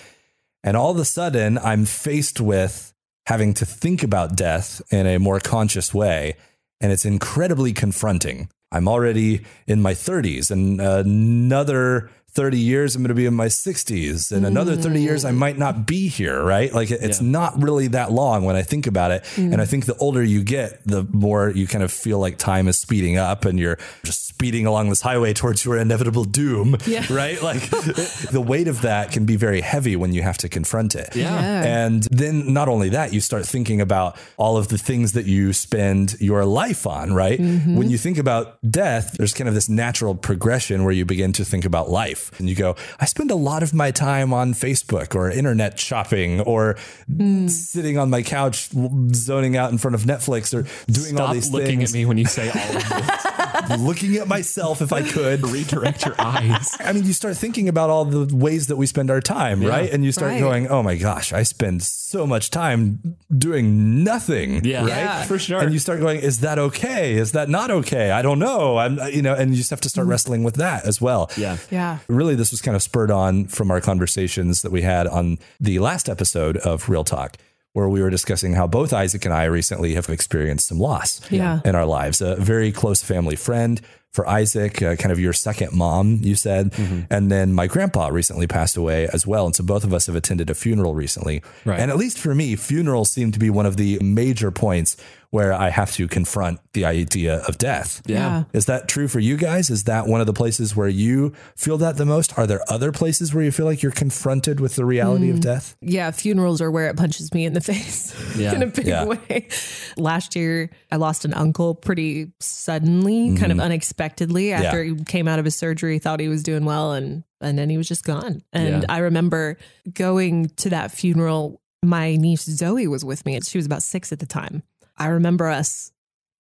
And 0.62 0.76
all 0.76 0.92
of 0.92 0.98
a 0.98 1.06
sudden, 1.06 1.58
I'm 1.60 1.86
faced 1.86 2.42
with 2.42 2.92
having 3.28 3.54
to 3.56 3.66
think 3.66 4.04
about 4.04 4.36
death 4.36 4.82
in 4.92 5.08
a 5.08 5.20
more 5.20 5.40
conscious 5.40 5.94
way. 5.94 6.36
And 6.82 6.92
it's 6.92 7.06
incredibly 7.06 7.74
confronting. 7.74 8.50
I'm 8.72 8.88
already 8.88 9.46
in 9.68 9.82
my 9.82 9.94
30s 9.94 10.52
and 10.52 10.82
uh, 10.82 11.04
another 11.06 12.10
30 12.36 12.60
years, 12.60 12.96
I'm 12.96 13.02
going 13.02 13.08
to 13.10 13.14
be 13.16 13.26
in 13.26 13.34
my 13.34 13.48
60s. 13.48 14.32
And 14.32 14.46
another 14.46 14.76
30 14.76 15.02
years, 15.02 15.24
I 15.26 15.32
might 15.32 15.58
not 15.58 15.86
be 15.88 16.10
here, 16.10 16.44
right? 16.44 16.72
Like 16.74 16.92
it's 16.92 17.22
Yeah. 17.22 17.28
not 17.30 17.62
really 17.62 17.88
that 17.88 18.12
long 18.12 18.44
when 18.44 18.56
I 18.58 18.62
think 18.62 18.88
about 18.88 19.12
it. 19.12 19.24
Mm. 19.36 19.54
And 19.54 19.62
I 19.62 19.66
think 19.66 19.86
the 19.86 19.96
older 19.98 20.22
you 20.22 20.44
get, 20.44 20.86
the 20.86 21.08
more 21.12 21.50
you 21.50 21.66
kind 21.66 21.84
of 21.84 21.92
feel 21.92 22.20
like 22.20 22.38
time 22.38 22.68
is 22.68 22.78
speeding 22.78 23.18
up 23.18 23.46
and 23.46 23.58
you're 23.58 23.78
just 24.04 24.26
speeding 24.28 24.66
along 24.66 24.90
this 24.90 25.00
highway 25.00 25.34
towards 25.34 25.64
your 25.64 25.78
inevitable 25.78 26.26
doom, 26.26 26.76
Yeah. 26.86 27.06
right? 27.10 27.42
Like 27.42 27.70
the 28.32 28.44
weight 28.46 28.68
of 28.68 28.82
that 28.82 29.12
can 29.14 29.26
be 29.26 29.38
very 29.38 29.62
heavy 29.62 29.96
when 29.96 30.12
you 30.14 30.22
have 30.22 30.38
to 30.40 30.50
confront 30.50 30.94
it. 30.94 31.16
Yeah. 31.16 31.64
And 31.64 32.04
then 32.12 32.52
not 32.54 32.68
only 32.68 32.90
that, 32.90 33.14
you 33.14 33.22
start 33.22 33.46
thinking 33.46 33.80
about 33.80 34.18
all 34.36 34.58
of 34.58 34.68
the 34.68 34.78
things 34.78 35.14
that 35.14 35.26
you 35.26 35.54
spend 35.54 36.18
your 36.20 36.44
life 36.44 36.86
on, 36.86 37.14
right? 37.14 37.40
Mm-hmm. 37.40 37.78
When 37.78 37.90
you 37.90 37.98
think 37.98 38.18
about 38.18 38.58
death, 38.70 39.16
there's 39.18 39.34
kind 39.34 39.48
of 39.48 39.54
this 39.54 39.70
natural 39.70 40.16
progression 40.16 40.84
where 40.84 40.92
you 40.94 41.06
begin 41.06 41.32
to 41.34 41.46
think 41.46 41.64
about 41.64 41.90
life 41.90 42.25
and 42.38 42.50
you 42.50 42.56
go, 42.56 42.76
I 43.00 43.06
spend 43.06 43.32
a 43.32 43.36
lot 43.36 43.64
of 43.64 43.74
my 43.74 43.92
time 43.92 44.34
on 44.34 44.54
Facebook 44.54 45.16
or 45.16 45.30
internet 45.30 45.80
shopping 45.80 46.42
or 46.42 46.78
hmm. 47.08 47.48
sitting 47.48 47.98
on 47.98 48.10
my 48.10 48.22
couch 48.22 48.70
zoning 49.14 49.58
out 49.58 49.72
in 49.72 49.78
front 49.78 49.96
of 49.96 50.02
Netflix 50.04 50.54
or 50.54 50.64
doing 50.92 51.20
all 51.20 51.28
Stop 51.28 51.34
these 51.34 51.52
looking 51.52 51.80
things, 51.80 51.94
at 51.94 51.98
me 51.98 52.06
when 52.06 52.18
you 52.18 52.26
say 52.26 52.50
all 52.50 52.76
of 52.76 52.90
this. 52.90 53.55
Looking 53.80 54.16
at 54.18 54.28
myself 54.28 54.82
if 54.82 54.92
I 54.94 55.02
could. 55.02 55.48
Redirect 55.56 56.06
your 56.06 56.16
eyes. 56.20 56.76
I 56.80 56.94
mean, 56.94 57.06
you 57.06 57.14
start 57.14 57.38
thinking 57.38 57.68
about 57.70 57.90
all 57.90 58.06
the 58.06 58.36
ways 58.36 58.68
that 58.68 58.76
we 58.76 58.86
spend 58.86 59.10
our 59.12 59.22
time, 59.22 59.64
right? 59.64 59.90
And 59.92 60.04
you 60.04 60.12
start 60.12 60.32
Right. 60.34 60.40
going, 60.40 60.68
oh 60.68 60.82
my 60.84 60.96
gosh, 60.96 61.34
I 61.34 61.44
spend 61.44 61.84
so 61.84 62.26
much 62.28 62.50
time 62.50 63.18
doing 63.36 64.04
nothing. 64.04 64.64
Yeah, 64.66 64.80
Right. 64.82 64.88
Yeah. 64.90 65.24
for 65.24 65.38
sure. 65.40 65.60
And 65.62 65.72
you 65.74 65.80
start 65.80 66.00
going, 66.00 66.20
is 66.20 66.40
that 66.42 66.58
okay? 66.60 67.14
Is 67.14 67.32
that 67.34 67.50
not 67.50 67.72
okay? 67.72 68.12
I 68.12 68.22
don't 68.22 68.40
know. 68.40 68.78
I'm, 68.78 69.00
you 69.14 69.22
know, 69.22 69.34
and 69.34 69.52
you 69.52 69.58
just 69.58 69.70
have 69.70 69.82
to 69.82 69.90
start 69.90 70.08
mm. 70.08 70.12
wrestling 70.12 70.44
with 70.44 70.56
that 70.56 70.86
as 70.86 71.00
well. 71.02 71.30
yeah. 71.38 71.58
Yeah. 71.72 72.00
Really, 72.08 72.36
this 72.36 72.52
was 72.52 72.62
kind 72.62 72.76
of 72.76 72.82
spurred 72.84 73.12
on 73.12 73.46
from 73.48 73.72
our 73.72 73.82
conversations 73.82 74.62
that 74.62 74.72
we 74.72 74.82
had 74.82 75.08
on 75.08 75.38
the 75.60 75.80
last 75.80 76.10
episode 76.10 76.58
of 76.58 76.90
Real 76.90 77.04
Talk, 77.04 77.38
where 77.76 77.90
we 77.90 78.02
were 78.02 78.10
discussing 78.10 78.54
how 78.54 78.66
both 78.68 78.94
Isaac 78.94 79.26
and 79.26 79.34
I 79.34 79.44
recently 79.44 79.96
have 79.96 80.08
experienced 80.10 80.70
some 80.70 80.80
loss 80.80 81.20
Yeah. 81.30 81.60
in 81.66 81.76
our 81.76 81.86
lives. 81.86 82.22
A 82.22 82.38
very 82.38 82.72
close 82.72 83.04
family 83.04 83.36
friend 83.36 83.82
for 84.14 84.26
Isaac, 84.30 84.82
uh, 84.82 84.96
kind 84.96 85.12
of 85.12 85.20
your 85.20 85.34
second 85.34 85.74
mom, 85.74 86.20
you 86.24 86.36
said. 86.36 86.74
And 87.10 87.30
then 87.30 87.52
my 87.54 87.68
grandpa 87.68 88.08
recently 88.08 88.48
passed 88.48 88.78
away 88.78 89.10
as 89.12 89.28
well. 89.28 89.46
And 89.46 89.54
so 89.54 89.62
both 89.62 89.84
of 89.84 89.94
us 89.94 90.06
have 90.08 90.16
attended 90.16 90.50
a 90.50 90.54
funeral 90.56 90.96
recently. 90.96 91.44
Right. 91.66 91.78
And 91.82 91.92
at 91.92 91.98
least 91.98 92.18
for 92.18 92.34
me, 92.34 92.56
funerals 92.56 93.12
seem 93.12 93.34
to 93.34 93.40
be 93.40 93.50
one 93.50 93.66
of 93.66 93.76
the 93.76 94.00
major 94.02 94.52
points 94.52 94.96
where 95.36 95.52
I 95.52 95.70
have 95.70 95.92
to 95.96 96.08
confront 96.08 96.62
the 96.72 96.86
idea 96.86 97.40
of 97.46 97.58
death. 97.58 98.02
Yeah. 98.06 98.46
Is 98.54 98.68
that 98.68 98.88
true 98.88 99.10
for 99.10 99.20
you 99.20 99.36
guys? 99.36 99.70
Is 99.70 99.84
that 99.84 100.08
one 100.08 100.22
of 100.22 100.28
the 100.28 100.34
places 100.34 100.78
where 100.78 100.88
you 100.88 101.34
feel 101.58 101.78
that 101.80 101.98
the 101.98 102.06
most? 102.06 102.38
Are 102.40 102.48
there 102.48 102.62
other 102.70 102.94
places 102.94 103.34
where 103.34 103.44
you 103.44 103.52
feel 103.52 103.66
like 103.66 103.84
you're 103.84 103.92
confronted 103.92 104.62
with 104.62 104.78
the 104.78 104.86
reality 104.86 105.30
of 105.30 105.36
hmm. 105.36 105.42
death? 105.42 105.76
Yeah, 105.82 106.12
funerals 106.12 106.62
are 106.62 106.72
where 106.72 106.88
it 106.88 106.96
punches 106.96 107.34
me 107.34 107.44
in 107.46 107.52
the 107.52 107.60
face 107.74 108.16
Yeah. 108.38 108.56
in 108.56 108.64
a 108.64 108.68
big 108.68 108.88
Yeah. 108.88 109.04
way. 109.04 109.50
Last 109.98 110.38
year, 110.38 110.70
I 110.90 110.96
lost 110.96 111.26
an 111.26 111.34
uncle 111.34 111.76
pretty 111.76 112.32
suddenly, 112.40 113.36
kind 113.36 113.52
of 113.52 113.58
mm-hmm. 113.58 113.66
unexpectedly 113.66 114.54
after 114.54 114.86
he 114.86 115.04
came 115.04 115.28
out 115.28 115.40
of 115.40 115.44
his 115.44 115.58
surgery, 115.58 116.00
thought 116.00 116.22
he 116.22 116.30
was 116.30 116.44
doing 116.44 116.64
well, 116.64 116.94
and 116.94 117.26
and 117.42 117.60
then 117.60 117.70
he 117.70 117.76
was 117.76 117.90
just 117.90 118.06
gone. 118.06 118.42
And 118.54 118.84
Yeah. 118.84 118.86
I 118.88 119.00
remember 119.00 119.58
going 119.94 120.48
to 120.64 120.70
that 120.70 120.92
funeral. 120.92 121.60
My 121.84 122.16
niece 122.16 122.46
Zoe 122.46 122.88
was 122.88 123.04
with 123.04 123.26
me, 123.26 123.36
and 123.36 123.46
she 123.46 123.58
was 123.58 123.66
about 123.66 123.84
six 123.84 124.14
at 124.14 124.20
the 124.20 124.26
time. 124.26 124.64
I 124.98 125.08
remember 125.08 125.48
us 125.48 125.92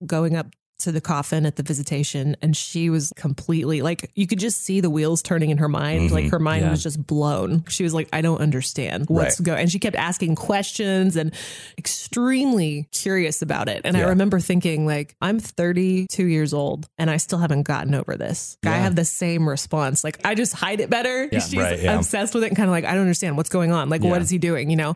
going 0.05 0.35
up 0.35 0.47
to 0.77 0.91
the 0.91 0.99
coffin 0.99 1.45
at 1.45 1.55
the 1.55 1.63
visitation 1.63 2.35
and 2.41 2.55
she 2.55 2.89
was 2.89 3.13
completely 3.15 3.81
like 3.81 4.11
you 4.13 4.27
could 4.27 4.39
just 4.39 4.61
see 4.61 4.81
the 4.81 4.89
wheels 4.89 5.21
turning 5.21 5.49
in 5.49 5.57
her 5.57 5.69
mind. 5.69 6.11
Like 6.11 6.25
mm-hmm. 6.25 6.31
her 6.31 6.39
mind 6.39 6.65
Yeah. 6.65 6.71
was 6.71 6.83
just 6.83 7.01
blown. 7.07 7.63
She 7.69 7.83
was 7.83 7.93
like 7.93 8.09
i 8.11 8.19
don't 8.19 8.41
understand 8.41 9.05
what's 9.07 9.39
Right. 9.39 9.45
going 9.45 9.59
and 9.61 9.71
she 9.71 9.79
kept 9.79 9.95
asking 9.95 10.35
questions 10.35 11.15
and 11.15 11.33
extremely 11.77 12.87
curious 12.91 13.41
about 13.41 13.69
it. 13.69 13.81
And 13.85 13.95
i 13.95 14.01
remember 14.01 14.39
thinking 14.41 14.85
like 14.85 15.15
i'm 15.21 15.39
32 15.39 16.25
years 16.25 16.53
old 16.53 16.87
and 16.97 17.09
i 17.09 17.17
still 17.17 17.39
haven't 17.39 17.63
gotten 17.63 17.95
over 17.95 18.17
this. 18.17 18.57
I 18.65 18.75
have 18.77 18.95
the 18.97 19.05
same 19.05 19.47
response. 19.47 20.03
Like 20.03 20.19
i 20.25 20.35
just 20.35 20.53
hide 20.53 20.81
it 20.81 20.89
better. 20.89 21.29
Yeah. 21.31 21.39
she's 21.45 21.55
Right, 21.55 21.81
yeah. 21.81 21.95
obsessed 21.97 22.33
with 22.33 22.43
it 22.43 22.47
and 22.47 22.57
kind 22.57 22.67
of 22.67 22.71
like 22.71 22.83
i 22.83 22.91
don't 22.91 23.01
understand 23.01 23.37
what's 23.37 23.49
going 23.49 23.71
on. 23.71 23.87
Like 23.89 24.03
Yeah. 24.03 24.09
what 24.09 24.21
is 24.21 24.29
he 24.29 24.37
doing? 24.39 24.69
You 24.69 24.75
know 24.75 24.95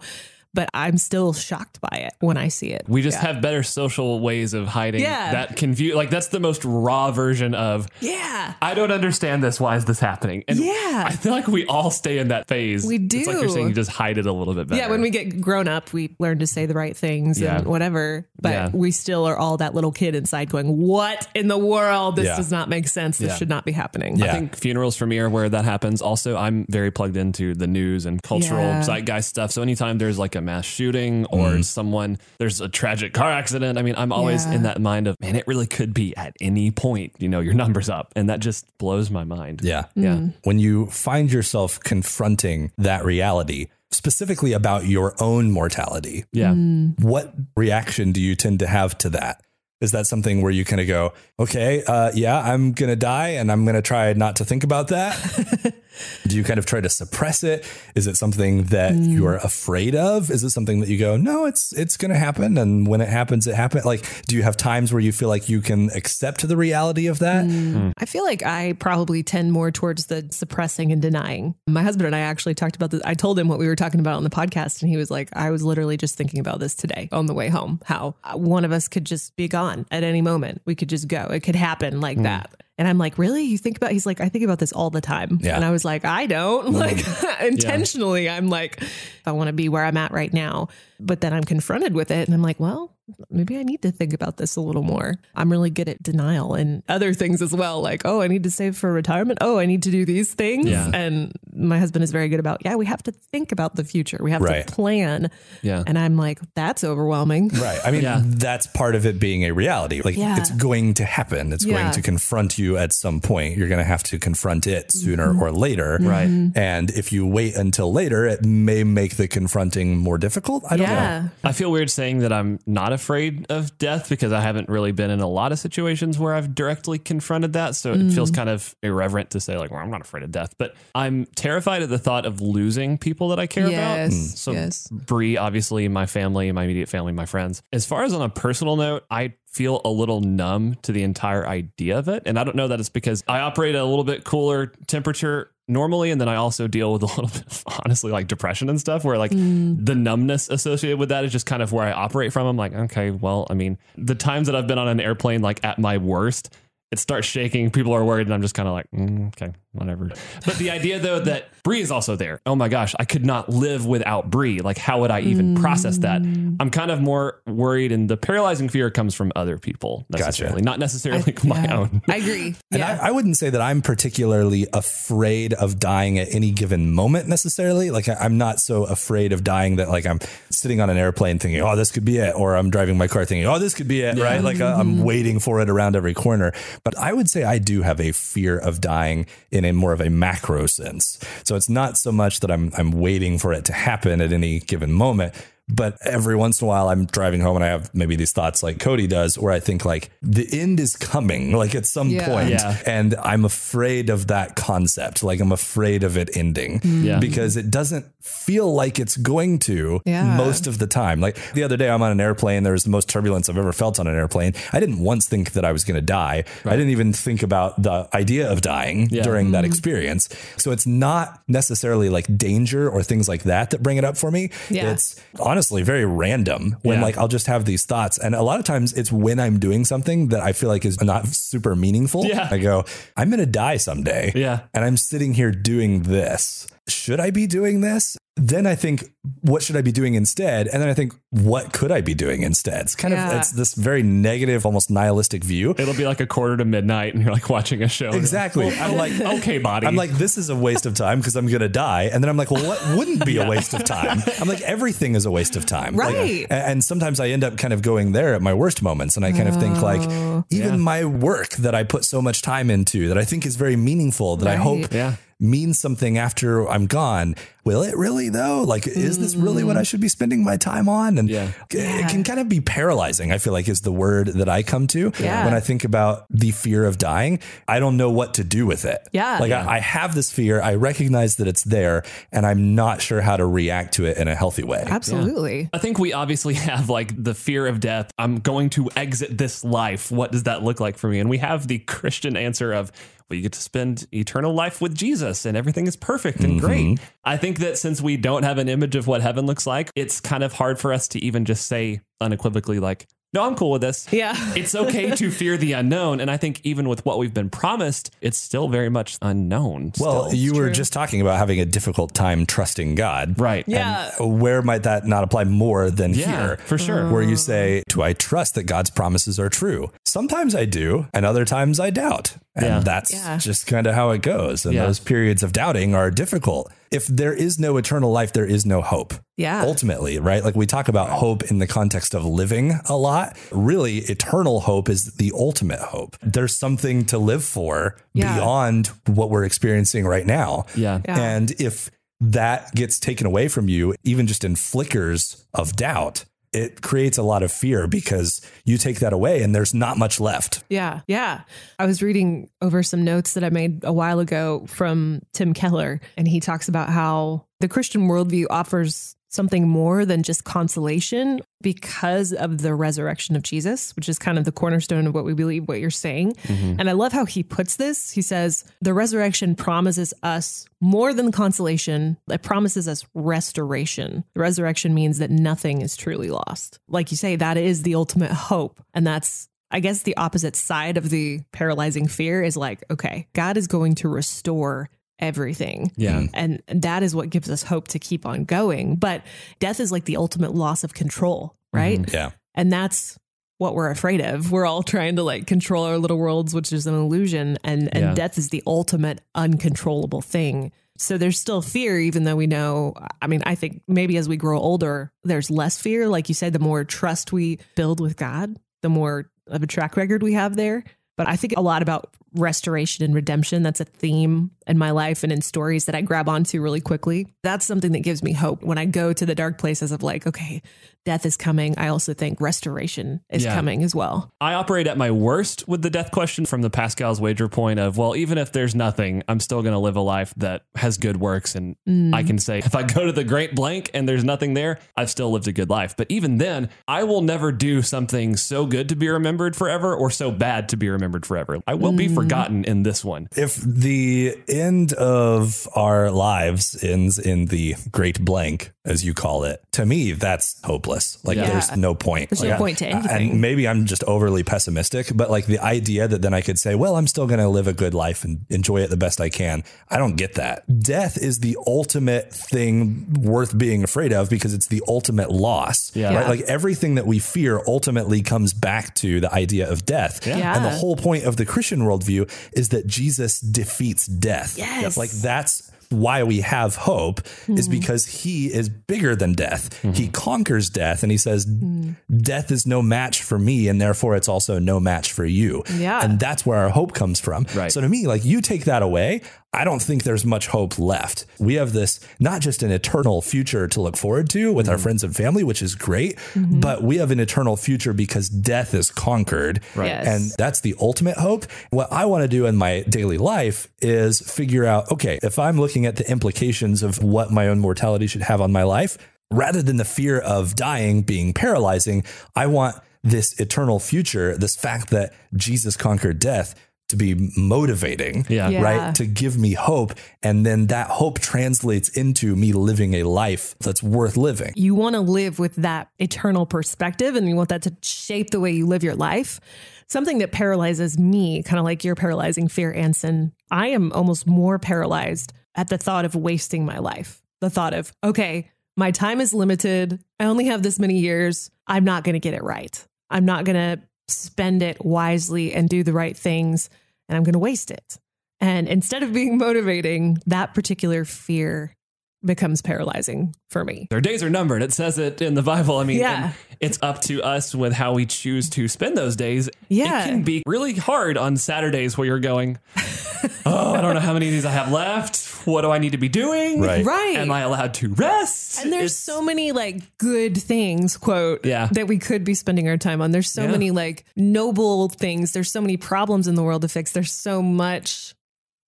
but 0.53 0.69
i'm 0.73 0.97
still 0.97 1.33
shocked 1.33 1.79
by 1.81 1.97
it 1.97 2.13
when 2.19 2.37
i 2.37 2.47
see 2.47 2.69
it 2.71 2.83
We 2.87 3.01
just 3.01 3.21
Yeah. 3.21 3.33
have 3.33 3.41
better 3.41 3.63
social 3.63 4.19
ways 4.19 4.53
of 4.53 4.67
hiding 4.67 5.01
Yeah. 5.01 5.31
that 5.33 5.55
confuse. 5.55 5.95
Like 5.95 6.09
that's 6.09 6.27
the 6.27 6.39
most 6.39 6.63
raw 6.65 7.11
version 7.11 7.53
of. 7.53 7.87
yeah 7.99 8.53
I 8.61 8.73
don't 8.73 8.91
understand 8.91 9.43
this. 9.43 9.59
Why 9.59 9.75
is 9.75 9.85
this 9.85 9.99
happening? 9.99 10.43
And 10.47 10.59
Yeah. 10.59 11.03
I 11.07 11.11
feel 11.11 11.31
like 11.31 11.47
we 11.47 11.65
all 11.65 11.91
stay 11.91 12.17
in 12.17 12.29
that 12.29 12.47
phase. 12.47 12.85
We 12.85 12.95
It's 12.97 13.27
like 13.27 13.39
you're 13.41 13.49
saying, 13.49 13.69
you 13.69 13.73
just 13.73 13.91
hide 13.91 14.17
it 14.17 14.25
a 14.25 14.33
little 14.33 14.53
bit 14.53 14.67
better. 14.67 14.81
Yeah, 14.81 14.89
when 14.89 15.01
we 15.01 15.09
get 15.09 15.39
grown 15.41 15.67
up, 15.67 15.93
we 15.93 16.15
learn 16.19 16.39
to 16.39 16.47
say 16.47 16.65
the 16.65 16.73
right 16.73 16.95
things 16.95 17.39
Yeah. 17.39 17.57
and 17.59 17.67
whatever. 17.67 18.27
But 18.41 18.49
Yeah. 18.49 18.69
we 18.73 18.91
still 18.91 19.25
are 19.25 19.37
all 19.37 19.57
that 19.57 19.75
little 19.75 19.91
kid 19.91 20.15
inside 20.15 20.49
going, 20.49 20.77
What 20.77 21.27
in 21.35 21.47
the 21.47 21.57
world? 21.57 22.15
This 22.15 22.25
Yeah. 22.25 22.37
does 22.37 22.51
not 22.51 22.69
make 22.69 22.87
sense. 22.87 23.17
This 23.17 23.29
Yeah. 23.29 23.35
should 23.35 23.49
not 23.49 23.65
be 23.65 23.71
happening. 23.71 24.17
Yeah. 24.17 24.25
I 24.25 24.29
think 24.31 24.55
funerals 24.55 24.95
for 24.95 25.05
me 25.05 25.19
are 25.19 25.29
where 25.29 25.49
that 25.49 25.65
happens. 25.65 26.01
Also, 26.01 26.35
I'm 26.37 26.65
very 26.69 26.91
plugged 26.91 27.17
into 27.17 27.53
the 27.55 27.67
news 27.67 28.05
and 28.05 28.21
cultural 28.23 28.61
Yeah. 28.61 28.81
zeitgeist 28.83 29.29
stuff. 29.29 29.51
So 29.51 29.61
anytime 29.61 29.97
there's 29.99 30.17
like 30.17 30.35
a 30.35 30.38
mass 30.41 30.65
shooting 30.65 31.25
or 31.25 31.47
mm. 31.49 31.65
someone, 31.65 32.17
there's 32.37 32.61
a 32.61 32.69
tragic 32.69 33.13
car 33.13 33.31
accident, 33.31 33.77
I 33.77 33.81
mean, 33.81 33.95
I'm 33.97 34.11
always 34.11 34.45
Yeah. 34.45 34.53
in 34.53 34.63
that 34.63 34.81
mind 34.81 35.07
of, 35.07 35.15
man, 35.19 35.35
it 35.35 35.47
really 35.47 35.67
could 35.67 35.93
be 35.93 36.15
at 36.17 36.35
any 36.41 36.71
point, 36.71 37.13
you 37.19 37.29
know, 37.29 37.39
your 37.39 37.53
number's 37.53 37.89
up. 37.89 38.11
And 38.15 38.29
that 38.29 38.39
just 38.39 38.65
blows 38.77 39.09
my 39.09 39.23
mind. 39.23 39.61
Yeah. 39.63 39.85
Yeah. 39.95 40.15
Mm-hmm. 40.15 40.27
When 40.43 40.59
you 40.59 40.87
find 40.87 41.31
yourself 41.31 41.79
confronting 41.79 42.71
that 42.77 43.05
reality, 43.05 43.67
specifically 43.91 44.53
about 44.53 44.85
your 44.85 45.15
own 45.21 45.51
mortality, 45.51 46.25
Yeah. 46.31 46.51
Mm. 46.51 46.99
what 47.03 47.33
reaction 47.55 48.11
do 48.11 48.21
you 48.21 48.35
tend 48.35 48.59
to 48.59 48.67
have 48.67 48.97
to 48.99 49.09
that? 49.11 49.41
Is 49.81 49.91
that 49.91 50.07
something 50.07 50.41
where 50.41 50.51
you 50.51 50.65
kind 50.65 50.81
of 50.81 50.87
go, 50.87 51.13
okay, 51.39 51.83
uh, 51.87 52.11
yeah, 52.13 52.37
I'm 52.39 52.73
going 52.73 52.89
to 52.89 52.97
die 52.97 53.29
and 53.29 53.49
I'm 53.49 53.63
going 53.63 53.75
to 53.75 53.81
try 53.81 54.11
not 54.11 54.35
to 54.37 54.45
think 54.45 54.65
about 54.65 54.89
that? 54.89 55.73
do 56.27 56.35
you 56.35 56.43
kind 56.43 56.59
of 56.59 56.65
try 56.65 56.81
to 56.81 56.89
suppress 56.89 57.43
it? 57.43 57.65
Is 57.95 58.07
it 58.07 58.17
something 58.17 58.63
that 58.65 58.95
you 58.95 59.25
are 59.27 59.37
afraid 59.37 59.95
of? 59.95 60.29
Is 60.29 60.43
it 60.43 60.49
something 60.51 60.79
that 60.79 60.89
you 60.89 60.97
go, 60.97 61.17
no, 61.17 61.45
it's 61.45 61.73
it's 61.73 61.97
going 61.97 62.11
to 62.11 62.17
happen, 62.17 62.57
and 62.57 62.87
when 62.87 63.01
it 63.01 63.09
happens, 63.09 63.47
it 63.47 63.55
happens? 63.55 63.85
Like, 63.85 64.25
do 64.25 64.35
you 64.35 64.43
have 64.43 64.57
times 64.57 64.93
where 64.93 65.01
you 65.01 65.11
feel 65.11 65.29
like 65.29 65.49
you 65.49 65.61
can 65.61 65.89
accept 65.91 66.47
the 66.47 66.57
reality 66.57 67.07
of 67.07 67.19
that? 67.19 67.45
Mm. 67.45 67.93
I 67.97 68.05
feel 68.05 68.23
like 68.23 68.43
I 68.43 68.73
probably 68.79 69.23
tend 69.23 69.51
more 69.51 69.71
towards 69.71 70.07
the 70.07 70.27
suppressing 70.31 70.91
and 70.91 71.01
denying. 71.01 71.55
My 71.67 71.83
husband 71.83 72.07
and 72.07 72.15
I 72.15 72.19
actually 72.19 72.55
talked 72.55 72.75
about 72.75 72.91
this. 72.91 73.01
I 73.05 73.13
told 73.13 73.37
him 73.37 73.47
what 73.47 73.59
we 73.59 73.67
were 73.67 73.75
talking 73.75 73.99
about 73.99 74.15
on 74.15 74.23
the 74.23 74.29
podcast, 74.29 74.81
and 74.81 74.89
he 74.89 74.97
was 74.97 75.11
like, 75.11 75.29
I 75.33 75.51
was 75.51 75.63
literally 75.63 75.97
just 75.97 76.15
thinking 76.15 76.39
about 76.39 76.59
this 76.59 76.75
today 76.75 77.09
on 77.11 77.25
the 77.25 77.33
way 77.33 77.49
home 77.49 77.79
how 77.85 78.15
one 78.33 78.65
of 78.65 78.71
us 78.71 78.87
could 78.87 79.05
just 79.05 79.35
be 79.35 79.47
gone 79.47 79.85
at 79.91 80.03
any 80.03 80.21
moment. 80.21 80.61
We 80.65 80.75
could 80.75 80.89
just 80.89 81.07
go. 81.07 81.27
It 81.31 81.41
could 81.41 81.55
happen 81.55 82.01
like 82.01 82.17
mm. 82.17 82.23
that. 82.23 82.63
And 82.79 82.87
I'm 82.87 82.97
like, 82.97 83.17
really? 83.17 83.43
You 83.43 83.57
think 83.57 83.75
about? 83.75 83.91
He's 83.91 84.05
like, 84.05 84.21
I 84.21 84.29
think 84.29 84.45
about 84.45 84.57
this 84.57 84.71
all 84.71 84.89
the 84.89 85.01
time. 85.01 85.39
Yeah. 85.41 85.57
And 85.57 85.65
I 85.65 85.69
was 85.69 85.83
like, 85.83 86.05
I 86.05 86.25
don't. 86.25 86.73
Like 86.79 86.95
mm-hmm. 86.95 87.45
intentionally, 87.45 88.29
I'm 88.29 88.47
like, 88.47 88.81
I 89.25 89.33
want 89.33 89.47
to 89.47 89.53
be 89.53 89.67
where 89.67 89.83
I'm 89.83 89.97
at 89.97 90.13
right 90.13 90.31
now. 90.31 90.69
But 90.99 91.21
then 91.21 91.33
I'm 91.33 91.43
confronted 91.43 91.93
with 91.93 92.11
it, 92.11 92.27
and 92.27 92.33
I'm 92.35 92.41
like, 92.41 92.59
well, 92.59 92.95
maybe 93.29 93.57
I 93.57 93.63
need 93.63 93.81
to 93.83 93.91
think 93.91 94.13
about 94.13 94.37
this 94.37 94.55
a 94.55 94.61
little 94.61 94.83
more. 94.83 95.15
I'm 95.35 95.51
really 95.51 95.69
good 95.69 95.89
at 95.89 96.01
denial 96.03 96.53
and 96.53 96.83
other 96.87 97.13
things 97.13 97.41
as 97.41 97.53
well. 97.53 97.81
Like, 97.81 98.03
oh, 98.05 98.21
I 98.21 98.27
need 98.27 98.43
to 98.43 98.51
save 98.51 98.77
for 98.77 98.91
retirement. 98.91 99.39
Oh, 99.41 99.57
I 99.57 99.65
need 99.65 99.83
to 99.83 99.91
do 99.91 100.05
these 100.05 100.33
things. 100.33 100.67
Yeah. 100.69 100.89
And 100.93 101.31
my 101.53 101.79
husband 101.79 102.03
is 102.03 102.11
very 102.11 102.29
good 102.29 102.39
about, 102.39 102.61
yeah, 102.63 102.75
we 102.75 102.85
have 102.85 103.01
to 103.03 103.11
think 103.11 103.51
about 103.51 103.75
the 103.75 103.83
future. 103.83 104.19
We 104.21 104.31
have 104.31 104.41
Right. 104.41 104.65
to 104.67 104.73
plan. 104.73 105.31
Yeah. 105.61 105.83
And 105.85 105.97
I'm 105.97 106.17
like, 106.17 106.39
that's 106.55 106.83
overwhelming. 106.83 107.49
Right. 107.59 107.79
I 107.83 107.91
mean, 107.91 108.03
Yeah. 108.03 108.21
that's 108.23 108.67
part 108.67 108.95
of 108.95 109.05
it 109.05 109.19
being 109.19 109.43
a 109.43 109.51
reality. 109.51 110.01
Like 110.03 110.15
Yeah. 110.15 110.37
it's 110.37 110.51
going 110.51 110.93
to 110.95 111.05
happen. 111.05 111.51
It's 111.51 111.65
going 111.65 111.91
to 111.91 112.01
confront 112.01 112.57
you 112.57 112.77
at 112.77 112.93
some 112.93 113.19
point. 113.19 113.57
You're 113.57 113.67
going 113.67 113.79
to 113.79 113.83
have 113.83 114.03
to 114.03 114.19
confront 114.19 114.65
it 114.65 114.91
sooner 114.91 115.29
mm-hmm. 115.29 115.41
or 115.41 115.51
later. 115.51 115.97
Right. 115.99 116.29
Mm-hmm. 116.29 116.57
And 116.57 116.89
if 116.91 117.11
you 117.11 117.25
wait 117.25 117.55
until 117.55 117.91
later, 117.91 118.25
it 118.25 118.45
may 118.45 118.83
make 118.83 119.17
the 119.17 119.27
confronting 119.27 119.97
more 119.97 120.17
difficult. 120.17 120.63
I 120.69 120.77
don't 120.77 120.88
Yeah. 120.91 121.27
I 121.43 121.51
feel 121.51 121.71
weird 121.71 121.89
saying 121.89 122.19
that 122.19 122.33
I'm 122.33 122.59
not 122.65 122.93
afraid 122.93 123.45
of 123.49 123.77
death 123.77 124.09
because 124.09 124.31
I 124.31 124.41
haven't 124.41 124.69
really 124.69 124.91
been 124.91 125.09
in 125.09 125.19
a 125.19 125.27
lot 125.27 125.51
of 125.51 125.59
situations 125.59 126.17
where 126.19 126.33
I've 126.33 126.55
directly 126.55 126.99
confronted 126.99 127.53
that. 127.53 127.75
So 127.75 127.93
it 127.93 128.11
feels 128.11 128.31
mm. 128.31 128.35
kind 128.35 128.49
of 128.49 128.75
irreverent 128.83 129.31
to 129.31 129.39
say, 129.39 129.57
like, 129.57 129.71
well, 129.71 129.79
I'm 129.79 129.91
not 129.91 130.01
afraid 130.01 130.23
of 130.23 130.31
death, 130.31 130.55
but 130.57 130.75
I'm 130.93 131.25
terrified 131.35 131.81
at 131.81 131.89
the 131.89 131.99
thought 131.99 132.25
of 132.25 132.41
losing 132.41 132.97
people 132.97 133.29
that 133.29 133.39
I 133.39 133.47
care 133.47 133.65
about. 133.65 133.73
Yes, 133.73 134.13
mm. 134.13 134.37
So, 134.37 134.51
yes. 134.51 134.87
Bree, 134.89 135.37
obviously, 135.37 135.87
my 135.87 136.05
family, 136.05 136.51
my 136.51 136.63
immediate 136.63 136.89
family, 136.89 137.11
my 137.11 137.25
friends. 137.25 137.61
As 137.71 137.85
far 137.85 138.03
as 138.03 138.13
on 138.13 138.21
a 138.21 138.29
personal 138.29 138.75
note, 138.75 139.05
I 139.09 139.33
feel 139.47 139.81
a 139.83 139.89
little 139.89 140.21
numb 140.21 140.75
to 140.83 140.91
the 140.91 141.03
entire 141.03 141.47
idea 141.47 141.97
of 141.97 142.07
it. 142.07 142.23
And 142.25 142.37
I 142.37 142.43
don't 142.43 142.55
know 142.55 142.67
that 142.67 142.79
it's 142.79 142.89
because 142.89 143.23
I 143.27 143.39
operate 143.39 143.75
at 143.75 143.81
a 143.81 143.85
little 143.85 144.03
bit 144.03 144.23
cooler 144.23 144.67
temperature 144.87 145.51
normally 145.69 146.11
and 146.11 146.19
then 146.19 146.27
i 146.27 146.35
also 146.35 146.67
deal 146.67 146.91
with 146.91 147.03
a 147.03 147.05
little 147.05 147.27
bit 147.33 147.45
of 147.45 147.63
honestly 147.85 148.11
like 148.11 148.27
depression 148.27 148.69
and 148.69 148.79
stuff 148.79 149.03
where 149.03 149.17
like 149.17 149.31
the 149.31 149.95
numbness 149.95 150.49
associated 150.49 150.97
with 150.97 151.09
that 151.09 151.23
is 151.23 151.31
just 151.31 151.45
kind 151.45 151.61
of 151.61 151.71
where 151.71 151.85
i 151.85 151.91
operate 151.91 152.33
from 152.33 152.47
i'm 152.47 152.57
like 152.57 152.73
okay 152.73 153.11
well 153.11 153.45
i 153.49 153.53
mean 153.53 153.77
the 153.97 154.15
times 154.15 154.47
that 154.47 154.55
i've 154.55 154.67
been 154.67 154.79
on 154.79 154.87
an 154.87 154.99
airplane 154.99 155.41
like 155.41 155.63
at 155.63 155.79
my 155.79 155.97
worst 155.97 156.55
it 156.91 156.97
starts 156.97 157.27
shaking. 157.27 157.69
People 157.69 157.93
are 157.93 158.03
worried, 158.03 158.27
and 158.27 158.33
I'm 158.33 158.41
just 158.41 158.55
kind 158.55 158.67
of 158.67 158.73
like, 158.73 158.89
mm, 158.91 159.27
okay, 159.27 159.53
whatever. 159.73 160.11
But 160.45 160.57
the 160.57 160.71
idea 160.71 160.99
though 160.99 161.19
that 161.19 161.49
Bree 161.69 161.81
is 161.81 161.91
also 161.91 162.15
there. 162.15 162.41
Oh 162.47 162.55
my 162.55 162.67
gosh, 162.67 162.95
I 162.97 163.05
could 163.05 163.23
not 163.23 163.47
live 163.47 163.85
without 163.85 164.31
Bree. 164.31 164.59
Like, 164.59 164.79
how 164.79 165.01
would 165.01 165.11
I 165.11 165.19
even 165.19 165.53
process 165.53 165.99
that? 165.99 166.23
I'm 166.23 166.71
kind 166.71 166.89
of 166.89 166.99
more 166.99 167.43
worried, 167.45 167.91
and 167.91 168.09
the 168.09 168.17
paralyzing 168.17 168.69
fear 168.69 168.89
comes 168.89 169.13
from 169.13 169.31
other 169.35 169.59
people 169.59 170.03
necessarily, 170.09 170.63
not 170.63 170.79
necessarily 170.79 171.35
my 171.43 171.63
Yeah. 171.63 171.77
own. 171.77 172.01
I 172.07 172.15
agree. 172.15 172.55
And 172.71 172.79
yeah. 172.79 172.97
I, 172.99 173.09
I 173.09 173.11
wouldn't 173.11 173.37
say 173.37 173.51
that 173.51 173.61
I'm 173.61 173.83
particularly 173.83 174.65
afraid 174.73 175.53
of 175.53 175.79
dying 175.79 176.17
at 176.17 176.33
any 176.33 176.49
given 176.49 176.91
moment 176.91 177.27
necessarily. 177.27 177.91
Like 177.91 178.09
I, 178.09 178.15
I'm 178.15 178.39
not 178.39 178.59
so 178.59 178.85
afraid 178.85 179.31
of 179.31 179.43
dying 179.43 179.75
that 179.75 179.89
like 179.89 180.07
I'm 180.07 180.17
sitting 180.49 180.81
on 180.81 180.89
an 180.89 180.97
airplane 180.97 181.37
thinking, 181.37 181.61
oh, 181.61 181.75
this 181.75 181.91
could 181.91 182.03
be 182.03 182.17
it, 182.17 182.33
or 182.35 182.55
I'm 182.55 182.71
driving 182.71 182.97
my 182.97 183.07
car 183.07 183.25
thinking, 183.25 183.45
oh, 183.45 183.59
this 183.59 183.75
could 183.75 183.87
be 183.87 184.01
it, 184.01 184.17
right? 184.17 184.41
Like 184.43 184.59
uh, 184.59 184.75
I'm 184.75 185.03
waiting 185.03 185.37
for 185.37 185.61
it 185.61 185.69
around 185.69 185.95
every 185.95 186.15
corner. 186.15 186.51
But 186.83 186.97
I 186.97 187.13
would 187.13 187.29
say 187.29 187.43
I 187.43 187.59
do 187.59 187.83
have 187.83 188.01
a 188.01 188.11
fear 188.11 188.57
of 188.57 188.81
dying 188.81 189.27
in 189.51 189.65
a 189.65 189.71
more 189.71 189.93
of 189.93 190.01
a 190.01 190.09
macro 190.09 190.65
sense. 190.65 191.19
So 191.43 191.58
it's 191.59 191.69
not 191.69 191.97
so 191.97 192.11
much 192.11 192.39
that 192.39 192.49
I'm 192.49 192.71
I'm 192.77 192.91
waiting 192.91 193.37
for 193.37 193.53
it 193.53 193.65
to 193.65 193.73
happen 193.73 194.21
at 194.21 194.31
any 194.31 194.61
given 194.61 194.91
moment. 194.91 195.35
But 195.69 195.97
every 196.03 196.35
once 196.35 196.61
in 196.61 196.65
a 196.65 196.67
while, 196.67 196.89
I'm 196.89 197.05
driving 197.05 197.41
home 197.41 197.55
and 197.55 197.63
I 197.63 197.67
have 197.69 197.93
maybe 197.93 198.15
these 198.15 198.31
thoughts 198.31 198.63
like 198.63 198.79
Cody 198.79 199.05
does, 199.07 199.37
where 199.37 199.53
I 199.53 199.59
think 199.59 199.85
like 199.85 200.09
the 200.21 200.47
end 200.51 200.79
is 200.79 200.95
coming, 200.95 201.51
like 201.55 201.75
at 201.75 201.85
some 201.85 202.09
Yeah. 202.09 202.27
point, 202.27 202.49
Yeah. 202.49 202.75
and 202.87 203.13
I'm 203.15 203.45
afraid 203.45 204.09
of 204.09 204.27
that 204.27 204.55
concept. 204.55 205.21
Like 205.23 205.39
I'm 205.39 205.51
afraid 205.51 206.03
of 206.03 206.17
it 206.17 206.35
ending 206.35 206.79
mm. 206.79 207.03
Yeah. 207.03 207.19
because 207.19 207.55
it 207.55 207.69
doesn't 207.69 208.05
feel 208.21 208.73
like 208.73 208.99
it's 208.99 209.15
going 209.15 209.59
to 209.59 210.01
Yeah. 210.05 210.35
most 210.35 210.65
of 210.67 210.79
the 210.79 210.87
time. 210.87 211.21
Like 211.21 211.37
the 211.53 211.63
other 211.63 211.77
day, 211.77 211.89
I'm 211.89 212.01
on 212.01 212.11
an 212.11 212.19
airplane. 212.19 212.63
There 212.63 212.73
was 212.73 212.83
the 212.83 212.89
most 212.89 213.07
turbulence 213.07 213.47
I've 213.47 213.57
ever 213.57 213.71
felt 213.71 213.99
on 213.99 214.07
an 214.07 214.15
airplane. 214.15 214.53
I 214.73 214.79
didn't 214.79 214.99
once 214.99 215.27
think 215.27 215.51
that 215.51 215.65
I 215.65 215.71
was 215.71 215.83
going 215.83 215.95
to 215.95 216.01
die. 216.01 216.43
I 216.65 216.71
didn't 216.71 216.89
even 216.89 217.13
think 217.13 217.43
about 217.43 217.81
the 217.81 218.09
idea 218.13 218.51
of 218.51 218.61
dying 218.61 219.07
Yeah. 219.11 219.21
during 219.23 219.51
that 219.51 219.63
mm. 219.65 219.67
experience. 219.67 220.29
So 220.57 220.71
it's 220.71 220.87
not 220.87 221.41
necessarily 221.47 222.09
like 222.09 222.25
danger 222.37 222.89
or 222.89 223.03
things 223.03 223.29
like 223.29 223.43
that 223.43 223.69
that 223.69 223.83
bring 223.83 223.97
it 223.97 224.03
up 224.03 224.17
for 224.17 224.31
me. 224.31 224.49
Yeah. 224.71 224.91
It's 224.91 225.15
honestly 225.39 225.58
very 225.67 226.05
random 226.05 226.75
when 226.81 226.99
Yeah. 226.99 227.05
like 227.05 227.17
I'll 227.17 227.27
just 227.27 227.47
have 227.47 227.65
these 227.65 227.85
thoughts. 227.85 228.17
And 228.17 228.33
a 228.35 228.41
lot 228.41 228.59
of 228.59 228.65
times 228.65 228.93
it's 228.93 229.11
when 229.11 229.39
I'm 229.39 229.59
doing 229.59 229.85
something 229.85 230.29
that 230.29 230.41
I 230.41 230.53
feel 230.53 230.69
like 230.69 230.85
is 230.85 231.01
not 231.01 231.27
super 231.27 231.75
meaningful. 231.75 232.25
Yeah. 232.25 232.47
I 232.49 232.57
go, 232.57 232.85
I'm 233.17 233.29
going 233.29 233.39
to 233.39 233.45
die 233.45 233.77
someday. 233.77 234.31
Yeah. 234.35 234.61
And 234.73 234.83
I'm 234.85 234.97
sitting 234.97 235.33
here 235.33 235.51
doing 235.51 236.03
this. 236.03 236.67
Should 236.87 237.19
I 237.19 237.29
be 237.31 237.45
doing 237.47 237.81
this? 237.81 238.17
Then 238.41 238.65
I 238.67 238.75
think, 238.75 239.11
what 239.41 239.61
should 239.63 239.75
I 239.75 239.81
be 239.81 239.91
doing 239.91 240.15
instead? 240.15 240.67
And 240.67 240.81
then 240.81 240.89
I 240.89 240.93
think, 240.93 241.13
what 241.31 241.73
could 241.73 241.91
I 241.91 242.01
be 242.01 242.13
doing 242.13 242.41
instead? 242.43 242.81
It's 242.81 242.95
kind 242.95 243.13
of, 243.13 243.19
it's 243.37 243.51
this 243.51 243.73
very 243.75 244.01
negative, 244.03 244.65
almost 244.65 244.89
nihilistic 244.89 245.43
view. 245.43 245.75
It'll 245.77 245.93
be 245.93 246.05
like 246.05 246.19
a 246.19 246.25
quarter 246.25 246.57
to 246.57 246.65
midnight, 246.65 247.13
and 247.13 247.21
you're 247.23 247.31
like 247.33 247.49
watching 247.49 247.83
a 247.83 247.87
show. 247.87 248.09
Exactly. 248.11 248.65
like, 248.65 248.79
I'm 248.79 248.95
like, 248.97 249.19
okay, 249.39 249.57
body. 249.57 249.87
I'm 249.87 249.95
like, 249.95 250.11
this 250.11 250.37
is 250.37 250.49
a 250.49 250.55
waste 250.55 250.85
of 250.85 250.93
time 250.95 251.19
because 251.19 251.35
I'm 251.35 251.47
going 251.47 251.59
to 251.59 251.69
die. 251.69 252.03
And 252.11 252.23
then 252.23 252.29
I'm 252.29 252.37
like, 252.37 252.49
well, 252.51 252.65
what 252.65 252.97
wouldn't 252.97 253.25
be 253.25 253.37
a 253.37 253.47
waste 253.47 253.73
of 253.73 253.83
time? 253.83 254.21
I'm 254.39 254.47
like, 254.47 254.61
everything 254.61 255.15
is 255.15 255.25
a 255.25 255.31
waste 255.31 255.55
of 255.55 255.65
time. 255.65 255.95
Right. 255.95 256.45
a- 256.49 256.53
and 256.53 256.83
sometimes 256.83 257.19
I 257.19 257.27
end 257.29 257.43
up 257.43 257.57
kind 257.57 257.73
of 257.73 257.81
going 257.81 258.11
there 258.13 258.33
at 258.35 258.41
my 258.41 258.53
worst 258.53 258.81
moments. 258.81 259.17
And 259.17 259.25
I 259.25 259.31
kind 259.31 259.47
of 259.49 259.57
think 259.57 259.81
like, 259.81 260.01
Oh. 260.09 260.45
even 260.49 260.69
Yeah. 260.75 260.75
my 260.77 261.05
work 261.05 261.49
that 261.57 261.75
I 261.75 261.83
put 261.83 262.05
so 262.05 262.21
much 262.21 262.41
time 262.41 262.69
into 262.71 263.07
that 263.09 263.17
I 263.17 263.25
think 263.25 263.45
is 263.45 263.55
very 263.57 263.75
meaningful, 263.75 264.37
that 264.37 264.47
I 264.47 264.51
Right. 264.55 264.59
hope 264.59 264.93
Yeah. 265.39 265.49
means 265.49 265.79
something 265.79 266.17
after 266.17 266.67
I'm 266.67 266.85
gone. 266.85 267.35
Will 267.65 267.83
it 267.83 267.95
really 267.95 268.29
though? 268.29 268.63
Like, 268.63 268.87
is 268.87 269.19
this 269.19 269.35
really 269.35 269.63
what 269.63 269.77
I 269.77 269.81
mm. 269.81 269.87
should 269.87 270.01
be 270.01 270.07
spending 270.07 270.43
my 270.43 270.57
time 270.57 270.89
on? 270.89 271.17
And 271.17 271.29
Yeah. 271.29 271.51
it 271.69 272.09
can 272.09 272.23
kind 272.23 272.39
of 272.39 272.49
be 272.49 272.61
paralyzing. 272.61 273.31
I 273.31 273.37
feel 273.37 273.53
like 273.53 273.69
is 273.69 273.81
the 273.81 273.91
word 273.91 274.27
that 274.27 274.49
I 274.49 274.63
come 274.63 274.87
to 274.87 275.11
Yeah. 275.19 275.45
when 275.45 275.53
I 275.53 275.59
think 275.59 275.83
about 275.83 276.25
the 276.29 276.51
fear 276.51 276.85
of 276.85 276.97
dying. 276.97 277.39
I 277.67 277.79
don't 277.79 277.95
know 277.97 278.09
what 278.09 278.35
to 278.35 278.43
do 278.43 278.65
with 278.65 278.85
it. 278.85 279.07
Yeah. 279.11 279.37
Like 279.39 279.49
Yeah. 279.49 279.67
I, 279.67 279.75
I 279.75 279.79
have 279.79 280.15
this 280.15 280.31
fear. 280.31 280.61
I 280.61 280.75
recognize 280.75 281.35
that 281.35 281.47
it's 281.47 281.63
there 281.63 282.03
and 282.31 282.45
I'm 282.45 282.75
not 282.75 283.01
sure 283.01 283.21
how 283.21 283.37
to 283.37 283.45
react 283.45 283.93
to 283.95 284.05
it 284.05 284.17
in 284.17 284.27
a 284.27 284.35
healthy 284.35 284.63
way. 284.63 284.83
Absolutely. 284.87 285.69
I 285.73 285.77
think 285.77 285.99
we 285.99 286.13
obviously 286.13 286.53
have 286.69 286.89
like 286.89 287.21
the 287.21 287.33
fear 287.35 287.67
of 287.67 287.79
death. 287.79 288.11
I'm 288.17 288.39
going 288.39 288.71
to 288.71 288.89
exit 288.95 289.37
this 289.37 289.63
life. 289.63 290.11
What 290.11 290.31
does 290.31 290.43
that 290.43 290.63
look 290.63 290.79
like 290.79 290.97
for 290.97 291.07
me? 291.07 291.19
And 291.19 291.29
we 291.29 291.37
have 291.37 291.67
the 291.67 291.79
Christian 291.79 292.35
answer 292.35 292.73
of, 292.73 292.91
well, 293.29 293.37
you 293.37 293.43
get 293.43 293.53
to 293.53 293.61
spend 293.61 294.07
eternal 294.13 294.53
life 294.53 294.81
with 294.81 294.95
Jesus 294.95 295.45
and 295.45 295.55
everything 295.55 295.87
is 295.87 295.95
perfect 295.95 296.39
and 296.41 296.59
great. 296.59 296.85
Mm-hmm. 296.85 297.03
I 297.23 297.37
think 297.37 297.59
that 297.59 297.77
since 297.77 298.01
we 298.01 298.17
don't 298.17 298.43
have 298.43 298.57
an 298.57 298.67
image 298.69 298.95
of 298.95 299.07
what 299.07 299.21
heaven 299.21 299.45
looks 299.45 299.67
like, 299.67 299.91
it's 299.95 300.19
kind 300.19 300.43
of 300.43 300.53
hard 300.53 300.79
for 300.79 300.91
us 300.93 301.07
to 301.09 301.19
even 301.23 301.45
just 301.45 301.67
say 301.67 302.01
unequivocally, 302.21 302.79
like, 302.79 303.07
no, 303.31 303.43
I'm 303.45 303.53
cool 303.55 303.69
with 303.69 303.81
this. 303.81 304.11
Yeah. 304.11 304.33
it's 304.55 304.73
okay 304.73 305.11
to 305.11 305.29
fear 305.29 305.55
the 305.55 305.73
unknown. 305.73 306.19
And 306.19 306.31
I 306.31 306.37
think 306.37 306.61
even 306.63 306.89
with 306.89 307.05
what 307.05 307.19
we've 307.19 307.33
been 307.33 307.51
promised, 307.51 308.09
it's 308.21 308.39
still 308.39 308.67
very 308.69 308.89
much 308.89 309.19
unknown. 309.21 309.91
Well, 309.99 310.29
still. 310.29 310.39
you 310.39 310.53
were 310.55 310.65
true. 310.65 310.71
just 310.71 310.91
talking 310.93 311.21
about 311.21 311.37
having 311.37 311.59
a 311.59 311.65
difficult 311.65 312.15
time 312.15 312.47
trusting 312.47 312.95
God. 312.95 313.39
right. 313.39 313.63
Yeah. 313.67 314.09
And 314.19 314.21
uh, 314.21 314.27
where 314.35 314.63
might 314.63 314.81
that 314.81 315.05
not 315.05 315.23
apply 315.23 315.43
more 315.43 315.91
than 315.91 316.15
Yeah, 316.15 316.47
here? 316.47 316.57
for 316.57 316.79
sure. 316.79 317.11
Where 317.11 317.21
you 317.21 317.35
say, 317.35 317.83
Do 317.87 318.01
I 318.01 318.13
trust 318.13 318.55
that 318.55 318.63
God's 318.63 318.89
promises 318.89 319.39
are 319.39 319.49
true? 319.49 319.91
Sometimes 320.05 320.55
I 320.55 320.65
do, 320.65 321.05
and 321.13 321.23
other 321.23 321.45
times 321.45 321.79
I 321.79 321.91
doubt. 321.91 322.35
And 322.55 322.65
Yeah. 322.65 322.79
that's 322.79 323.13
Yeah. 323.13 323.37
just 323.37 323.67
kind 323.67 323.85
of 323.87 323.93
how 323.95 324.09
it 324.11 324.21
goes. 324.21 324.65
And 324.65 324.73
Yeah. 324.73 324.85
those 324.85 324.99
periods 324.99 325.43
of 325.43 325.53
doubting 325.53 325.93
are 325.93 326.09
difficult. 326.11 326.71
If 326.91 327.05
there 327.05 327.31
is 327.33 327.59
no 327.59 327.77
eternal 327.77 328.11
life, 328.11 328.33
there 328.33 328.45
is 328.45 328.65
no 328.65 328.81
hope. 328.81 329.13
Yeah. 329.37 329.61
Ultimately, 329.63 330.17
right? 330.19 330.43
Like 330.43 330.55
we 330.55 330.65
talk 330.65 330.87
about 330.87 331.09
hope 331.09 331.43
in 331.43 331.59
the 331.59 331.67
context 331.67 332.15
of 332.15 332.25
living 332.25 332.79
a 332.85 332.97
lot. 332.97 333.37
Really, 333.51 333.99
eternal 333.99 334.61
hope 334.61 334.89
is 334.89 335.05
the 335.17 335.31
ultimate 335.35 335.79
hope. 335.79 336.17
There's 336.23 336.57
something 336.57 337.05
to 337.05 337.17
live 337.19 337.43
for 337.45 337.95
Yeah. 338.13 338.33
beyond 338.35 338.89
what 339.05 339.29
we're 339.29 339.45
experiencing 339.45 340.05
right 340.07 340.25
now. 340.25 340.65
Yeah. 340.75 340.99
Yeah. 341.05 341.19
And 341.19 341.51
if 341.59 341.91
that 342.19 342.73
gets 342.75 342.99
taken 342.99 343.25
away 343.27 343.47
from 343.47 343.69
you, 343.69 343.93
even 344.03 344.25
just 344.27 344.43
in 344.43 344.55
flickers 344.55 345.45
of 345.53 345.75
doubt, 345.75 346.25
it 346.53 346.81
creates 346.81 347.17
a 347.17 347.23
lot 347.23 347.43
of 347.43 347.51
fear 347.51 347.87
because 347.87 348.41
you 348.65 348.77
take 348.77 348.99
that 348.99 349.13
away 349.13 349.43
and 349.43 349.53
there's 349.53 349.73
not 349.73 349.97
much 349.97 350.19
left. 350.19 350.63
Yeah. 350.69 351.01
Yeah. 351.07 351.41
I 351.77 351.85
was 351.85 352.01
reading 352.01 352.49
over 352.61 352.81
some 352.81 353.03
notes 353.03 353.33
that 353.33 353.43
I 353.43 353.49
made 353.49 353.83
a 353.83 353.93
while 353.93 354.19
ago 354.19 354.65
from 354.67 355.21
Tim 355.33 355.53
Keller, 355.53 356.01
and 356.17 356.27
he 356.27 356.39
talks 356.39 356.67
about 356.67 356.89
how 356.89 357.45
the 357.59 357.67
Christian 357.67 358.07
worldview 358.07 358.45
offers 358.49 359.15
something 359.29 359.67
more 359.67 360.05
than 360.05 360.23
just 360.23 360.43
consolation 360.43 361.41
because 361.61 362.33
of 362.33 362.61
the 362.61 362.73
resurrection 362.73 363.35
of 363.35 363.43
Jesus, 363.43 363.95
which 363.95 364.09
is 364.09 364.19
kind 364.19 364.37
of 364.37 364.45
the 364.45 364.51
cornerstone 364.51 365.07
of 365.07 365.13
what 365.13 365.25
we 365.25 365.33
believe, 365.33 365.67
what 365.67 365.79
you're 365.79 365.89
saying. 365.89 366.33
Mm-hmm. 366.33 366.79
And 366.79 366.89
I 366.89 366.93
love 366.93 367.13
how 367.13 367.25
he 367.25 367.43
puts 367.43 367.75
this. 367.75 368.11
He 368.11 368.21
says, 368.21 368.65
the 368.81 368.93
resurrection 368.93 369.55
promises 369.55 370.13
us 370.23 370.65
more 370.81 371.13
than 371.13 371.31
consolation, 371.31 372.17
it 372.29 372.41
promises 372.41 372.87
us 372.87 373.05
restoration. 373.13 374.23
The 374.33 374.41
resurrection 374.41 374.93
means 374.93 375.19
that 375.19 375.29
nothing 375.29 375.81
is 375.81 375.95
truly 375.95 376.29
lost. 376.29 376.79
Like 376.87 377.11
you 377.11 377.17
say, 377.17 377.35
that 377.35 377.57
is 377.57 377.83
the 377.83 377.95
ultimate 377.95 378.31
hope. 378.31 378.81
And 378.93 379.05
that's 379.05 379.49
I 379.71 379.81
guess 379.81 380.01
the 380.01 380.17
opposite 380.17 380.55
side 380.55 380.97
of 380.97 381.09
the 381.09 381.41
paralyzing 381.51 382.07
fear 382.07 382.41
is 382.41 382.57
like, 382.57 382.83
okay, 382.89 383.27
God 383.33 383.55
is 383.55 383.67
going 383.67 383.95
to 383.95 384.09
restore 384.09 384.89
everything. 385.19 385.91
Yeah. 385.95 386.21
Mm-hmm. 386.21 386.59
And 386.67 386.83
that 386.83 387.03
is 387.03 387.15
what 387.15 387.29
gives 387.29 387.49
us 387.49 387.63
hope 387.63 387.87
to 387.89 387.99
keep 387.99 388.25
on 388.25 388.45
going. 388.45 388.95
But 388.95 389.23
death 389.59 389.79
is 389.79 389.91
like 389.91 390.05
the 390.05 390.17
ultimate 390.17 390.53
loss 390.55 390.83
of 390.83 390.93
control, 390.93 391.55
mm-hmm. 391.73 391.77
right? 391.77 392.13
Yeah. 392.13 392.31
And 392.55 392.71
that's 392.71 393.17
what 393.57 393.75
we're 393.75 393.91
afraid 393.91 394.21
of. 394.21 394.51
We're 394.51 394.65
all 394.65 394.83
trying 394.83 395.17
to 395.17 395.23
like 395.23 395.45
control 395.45 395.83
our 395.83 395.97
little 395.97 396.17
worlds, 396.17 396.53
which 396.53 396.71
is 396.71 396.87
an 396.87 396.95
illusion. 396.95 397.57
And 397.63 397.93
and 397.93 398.05
Yeah. 398.05 398.13
death 398.13 398.37
is 398.37 398.49
the 398.49 398.63
ultimate 398.65 399.21
uncontrollable 399.35 400.21
thing. 400.21 400.71
So 400.97 401.17
there's 401.17 401.39
still 401.39 401.61
fear, 401.61 401.97
even 401.99 402.25
though 402.25 402.35
we 402.35 402.47
know. 402.47 402.93
I 403.21 403.27
mean, 403.27 403.41
I 403.45 403.55
think 403.55 403.81
maybe 403.87 404.17
as 404.17 404.27
we 404.27 404.35
grow 404.35 404.59
older, 404.59 405.11
there's 405.23 405.49
less 405.49 405.77
fear. 405.79 406.09
Like 406.09 406.27
you 406.27 406.35
said, 406.35 406.51
the 406.51 406.59
more 406.59 406.83
trust 406.83 407.31
we 407.31 407.59
build 407.75 408.01
with 408.01 408.17
God, 408.17 408.57
the 408.81 408.89
more 408.89 409.29
of 409.47 409.63
a 409.63 409.67
track 409.67 409.95
record 409.95 410.21
we 410.23 410.33
have 410.33 410.55
there. 410.55 410.83
But 411.15 411.27
I 411.27 411.35
think 411.35 411.53
a 411.55 411.61
lot 411.61 411.81
about 411.81 412.15
restoration 412.33 413.03
and 413.03 413.13
redemption. 413.13 413.63
That's 413.63 413.81
a 413.81 413.85
theme 413.85 414.51
in 414.69 414.77
my 414.77 414.91
life 414.91 415.23
and 415.23 415.31
in 415.31 415.41
stories 415.41 415.85
that 415.85 415.95
I 415.95 416.01
grab 416.01 416.29
onto 416.29 416.61
really 416.61 416.79
quickly. 416.79 417.27
That's 417.43 417.65
something 417.65 417.91
that 417.93 418.01
gives 418.01 418.23
me 418.23 418.33
hope 418.33 418.63
when 418.63 418.77
I 418.77 418.85
go 418.85 419.11
to 419.11 419.25
the 419.25 419.35
dark 419.35 419.57
places 419.57 419.91
of 419.91 420.03
like, 420.03 420.27
okay, 420.27 420.61
death 421.05 421.25
is 421.25 421.37
coming. 421.37 421.73
I 421.77 421.87
also 421.87 422.13
think 422.13 422.39
restoration 422.39 423.21
is 423.31 423.43
Yeah. 423.43 423.55
coming 423.55 423.83
as 423.83 423.95
well. 423.95 424.31
I 424.39 424.53
operate 424.53 424.85
at 424.85 424.97
my 424.97 425.09
worst 425.09 425.67
with 425.67 425.81
the 425.81 425.89
death 425.89 426.11
question 426.11 426.45
from 426.45 426.61
the 426.61 426.69
Pascal's 426.69 427.19
wager 427.19 427.47
point 427.47 427.79
of, 427.79 427.97
well, 427.97 428.15
even 428.15 428.37
if 428.37 428.51
there's 428.51 428.75
nothing, 428.75 429.23
I'm 429.27 429.39
still 429.39 429.63
going 429.63 429.73
to 429.73 429.79
live 429.79 429.95
a 429.95 430.01
life 430.01 430.33
that 430.37 430.63
has 430.75 430.97
good 430.97 431.17
works. 431.17 431.55
And 431.55 431.75
mm. 431.87 432.13
I 432.13 432.21
can 432.21 432.37
say, 432.37 432.59
if 432.59 432.75
I 432.75 432.83
go 432.83 433.05
to 433.05 433.11
the 433.11 433.23
great 433.23 433.55
blank 433.55 433.89
and 433.93 434.07
there's 434.07 434.23
nothing 434.23 434.53
there, 434.53 434.77
I've 434.95 435.09
still 435.09 435.31
lived 435.31 435.47
a 435.47 435.51
good 435.51 435.69
life. 435.69 435.95
But 435.97 436.07
even 436.11 436.37
then, 436.37 436.69
I 436.87 437.05
will 437.05 437.21
never 437.21 437.51
do 437.51 437.81
something 437.81 438.37
so 438.37 438.67
good 438.67 438.89
to 438.89 438.95
be 438.95 439.09
remembered 439.09 439.55
forever 439.55 439.95
or 439.95 440.11
so 440.11 440.29
bad 440.29 440.69
to 440.69 440.77
be 440.77 440.89
remembered 440.89 441.25
forever. 441.25 441.59
I 441.65 441.73
will 441.73 441.93
be 441.93 442.07
mm. 442.07 442.13
forgotten 442.13 442.65
in 442.65 442.83
this 442.83 443.03
one. 443.03 443.29
If 443.35 443.55
the 443.55 444.37
end 444.59 444.93
of 444.93 445.67
our 445.75 446.11
lives 446.11 446.81
ends 446.83 447.17
in 447.19 447.45
the 447.45 447.75
great 447.91 448.23
blank, 448.23 448.71
as 448.85 449.03
you 449.05 449.13
call 449.13 449.43
it, 449.43 449.61
to 449.73 449.85
me, 449.85 450.11
that's 450.13 450.59
hopeless. 450.63 451.17
Like 451.23 451.37
Yeah. 451.37 451.49
there's 451.49 451.75
no 451.77 451.95
point. 451.95 452.29
There's 452.29 452.43
no 452.43 452.49
Like, 452.49 452.57
point 452.57 452.77
to 452.79 452.87
anything. 452.87 453.31
And 453.31 453.41
maybe 453.41 453.67
I'm 453.67 453.85
just 453.85 454.03
overly 454.05 454.43
pessimistic, 454.43 455.11
but 455.15 455.29
like 455.29 455.45
the 455.45 455.59
idea 455.59 456.07
that 456.07 456.21
then 456.21 456.33
I 456.33 456.41
could 456.41 456.57
say, 456.59 456.75
well, 456.75 456.95
I'm 456.95 457.07
still 457.07 457.27
going 457.27 457.39
to 457.39 457.47
live 457.49 457.67
a 457.67 457.73
good 457.73 457.93
life 457.93 458.23
and 458.23 458.45
enjoy 458.49 458.77
it 458.81 458.89
the 458.89 458.97
best 458.97 459.21
I 459.21 459.29
can. 459.29 459.63
I 459.89 459.97
don't 459.97 460.15
get 460.15 460.35
that. 460.35 460.63
Death 460.81 461.17
is 461.17 461.39
the 461.39 461.57
ultimate 461.67 462.33
thing 462.33 463.05
worth 463.21 463.57
being 463.57 463.83
afraid 463.83 464.13
of 464.13 464.29
because 464.29 464.53
it's 464.53 464.67
the 464.67 464.81
ultimate 464.87 465.31
loss. 465.31 465.91
Yeah. 465.95 466.07
Right? 466.07 466.13
Yeah. 466.21 466.29
Like 466.29 466.41
everything 466.41 466.95
that 466.95 467.05
we 467.05 467.19
fear 467.19 467.61
ultimately 467.67 468.21
comes 468.21 468.53
back 468.53 468.95
to 468.95 469.19
the 469.19 469.31
idea 469.33 469.69
of 469.69 469.85
death. 469.85 470.25
Yeah. 470.25 470.55
And 470.55 470.65
the 470.65 470.69
whole 470.71 470.95
point 470.95 471.25
of 471.25 471.35
the 471.37 471.45
Christian 471.45 471.81
worldview 471.81 472.29
is 472.53 472.69
that 472.69 472.87
Jesus 472.87 473.39
defeats 473.39 474.07
death. 474.07 474.48
Yes. 474.57 474.97
Like 474.97 475.11
that's 475.11 475.71
why 475.89 476.23
we 476.23 476.41
have 476.41 476.75
hope 476.75 477.21
is 477.47 477.65
Hmm. 477.65 477.71
because 477.71 478.05
he 478.05 478.47
is 478.53 478.69
bigger 478.69 479.15
than 479.15 479.33
death. 479.33 479.81
Mm-hmm. 479.81 479.93
He 479.93 480.07
conquers 480.07 480.69
death 480.69 481.03
and 481.03 481.11
he 481.11 481.17
says, 481.17 481.45
mm. 481.45 481.95
Death 482.21 482.51
is 482.51 482.65
no 482.65 482.81
match 482.81 483.23
for 483.23 483.39
me, 483.39 483.67
and 483.67 483.79
therefore 483.79 484.15
it's 484.15 484.27
also 484.27 484.59
no 484.59 484.79
match 484.79 485.11
for 485.11 485.25
you. 485.25 485.63
Yeah. 485.73 486.03
And 486.03 486.19
that's 486.19 486.45
where 486.45 486.59
our 486.59 486.69
hope 486.69 486.93
comes 486.93 487.19
from. 487.19 487.45
Right. 487.55 487.71
So 487.71 487.81
to 487.81 487.89
me, 487.89 488.07
like 488.07 488.25
you 488.25 488.41
take 488.41 488.65
that 488.65 488.81
away, 488.81 489.21
I 489.51 489.63
don't 489.63 489.81
think 489.81 490.03
there's 490.03 490.25
much 490.25 490.47
hope 490.47 490.77
left. 490.77 491.25
We 491.39 491.55
have 491.55 491.73
this 491.73 491.99
not 492.19 492.41
just 492.41 492.61
an 492.61 492.71
eternal 492.71 493.21
future 493.21 493.67
to 493.67 493.81
look 493.81 493.97
forward 493.97 494.29
to 494.31 494.53
with 494.53 494.69
our 494.69 494.75
mm-hmm. 494.75 494.83
friends 494.83 495.03
and 495.03 495.15
family, 495.15 495.43
which 495.43 495.63
is 495.63 495.73
great, 495.73 496.17
mm-hmm. 496.17 496.59
but 496.59 496.83
we 496.83 496.97
have 496.97 497.09
an 497.09 497.19
eternal 497.19 497.57
future 497.57 497.93
because 497.93 498.29
death 498.29 498.75
is 498.75 498.91
conquered. 498.91 499.61
Right. 499.75 499.87
Yes. 499.87 500.07
And 500.07 500.31
that's 500.37 500.61
the 500.61 500.75
ultimate 500.79 501.17
hope. 501.17 501.45
What 501.71 501.91
I 501.91 502.05
want 502.05 502.23
to 502.23 502.27
do 502.27 502.45
in 502.45 502.57
my 502.57 502.81
daily 502.81 503.17
life 503.17 503.67
is 503.81 504.19
figure 504.19 504.65
out 504.65 504.91
okay, 504.91 505.17
if 505.23 505.39
I'm 505.39 505.59
looking 505.59 505.78
at 505.85 505.95
the 505.97 506.09
implications 506.09 506.83
of 506.83 507.01
what 507.03 507.31
my 507.31 507.47
own 507.47 507.59
mortality 507.59 508.07
should 508.07 508.21
have 508.23 508.41
on 508.41 508.51
my 508.51 508.63
life, 508.63 508.97
rather 509.31 509.61
than 509.61 509.77
the 509.77 509.85
fear 509.85 510.19
of 510.19 510.55
dying 510.55 511.01
being 511.03 511.33
paralyzing, 511.33 512.03
I 512.35 512.47
want 512.47 512.75
this 513.03 513.39
eternal 513.39 513.79
future, 513.79 514.37
this 514.37 514.55
fact 514.55 514.89
that 514.89 515.13
Jesus 515.35 515.77
conquered 515.77 516.19
death 516.19 516.55
to 516.89 516.95
be 516.95 517.29
motivating, 517.37 518.25
Yeah. 518.29 518.49
Yeah. 518.49 518.61
right? 518.63 518.95
To 518.95 519.05
give 519.05 519.37
me 519.37 519.53
hope. 519.53 519.93
And 520.23 520.43
then 520.43 520.67
that 520.67 520.87
hope 520.87 521.19
translates 521.19 521.89
into 521.89 522.35
me 522.35 522.51
living 522.51 522.95
a 522.95 523.03
life 523.03 523.55
that's 523.59 523.83
worth 523.83 524.17
living. 524.17 524.53
you 524.55 524.73
want 524.73 524.95
to 524.95 524.99
live 525.01 525.37
with 525.37 525.55
that 525.57 525.89
eternal 525.99 526.47
perspective 526.47 527.15
and 527.15 527.29
you 527.29 527.35
want 527.35 527.49
that 527.49 527.61
to 527.63 527.75
shape 527.83 528.31
the 528.31 528.39
way 528.39 528.51
you 528.51 528.65
live 528.65 528.83
your 528.83 528.95
life. 528.95 529.39
Something 529.87 530.17
that 530.19 530.31
paralyzes 530.31 530.97
me, 530.97 531.43
kind 531.43 531.59
of 531.59 531.65
like 531.65 531.83
your 531.83 531.95
paralyzing 531.95 532.47
fear, 532.47 532.73
Ansen, 532.73 533.33
I 533.51 533.67
am 533.67 533.91
almost 533.91 534.25
more 534.27 534.57
paralyzed 534.57 535.31
at 535.55 535.69
the 535.69 535.77
thought 535.77 536.05
of 536.05 536.15
wasting 536.15 536.65
my 536.65 536.79
life. 536.79 537.21
The 537.41 537.49
thought 537.49 537.73
of, 537.73 537.91
okay, 538.03 538.51
my 538.77 538.91
time 538.91 539.21
is 539.21 539.33
limited. 539.33 539.99
I 540.19 540.25
only 540.25 540.45
have 540.45 540.63
this 540.63 540.79
many 540.79 540.99
years. 540.99 541.51
I'm 541.67 541.83
not 541.83 542.03
going 542.03 542.13
to 542.13 542.19
get 542.19 542.33
it 542.33 542.43
right. 542.43 542.85
I'm 543.09 543.25
not 543.25 543.45
going 543.45 543.55
to 543.55 543.81
spend 544.07 544.61
it 544.61 544.83
wisely 544.83 545.53
and 545.53 545.67
do 545.69 545.83
the 545.83 545.93
right 545.93 546.15
things, 546.17 546.69
and 547.07 547.15
I'm 547.17 547.23
going 547.23 547.33
to 547.33 547.39
waste 547.39 547.71
it. 547.71 547.97
And 548.39 548.67
instead 548.67 549.03
of 549.03 549.13
being 549.13 549.37
motivating, 549.39 550.17
that 550.27 550.53
particular 550.53 551.05
fear 551.05 551.75
becomes 552.23 552.61
paralyzing 552.61 553.33
for 553.49 553.63
me. 553.63 553.87
Their 553.89 554.01
days 554.01 554.23
are 554.23 554.29
numbered. 554.29 554.61
It 554.61 554.73
says 554.73 554.97
it 554.97 555.21
in 555.21 555.35
the 555.35 555.41
Bible. 555.41 555.77
I 555.77 555.85
mean, 555.85 555.99
Yeah. 555.99 556.33
it's 556.59 556.77
up 556.81 556.99
to 557.03 557.23
us 557.23 557.55
with 557.55 557.71
how 557.71 557.93
we 557.93 558.05
choose 558.05 558.49
to 558.51 558.67
spend 558.67 558.97
those 558.97 559.15
days. 559.15 559.49
Yeah. 559.69 560.03
It 560.03 560.09
can 560.09 560.23
be 560.23 560.43
really 560.45 560.73
hard 560.73 561.17
on 561.17 561.37
Saturdays 561.37 561.97
where 561.97 562.05
you're 562.07 562.19
going, 562.19 562.59
oh, 563.45 563.73
I 563.73 563.79
don't 563.81 563.93
know 563.93 564.01
how 564.01 564.11
many 564.13 564.27
of 564.27 564.33
these 564.33 564.43
I 564.45 564.51
have 564.51 564.69
left. 564.69 565.28
What 565.49 565.61
do 565.61 565.71
I 565.71 565.79
need 565.79 565.91
to 565.91 565.97
be 565.97 566.09
doing? 566.09 566.61
Right. 566.61 566.85
Right. 566.85 567.17
Am 567.17 567.31
I 567.31 567.41
allowed 567.41 567.73
to 567.75 567.89
rest? 567.89 568.61
And 568.61 568.71
there's 568.71 568.91
It's- 568.91 568.97
so 568.97 569.21
many 569.21 569.51
like 569.51 569.97
good 569.97 570.37
things, 570.37 570.95
quote, 570.97 571.43
Yeah. 571.45 571.67
that 571.71 571.87
we 571.87 571.97
could 571.97 572.23
be 572.23 572.33
spending 572.33 572.67
our 572.69 572.77
time 572.77 573.01
on. 573.01 573.11
There's 573.11 573.31
so 573.31 573.43
Yeah. 573.43 573.51
many 573.51 573.71
like 573.71 574.05
noble 574.15 574.89
things. 574.89 575.31
There's 575.31 575.51
so 575.51 575.61
many 575.61 575.77
problems 575.77 576.27
in 576.27 576.35
the 576.35 576.43
world 576.43 576.61
to 576.61 576.69
fix. 576.69 576.91
There's 576.91 577.11
so 577.11 577.41
much. 577.41 578.13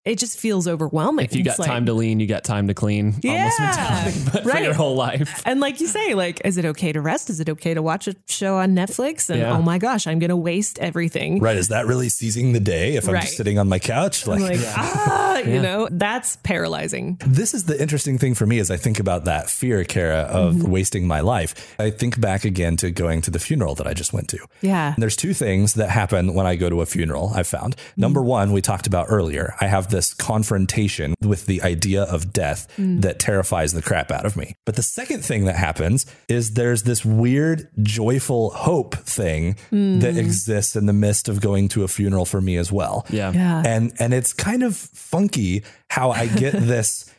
It 0.04 0.18
just 0.18 0.40
feels 0.40 0.68
overwhelming. 0.68 1.26
if 1.26 1.36
you 1.36 1.44
got 1.44 1.52
It's 1.52 1.60
like- 1.60 1.68
time 1.70 1.86
to 1.86 1.94
lean, 1.94 2.20
you 2.20 2.26
got 2.26 2.44
time 2.44 2.68
to 2.70 2.74
clean. 2.74 3.16
Yeah. 3.22 3.52
mentality, 3.60 4.20
but 4.34 4.44
for 4.44 4.50
Right. 4.50 4.64
your 4.64 4.74
whole 4.74 4.96
life. 4.96 5.44
And 5.46 5.60
like 5.60 5.80
you 5.80 5.86
say, 5.86 6.16
like, 6.16 6.42
is 6.44 6.58
it 6.58 6.66
okay 6.66 6.92
to 6.92 7.02
rest? 7.02 7.30
Is 7.30 7.40
it 7.40 7.50
okay 7.50 7.76
to 7.76 7.84
watch 7.84 8.08
a 8.08 8.16
show 8.28 8.58
on 8.58 8.74
Netflix? 8.74 9.30
And 9.30 9.40
Yeah. 9.42 9.56
oh 9.56 9.62
my 9.62 9.78
gosh, 9.78 10.08
I'm 10.08 10.18
going 10.18 10.30
to 10.30 10.36
waste 10.36 10.80
everything. 10.80 11.40
Right. 11.40 11.56
Is 11.56 11.68
that 11.68 11.86
really 11.86 12.10
seizing 12.10 12.54
the 12.54 12.60
day 12.60 12.96
if 12.96 13.08
I'm 13.08 13.14
just 13.22 13.38
sitting 13.38 13.60
on 13.60 13.70
my 13.70 13.78
couch? 13.78 14.28
I'm 14.28 14.40
like, 14.42 14.60
ah, 14.76 15.38
you 15.40 15.62
know, 15.62 15.88
that's 15.92 16.38
paralyzing. 16.38 17.20
This 17.26 17.54
is 17.54 17.66
the 17.66 17.80
interesting 17.80 18.18
thing 18.18 18.34
for 18.34 18.48
me 18.48 18.58
as 18.58 18.72
I 18.72 18.78
think 18.78 19.00
about 19.00 19.26
that 19.26 19.50
fear, 19.52 19.84
Kara, 19.84 20.22
of 20.22 20.56
Mm-hmm. 20.56 20.72
wasting 20.72 21.08
my 21.08 21.20
life. 21.22 21.76
I 21.80 21.92
think 21.92 22.20
back 22.20 22.44
again 22.44 22.76
to 22.78 22.90
going 22.92 23.22
to 23.22 23.32
the 23.32 23.40
funeral 23.40 23.76
that 23.76 23.86
I 23.88 23.94
just 23.94 24.14
went 24.14 24.28
to. 24.30 24.40
Yeah. 24.62 24.94
And 24.96 25.02
there's 25.02 25.16
two 25.16 25.34
things 25.36 25.76
that 25.76 25.90
happen 25.90 26.34
when 26.34 26.46
I 26.48 26.56
go 26.56 26.70
to 26.70 26.82
a 26.82 26.86
funeral, 26.86 27.32
I've 27.36 27.48
found. 27.48 27.76
Number 27.96 28.22
one, 28.24 28.52
we 28.52 28.62
talked 28.62 28.88
about 28.88 29.06
earlier. 29.10 29.54
I 29.62 29.68
have 29.68 29.90
this 29.92 30.14
confrontation 30.14 31.14
with 31.22 31.46
the 31.46 31.62
idea 31.62 32.04
of 32.04 32.34
death 32.34 32.68
mm. 32.78 33.02
that 33.02 33.20
terrifies 33.20 33.74
the 33.74 33.82
crap 33.82 34.12
out 34.12 34.26
of 34.26 34.36
me. 34.36 34.56
But 34.66 34.76
the 34.76 34.84
second 34.84 35.24
thing 35.24 35.46
that 35.46 35.56
happens 35.56 36.06
is 36.28 36.54
there's 36.54 36.84
this 36.84 37.06
weird, 37.06 37.70
joyful 37.82 38.52
hope 38.52 38.96
thing 38.96 39.56
mm. 39.72 40.02
that 40.02 40.18
exists 40.18 40.76
in 40.76 40.86
the 40.86 40.94
midst 40.94 41.30
of 41.30 41.42
going 41.42 41.68
to 41.70 41.84
a 41.84 41.88
funeral 41.88 42.26
for 42.26 42.42
me 42.42 42.58
as 42.58 42.72
well. 42.72 43.06
Yeah. 43.10 43.32
Yeah. 43.32 43.64
And 43.66 43.94
and 44.00 44.14
it's 44.14 44.34
kind 44.34 44.64
of 44.64 44.76
funky 44.76 45.64
how 45.90 46.12
I 46.12 46.28
get 46.28 46.54
this 46.54 47.11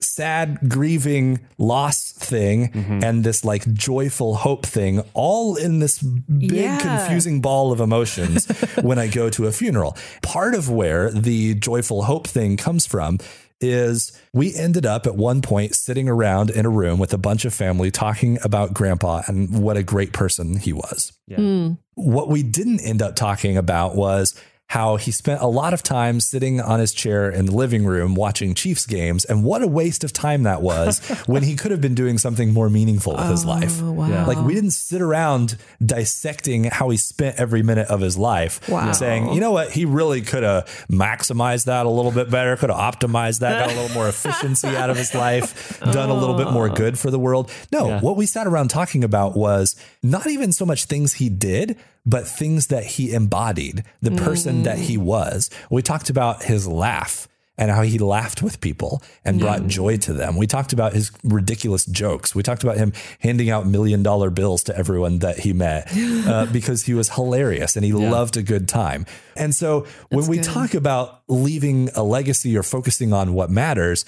sad 0.00 0.58
grieving 0.68 1.40
loss 1.58 2.12
thing 2.12 2.68
mm-hmm. 2.72 3.02
and 3.02 3.24
this 3.24 3.44
like 3.44 3.70
joyful 3.72 4.36
hope 4.36 4.64
thing 4.64 5.02
all 5.14 5.56
in 5.56 5.80
this 5.80 6.00
big 6.00 6.52
Yeah. 6.52 6.78
confusing 6.78 7.40
ball 7.40 7.72
of 7.72 7.80
emotions 7.80 8.46
when 8.82 8.98
I 8.98 9.08
go 9.08 9.28
to 9.30 9.46
a 9.46 9.52
funeral. 9.52 9.96
Part 10.22 10.54
of 10.54 10.70
where 10.70 11.10
the 11.10 11.54
joyful 11.54 12.02
hope 12.02 12.26
thing 12.26 12.56
comes 12.56 12.86
from 12.86 13.18
is 13.60 14.12
we 14.32 14.54
ended 14.54 14.86
up 14.86 15.04
at 15.04 15.16
one 15.16 15.42
point 15.42 15.74
sitting 15.74 16.08
around 16.08 16.50
in 16.50 16.64
a 16.64 16.70
room 16.70 17.00
with 17.00 17.12
a 17.12 17.18
bunch 17.18 17.44
of 17.44 17.52
family 17.52 17.90
talking 17.90 18.38
about 18.44 18.72
grandpa 18.72 19.22
and 19.26 19.62
what 19.62 19.76
a 19.76 19.82
great 19.82 20.12
person 20.12 20.58
he 20.58 20.72
was. 20.72 21.12
Yeah. 21.26 21.38
Hmm. 21.38 21.72
What 21.94 22.28
we 22.28 22.44
didn't 22.44 22.80
end 22.80 23.02
up 23.02 23.16
talking 23.16 23.56
about 23.56 23.96
was 23.96 24.40
how 24.68 24.96
he 24.96 25.10
spent 25.10 25.40
a 25.40 25.46
lot 25.46 25.72
of 25.72 25.82
time 25.82 26.20
sitting 26.20 26.60
on 26.60 26.78
his 26.78 26.92
chair 26.92 27.30
in 27.30 27.46
the 27.46 27.52
living 27.52 27.86
room 27.86 28.14
watching 28.14 28.52
Chiefs 28.52 28.84
games 28.84 29.24
and 29.24 29.42
what 29.42 29.62
a 29.62 29.66
waste 29.66 30.04
of 30.04 30.12
time 30.12 30.42
that 30.42 30.60
was 30.60 30.98
when 31.26 31.42
he 31.42 31.56
could 31.56 31.70
have 31.70 31.80
been 31.80 31.94
doing 31.94 32.18
something 32.18 32.52
more 32.52 32.68
meaningful 32.68 33.14
with 33.16 33.30
his 33.30 33.46
oh, 33.46 33.48
life. 33.48 33.80
Oh, 33.82 33.92
wow. 33.92 34.26
Like 34.26 34.38
we 34.44 34.54
didn't 34.54 34.72
sit 34.72 35.00
around 35.00 35.56
dissecting 35.84 36.64
how 36.64 36.90
he 36.90 36.98
spent 36.98 37.40
every 37.40 37.62
minute 37.62 37.88
of 37.88 38.00
his 38.00 38.18
life 38.18 38.68
Wow. 38.68 38.92
saying, 38.92 39.32
you 39.32 39.40
know 39.40 39.52
what, 39.52 39.70
he 39.70 39.86
really 39.86 40.20
could 40.20 40.42
have 40.42 40.66
maximized 40.90 41.64
that 41.64 41.86
a 41.86 41.88
little 41.88 42.12
bit 42.12 42.30
better, 42.30 42.54
could 42.56 42.68
have 42.70 42.78
optimized 42.78 43.40
that, 43.40 43.66
got 43.66 43.74
a 43.74 43.80
little 43.80 43.94
more 43.94 44.08
efficiency 44.08 44.68
out 44.68 44.90
of 44.90 44.98
his 44.98 45.14
life, 45.14 45.80
done 45.92 46.10
a 46.10 46.14
little 46.14 46.36
bit 46.36 46.50
more 46.50 46.68
oh. 46.70 46.74
good 46.74 46.98
for 46.98 47.10
the 47.10 47.18
world. 47.18 47.50
No, 47.72 47.88
Yeah. 47.88 48.00
what 48.00 48.16
we 48.16 48.26
sat 48.26 48.46
around 48.46 48.68
talking 48.68 49.02
about 49.02 49.34
was 49.34 49.76
not 50.02 50.26
even 50.26 50.52
so 50.52 50.66
much 50.66 50.84
things 50.84 51.14
he 51.14 51.30
did, 51.30 51.78
but 52.08 52.26
things 52.26 52.68
that 52.68 52.84
he 52.84 53.12
embodied, 53.12 53.84
the 54.00 54.12
person 54.12 54.62
that 54.62 54.78
he 54.78 54.96
was. 54.96 55.50
We 55.70 55.82
talked 55.82 56.08
about 56.08 56.42
his 56.44 56.66
laugh 56.66 57.28
and 57.58 57.70
how 57.70 57.82
he 57.82 57.98
laughed 57.98 58.40
with 58.40 58.60
people 58.60 59.02
and 59.24 59.40
brought 59.40 59.66
joy 59.66 59.96
to 59.98 60.12
them. 60.12 60.36
We 60.36 60.46
talked 60.46 60.72
about 60.72 60.92
his 60.92 61.10
ridiculous 61.24 61.84
jokes. 61.84 62.34
We 62.34 62.42
talked 62.42 62.62
about 62.62 62.78
him 62.78 62.92
handing 63.18 63.50
out 63.50 63.66
million 63.66 64.02
dollar 64.02 64.30
bills 64.30 64.62
to 64.64 64.78
everyone 64.78 65.18
that 65.18 65.40
he 65.40 65.52
met 65.52 65.92
uh, 65.96 66.46
because 66.46 66.84
he 66.84 66.94
was 66.94 67.10
hilarious 67.10 67.76
and 67.76 67.84
he 67.84 67.92
loved 67.92 68.36
a 68.36 68.42
good 68.42 68.68
time. 68.68 69.04
And 69.36 69.54
so 69.54 69.86
when 70.08 70.28
we 70.28 70.36
good. 70.36 70.44
talk 70.44 70.74
about 70.74 71.22
leaving 71.28 71.90
a 71.94 72.02
legacy 72.02 72.56
or 72.56 72.62
focusing 72.62 73.12
on 73.12 73.34
what 73.34 73.50
matters, 73.50 74.04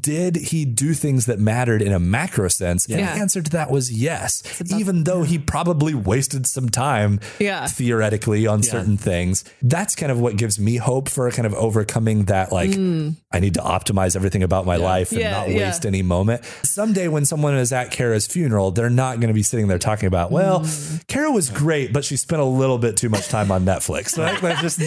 did 0.00 0.36
he 0.36 0.64
do 0.64 0.92
things 0.94 1.26
that 1.26 1.38
mattered 1.38 1.80
in 1.82 1.92
a 1.92 1.98
macro 1.98 2.48
sense? 2.48 2.86
And 2.86 2.98
the 2.98 3.02
answer 3.10 3.40
to 3.42 3.50
that 3.52 3.70
was 3.70 3.90
yes, 3.90 4.42
even 4.70 5.04
though 5.04 5.22
he 5.22 5.38
probably 5.38 5.94
wasted 5.94 6.46
some 6.46 6.68
time 6.68 7.20
Yeah. 7.38 7.66
theoretically 7.66 8.46
on 8.46 8.62
certain 8.62 8.96
things. 8.96 9.44
That's 9.62 9.94
kind 9.96 10.12
of 10.12 10.20
what 10.20 10.36
gives 10.36 10.58
me 10.58 10.76
hope 10.76 11.08
for 11.08 11.30
kind 11.30 11.46
of 11.46 11.54
overcoming 11.54 12.24
that, 12.26 12.52
like, 12.52 12.70
I 13.32 13.40
need 13.40 13.54
to 13.54 13.60
optimize 13.60 14.14
everything 14.16 14.42
about 14.42 14.66
my 14.66 14.76
life 14.76 15.10
and 15.12 15.20
Mm. 15.20 15.22
Yeah, 15.24 15.30
not 15.30 15.48
yeah. 15.50 15.56
waste 15.68 15.86
any 15.86 16.02
moment. 16.02 16.42
Someday 16.62 17.08
when 17.08 17.24
someone 17.24 17.54
is 17.56 17.72
at 17.72 17.90
Kara's 17.90 18.26
funeral, 18.26 18.70
they're 18.70 18.90
not 18.90 19.20
going 19.20 19.28
to 19.28 19.34
be 19.34 19.42
sitting 19.42 19.68
there 19.68 19.78
talking 19.78 20.06
about, 20.06 20.30
well, 20.30 20.60
Mm. 20.60 21.06
Kara 21.06 21.30
was 21.30 21.48
great, 21.50 21.92
but 21.92 22.04
she 22.04 22.16
spent 22.16 22.40
a 22.42 22.44
little 22.44 22.78
bit 22.78 22.96
too 22.96 23.08
much 23.08 23.28
time 23.28 23.50
on 23.50 23.64
Netflix. 23.64 24.16
Like, 24.28 24.40
that's 24.40 24.60
just 24.60 24.80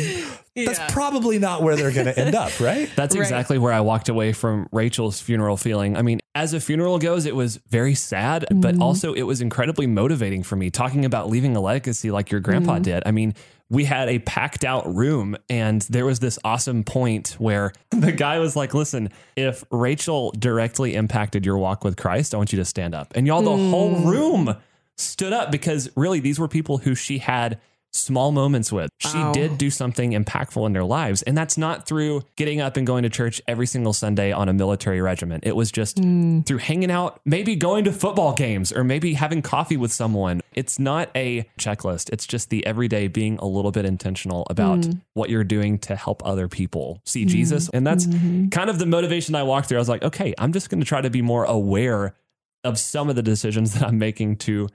that's 0.55 0.93
probably 0.93 1.39
not 1.39 1.63
where 1.63 1.75
they're 1.75 1.91
going 1.91 2.07
to 2.07 2.17
end 2.17 2.35
up, 2.35 2.51
right? 2.59 2.89
That's 2.95 3.15
Right. 3.15 3.21
exactly 3.21 3.57
where 3.57 3.73
I 3.73 3.81
walked 3.81 4.09
away 4.09 4.33
from 4.33 4.67
Rachel's 4.71 5.21
funeral 5.21 5.57
feeling. 5.57 5.95
I 5.95 6.01
mean, 6.01 6.19
as 6.35 6.53
a 6.53 6.59
funeral 6.59 6.99
goes, 6.99 7.25
it 7.25 7.35
was 7.35 7.57
very 7.69 7.95
sad, 7.95 8.45
but 8.49 8.73
mm-hmm. 8.73 8.81
also 8.81 9.13
it 9.13 9.23
was 9.23 9.41
incredibly 9.41 9.87
motivating 9.87 10.43
for 10.43 10.55
me 10.55 10.69
talking 10.69 11.05
about 11.05 11.29
leaving 11.29 11.55
a 11.55 11.61
legacy 11.61 12.11
like 12.11 12.31
your 12.31 12.41
grandpa 12.41 12.75
mm-hmm. 12.75 12.83
did. 12.83 13.03
I 13.05 13.11
mean, 13.11 13.33
we 13.69 13.85
had 13.85 14.09
a 14.09 14.19
packed 14.19 14.65
out 14.65 14.93
room 14.93 15.37
and 15.49 15.81
there 15.83 16.05
was 16.05 16.19
this 16.19 16.37
awesome 16.43 16.83
point 16.83 17.35
where 17.39 17.71
the 17.91 18.11
guy 18.11 18.39
was 18.39 18.55
like, 18.55 18.73
"Listen, 18.73 19.09
if 19.37 19.63
Rachel 19.71 20.31
directly 20.37 20.95
impacted 20.95 21.45
your 21.45 21.57
walk 21.57 21.83
with 21.83 21.95
Christ, 21.95 22.33
I 22.33 22.37
want 22.37 22.51
you 22.51 22.59
to 22.59 22.65
stand 22.65 22.93
up." 22.93 23.13
And 23.15 23.25
y'all 23.25 23.41
the 23.41 23.49
whole 23.51 23.95
mm. 23.95 24.05
room 24.05 24.55
stood 24.97 25.33
up 25.33 25.51
because 25.51 25.89
really 25.95 26.19
these 26.19 26.39
were 26.39 26.49
people 26.49 26.79
who 26.79 26.95
she 26.95 27.19
had 27.19 27.59
small 27.93 28.31
moments 28.31 28.71
with. 28.71 28.89
She 28.99 29.17
Wow. 29.17 29.33
did 29.33 29.57
do 29.57 29.69
something 29.69 30.11
impactful 30.11 30.65
in 30.65 30.73
their 30.73 30.83
lives. 30.83 31.21
And 31.23 31.37
that's 31.37 31.57
not 31.57 31.85
through 31.85 32.21
getting 32.35 32.61
up 32.61 32.77
and 32.77 32.87
going 32.87 33.03
to 33.03 33.09
church 33.09 33.41
every 33.47 33.67
single 33.67 33.93
Sunday 33.93 34.31
on 34.31 34.47
a 34.49 34.53
military 34.53 35.01
regiment. 35.01 35.43
It 35.45 35.55
was 35.55 35.71
just 35.71 35.99
hmm. 35.99 36.41
through 36.41 36.59
hanging 36.59 36.91
out, 36.91 37.19
maybe 37.25 37.55
going 37.55 37.83
to 37.85 37.91
football 37.91 38.33
games 38.33 38.71
or 38.71 38.83
maybe 38.83 39.13
having 39.13 39.41
coffee 39.41 39.77
with 39.77 39.91
someone. 39.91 40.41
It's 40.53 40.79
not 40.79 41.09
a 41.15 41.45
checklist. 41.59 42.09
It's 42.11 42.25
just 42.25 42.49
the 42.49 42.65
everyday 42.65 43.07
being 43.07 43.37
a 43.37 43.45
little 43.45 43.71
bit 43.71 43.85
intentional 43.85 44.47
about 44.49 44.85
hmm. 44.85 44.91
what 45.13 45.29
you're 45.29 45.43
doing 45.43 45.77
to 45.79 45.95
help 45.95 46.25
other 46.25 46.47
people 46.47 47.01
see 47.05 47.23
hmm. 47.23 47.29
Jesus. 47.29 47.69
And 47.73 47.85
that's 47.85 48.05
mm-hmm. 48.05 48.49
kind 48.49 48.69
of 48.69 48.79
the 48.79 48.85
motivation 48.85 49.35
I 49.35 49.43
walked 49.43 49.67
through. 49.67 49.77
I 49.77 49.81
was 49.81 49.89
like, 49.89 50.03
okay, 50.03 50.33
I'm 50.37 50.53
just 50.53 50.69
going 50.69 50.79
to 50.79 50.85
try 50.85 51.01
to 51.01 51.09
be 51.09 51.21
more 51.21 51.43
aware 51.43 52.15
of 52.63 52.77
some 52.77 53.09
of 53.09 53.15
the 53.15 53.23
decisions 53.23 53.73
that 53.73 53.83
I'm 53.83 53.97
making 53.97 54.37
to 54.37 54.69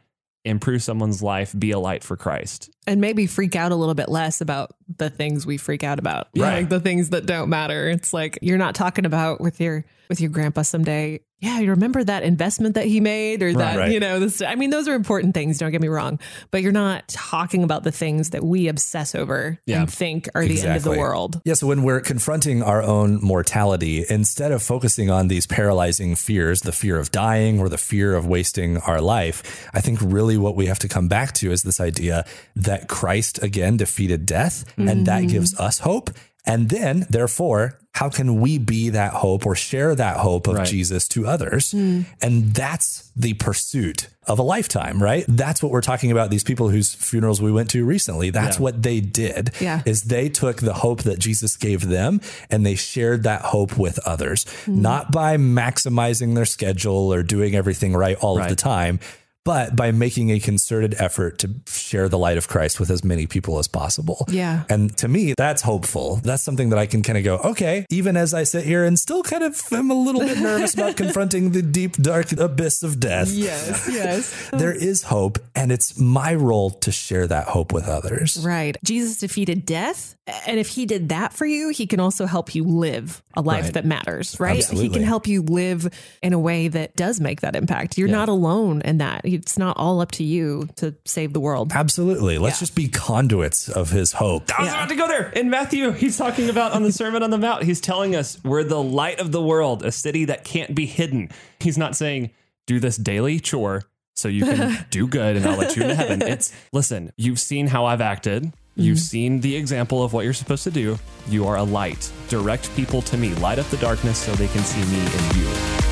improve 0.46 0.82
someone's 0.82 1.22
life, 1.22 1.54
be 1.58 1.70
a 1.72 1.78
light 1.78 2.02
for 2.04 2.16
Christ. 2.16 2.70
and 2.86 3.00
maybe 3.00 3.26
freak 3.26 3.56
out 3.56 3.72
a 3.72 3.74
little 3.74 3.94
bit 3.94 4.08
less 4.08 4.40
about 4.40 4.74
the 4.96 5.10
things 5.10 5.44
we 5.46 5.56
freak 5.56 5.82
out 5.84 5.98
about 5.98 6.28
Right. 6.36 6.58
like 6.58 6.68
the 6.68 6.80
things 6.80 7.10
that 7.10 7.26
don't 7.26 7.48
matter 7.48 7.88
it's 7.88 8.12
like 8.12 8.38
you're 8.42 8.58
not 8.58 8.74
talking 8.74 9.04
about 9.04 9.40
with 9.40 9.60
your 9.60 9.84
with 10.08 10.20
your 10.20 10.30
grandpa 10.30 10.62
someday 10.62 11.20
yeah 11.40 11.58
you 11.58 11.70
remember 11.70 12.02
that 12.04 12.22
investment 12.22 12.76
that 12.76 12.86
he 12.86 13.00
made 13.00 13.42
or 13.42 13.52
that 13.52 13.76
Right. 13.76 13.90
you 13.92 13.98
know 13.98 14.20
this 14.20 14.40
i 14.40 14.54
mean 14.54 14.70
those 14.70 14.86
are 14.86 14.94
important 14.94 15.34
things 15.34 15.58
don't 15.58 15.72
get 15.72 15.80
me 15.80 15.88
wrong 15.88 16.20
but 16.52 16.62
you're 16.62 16.70
not 16.72 17.06
talking 17.08 17.64
about 17.64 17.82
the 17.82 17.90
things 17.90 18.30
that 18.30 18.44
we 18.44 18.68
obsess 18.68 19.14
over 19.16 19.58
Yeah. 19.66 19.80
and 19.80 19.92
think 19.92 20.28
are 20.36 20.42
the 20.44 20.50
end 20.50 20.76
of 20.76 20.84
the 20.84 20.90
Exactly. 20.90 20.98
world 20.98 21.40
Yeah, 21.44 21.54
so 21.54 21.66
when 21.66 21.82
we're 21.82 22.00
confronting 22.00 22.62
our 22.62 22.80
own 22.82 23.20
mortality, 23.20 24.04
instead 24.08 24.52
of 24.52 24.62
focusing 24.62 25.10
on 25.10 25.28
these 25.28 25.46
paralyzing 25.46 26.14
fears, 26.14 26.60
the 26.62 26.72
fear 26.72 26.98
of 26.98 27.10
dying 27.10 27.58
or 27.60 27.68
the 27.68 27.78
fear 27.78 28.14
of 28.14 28.26
wasting 28.26 28.78
our 28.78 29.00
life, 29.00 29.68
I 29.74 29.80
think 29.80 29.98
really 30.02 30.36
what 30.38 30.54
we 30.56 30.66
have 30.66 30.78
to 30.80 30.88
come 30.88 31.08
back 31.08 31.32
to 31.34 31.50
is 31.52 31.62
this 31.64 31.80
idea 31.80 32.24
that 32.54 32.88
Christ 32.88 33.42
again 33.42 33.76
defeated 33.76 34.24
death 34.26 34.64
and 34.76 35.06
that 35.06 35.24
mm. 35.24 35.30
gives 35.30 35.58
us 35.58 35.80
hope. 35.80 36.10
And 36.48 36.68
then, 36.68 37.06
therefore, 37.10 37.76
how 37.92 38.08
can 38.08 38.40
we 38.40 38.58
be 38.58 38.90
that 38.90 39.12
hope 39.14 39.44
or 39.46 39.56
share 39.56 39.94
that 39.96 40.18
hope 40.18 40.46
of 40.46 40.56
Right. 40.56 40.66
Jesus 40.66 41.08
to 41.08 41.26
others? 41.26 41.72
Mm. 41.72 42.04
And 42.22 42.54
that's 42.54 43.10
the 43.16 43.34
pursuit 43.34 44.08
of 44.28 44.38
a 44.38 44.42
lifetime, 44.42 45.02
right? 45.02 45.24
That's 45.26 45.60
what 45.62 45.72
we're 45.72 45.80
talking 45.80 46.12
about. 46.12 46.30
These 46.30 46.44
people 46.44 46.68
whose 46.68 46.94
funerals 46.94 47.40
we 47.42 47.50
went 47.50 47.70
to 47.70 47.84
recently, 47.84 48.30
that's 48.30 48.58
Yeah. 48.58 48.62
what 48.62 48.82
they 48.82 49.00
did 49.00 49.50
Yeah. 49.60 49.82
is 49.86 50.02
they 50.02 50.28
took 50.28 50.58
the 50.58 50.74
hope 50.74 51.02
that 51.02 51.18
Jesus 51.18 51.56
gave 51.56 51.88
them 51.88 52.20
and 52.50 52.64
they 52.64 52.74
shared 52.76 53.24
that 53.24 53.42
hope 53.42 53.76
with 53.76 53.98
others, 54.06 54.44
mm. 54.66 54.76
not 54.76 55.10
by 55.10 55.36
maximizing 55.36 56.34
their 56.36 56.44
schedule 56.44 57.12
or 57.12 57.22
doing 57.24 57.56
everything 57.56 57.92
right 57.94 58.16
all 58.20 58.40
of 58.40 58.48
the 58.48 58.56
time, 58.56 59.00
but 59.46 59.76
by 59.76 59.92
making 59.92 60.30
a 60.30 60.40
concerted 60.40 60.94
effort 60.98 61.38
to 61.38 61.54
share 61.68 62.08
the 62.08 62.18
light 62.18 62.36
of 62.36 62.48
Christ 62.48 62.80
with 62.80 62.90
as 62.90 63.04
many 63.04 63.26
people 63.28 63.58
as 63.60 63.68
possible. 63.68 64.26
Yeah. 64.28 64.64
And 64.68 64.94
to 64.98 65.06
me, 65.08 65.34
that's 65.38 65.62
hopeful. 65.62 66.16
That's 66.16 66.42
something 66.42 66.70
that 66.70 66.78
I 66.80 66.86
can 66.86 67.02
kind 67.02 67.16
of 67.16 67.22
go, 67.24 67.36
okay, 67.52 67.86
even 67.88 68.16
as 68.16 68.34
I 68.34 68.42
sit 68.42 68.64
here 68.64 68.84
and 68.84 68.98
still 68.98 69.22
kind 69.22 69.44
of 69.44 69.62
am 69.72 69.90
a 69.90 69.94
little 69.94 70.20
bit 70.20 70.38
nervous 70.38 70.74
about 70.74 70.96
confronting 71.02 71.52
the 71.52 71.62
deep, 71.62 71.92
dark 71.94 72.32
abyss 72.32 72.82
of 72.82 72.98
death. 73.00 73.28
yes 73.30 73.88
yes 73.90 74.50
There 74.52 74.72
is 74.72 75.04
hope, 75.04 75.38
and 75.54 75.70
it's 75.70 75.98
my 75.98 76.34
role 76.34 76.70
to 76.70 76.90
share 76.90 77.26
that 77.28 77.46
hope 77.46 77.72
with 77.72 77.86
others. 77.88 78.44
Right. 78.44 78.76
Jesus 78.84 79.18
defeated 79.18 79.64
death. 79.64 80.16
And 80.48 80.58
if 80.58 80.68
he 80.68 80.86
did 80.86 81.10
that 81.10 81.32
for 81.32 81.46
you, 81.46 81.68
he 81.68 81.86
can 81.86 82.00
also 82.00 82.26
help 82.26 82.52
you 82.56 82.64
live 82.64 83.22
a 83.36 83.42
life 83.42 83.64
Right. 83.66 83.74
that 83.74 83.84
matters, 83.84 84.40
right? 84.40 84.56
Absolutely. 84.58 84.88
He 84.88 84.92
can 84.94 85.02
help 85.04 85.28
you 85.28 85.42
live 85.42 85.88
in 86.20 86.32
a 86.32 86.38
way 86.38 86.66
that 86.66 86.96
does 86.96 87.20
make 87.20 87.42
that 87.42 87.54
impact. 87.54 87.96
You're 87.96 88.08
not 88.08 88.28
alone 88.28 88.82
in 88.82 88.98
that. 88.98 89.24
It's 89.36 89.58
not 89.58 89.76
all 89.76 90.00
up 90.00 90.10
to 90.12 90.24
you 90.24 90.68
to 90.76 90.94
save 91.04 91.32
the 91.32 91.40
world. 91.40 91.72
Absolutely. 91.72 92.38
Let's 92.38 92.56
Yeah. 92.56 92.60
just 92.60 92.74
be 92.74 92.88
conduits 92.88 93.68
of 93.68 93.90
his 93.90 94.12
hope. 94.12 94.50
I 94.58 94.62
was 94.62 94.72
about 94.72 94.88
to 94.88 94.96
go 94.96 95.06
there. 95.08 95.30
In 95.30 95.50
Matthew, 95.50 95.92
he's 95.92 96.16
talking 96.16 96.48
about 96.48 96.72
on 96.72 96.82
the 96.82 96.92
Sermon 96.92 97.22
on 97.22 97.30
the 97.30 97.38
Mount, 97.38 97.62
he's 97.62 97.80
telling 97.80 98.16
us 98.16 98.38
we're 98.44 98.64
the 98.64 98.82
light 98.82 99.20
of 99.20 99.32
the 99.32 99.42
world, 99.42 99.84
a 99.84 99.92
city 99.92 100.24
that 100.26 100.44
can't 100.44 100.74
be 100.74 100.86
hidden. 100.86 101.30
He's 101.60 101.78
not 101.78 101.96
saying, 101.96 102.30
do 102.66 102.80
this 102.80 102.96
daily 102.96 103.38
chore 103.38 103.84
so 104.14 104.28
you 104.28 104.44
can 104.44 104.86
do 104.90 105.06
good 105.06 105.36
and 105.36 105.46
I'll 105.46 105.56
let 105.56 105.76
you 105.76 105.82
into 105.82 105.94
heaven. 105.94 106.22
It's, 106.22 106.52
listen, 106.72 107.12
you've 107.16 107.38
seen 107.38 107.66
how 107.66 107.84
I've 107.84 108.00
acted. 108.00 108.52
You've 108.74 108.98
mm-hmm. 108.98 109.04
seen 109.04 109.40
the 109.40 109.56
example 109.56 110.02
of 110.02 110.12
what 110.12 110.24
you're 110.24 110.34
supposed 110.34 110.64
to 110.64 110.70
do. 110.70 110.98
You 111.28 111.46
are 111.46 111.56
a 111.56 111.62
light. 111.62 112.10
Direct 112.28 112.74
people 112.76 113.00
to 113.02 113.16
me. 113.16 113.34
Light 113.36 113.58
up 113.58 113.66
the 113.68 113.78
darkness 113.78 114.18
so 114.18 114.32
they 114.32 114.48
can 114.48 114.62
see 114.62 114.84
me 114.92 115.00
in 115.00 115.40
you. 115.40 115.85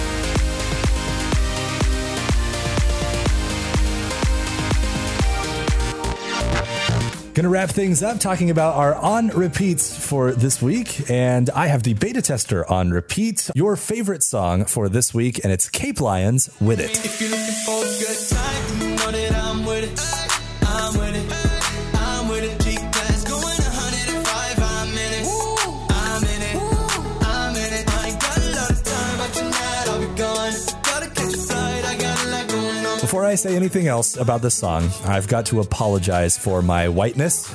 Gonna 7.34 7.48
wrap 7.48 7.70
things 7.70 8.00
up 8.00 8.20
talking 8.20 8.50
about 8.50 8.76
our 8.76 8.94
on 8.94 9.26
repeats 9.30 9.98
for 9.98 10.30
this 10.30 10.62
week. 10.62 11.10
And 11.10 11.50
I 11.50 11.66
have 11.66 11.82
the 11.82 11.94
beta 11.94 12.22
tester 12.22 12.64
on 12.70 12.92
repeat. 12.92 13.50
Your 13.56 13.74
favorite 13.74 14.22
song 14.22 14.66
for 14.66 14.88
this 14.88 15.12
week, 15.12 15.40
and 15.42 15.52
it's 15.52 15.68
Cape 15.68 16.00
Lions 16.00 16.48
with 16.60 16.78
it. 16.78 16.94
Before 33.14 33.26
I 33.26 33.36
say 33.36 33.54
anything 33.54 33.86
else 33.86 34.16
about 34.16 34.42
this 34.42 34.56
song, 34.56 34.90
I've 35.04 35.28
got 35.28 35.46
to 35.46 35.60
apologize 35.60 36.36
for 36.36 36.60
my 36.62 36.88
whiteness. 36.88 37.54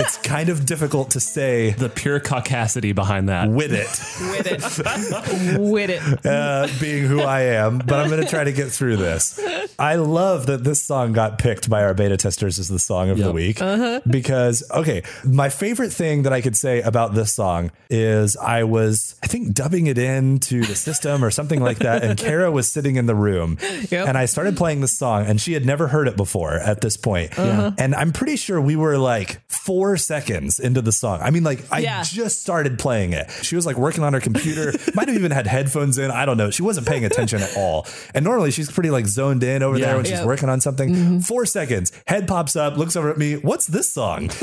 It's 0.00 0.16
kind 0.18 0.48
of 0.48 0.66
difficult 0.66 1.10
to 1.12 1.20
say 1.20 1.70
The 1.70 1.88
pure 1.88 2.20
caucasity 2.20 2.94
behind 2.94 3.28
that. 3.28 3.48
with 3.50 3.72
it. 3.72 3.88
With 4.30 4.46
it. 4.46 4.60
With 5.60 5.90
it. 5.90 6.26
uh, 6.26 6.68
being 6.80 7.04
who 7.04 7.20
I 7.20 7.42
am, 7.42 7.78
but 7.78 8.00
I'm 8.00 8.08
going 8.08 8.22
to 8.22 8.28
try 8.28 8.44
to 8.44 8.52
get 8.52 8.70
through 8.70 8.96
this. 8.96 9.38
I 9.78 9.96
love 9.96 10.46
that 10.46 10.64
this 10.64 10.82
song 10.82 11.12
got 11.12 11.38
picked 11.38 11.68
by 11.70 11.82
our 11.84 11.94
beta 11.94 12.16
testers 12.16 12.58
as 12.58 12.68
the 12.68 12.78
song 12.78 13.10
of 13.10 13.18
the 13.18 13.32
Yep. 13.32 13.34
week 13.34 14.02
because, 14.10 14.62
okay, 14.70 15.02
my 15.24 15.48
favorite 15.48 15.92
thing 15.92 16.22
that 16.22 16.32
I 16.32 16.40
could 16.40 16.56
say 16.56 16.80
about 16.82 17.14
this 17.14 17.32
song 17.32 17.70
is 17.88 18.36
I 18.36 18.64
was, 18.64 19.14
I 19.22 19.26
think, 19.26 19.54
dubbing 19.54 19.86
it 19.86 19.98
into 19.98 20.62
the 20.64 20.74
system 20.74 21.24
or 21.24 21.30
something 21.30 21.60
like 21.60 21.78
that. 21.78 22.02
And 22.04 22.18
Kara 22.18 22.50
was 22.50 22.72
sitting 22.72 22.96
in 22.96 23.06
the 23.06 23.14
room 23.14 23.58
Yep. 23.90 24.08
and 24.08 24.16
I 24.18 24.24
started 24.26 24.56
playing 24.56 24.80
the 24.80 24.88
song 24.88 25.26
and 25.26 25.40
she 25.40 25.52
had 25.52 25.64
never 25.66 25.88
heard 25.88 26.08
it 26.08 26.16
before 26.16 26.54
at 26.54 26.80
this 26.80 26.96
point. 26.96 27.38
And 27.38 27.94
I'm 27.94 28.12
pretty 28.12 28.36
sure 28.36 28.60
we 28.60 28.76
were 28.76 28.98
like 28.98 29.40
four 29.48 29.89
seconds 29.96 30.58
into 30.58 30.82
the 30.82 30.92
song. 30.92 31.20
I 31.22 31.30
mean, 31.30 31.42
like, 31.44 31.60
I 31.70 31.80
Yeah. 31.80 32.02
just 32.02 32.42
started 32.42 32.78
playing 32.78 33.12
it. 33.12 33.30
She 33.42 33.56
was 33.56 33.66
like 33.66 33.76
working 33.76 34.02
on 34.04 34.12
her 34.12 34.20
computer, 34.20 34.72
might 34.94 35.08
have 35.08 35.16
even 35.16 35.30
had 35.30 35.46
headphones 35.46 35.98
in. 35.98 36.10
I 36.10 36.24
don't 36.26 36.36
know. 36.36 36.50
She 36.50 36.62
wasn't 36.62 36.86
paying 36.86 37.04
attention 37.04 37.42
at 37.42 37.56
all. 37.56 37.86
And 38.14 38.24
normally 38.24 38.50
she's 38.50 38.70
pretty 38.70 38.90
like 38.90 39.06
zoned 39.06 39.42
in 39.42 39.62
over 39.62 39.78
Yeah. 39.78 39.86
there 39.86 39.96
when 39.96 40.04
she's 40.04 40.22
working 40.22 40.48
on 40.48 40.60
something. 40.60 40.90
Mm-hmm. 40.94 41.18
Four 41.20 41.46
seconds, 41.46 41.92
head 42.06 42.26
pops 42.28 42.56
up, 42.56 42.76
looks 42.76 42.96
over 42.96 43.10
at 43.10 43.18
me. 43.18 43.34
What's 43.36 43.66
this 43.66 43.90
song? 43.92 44.30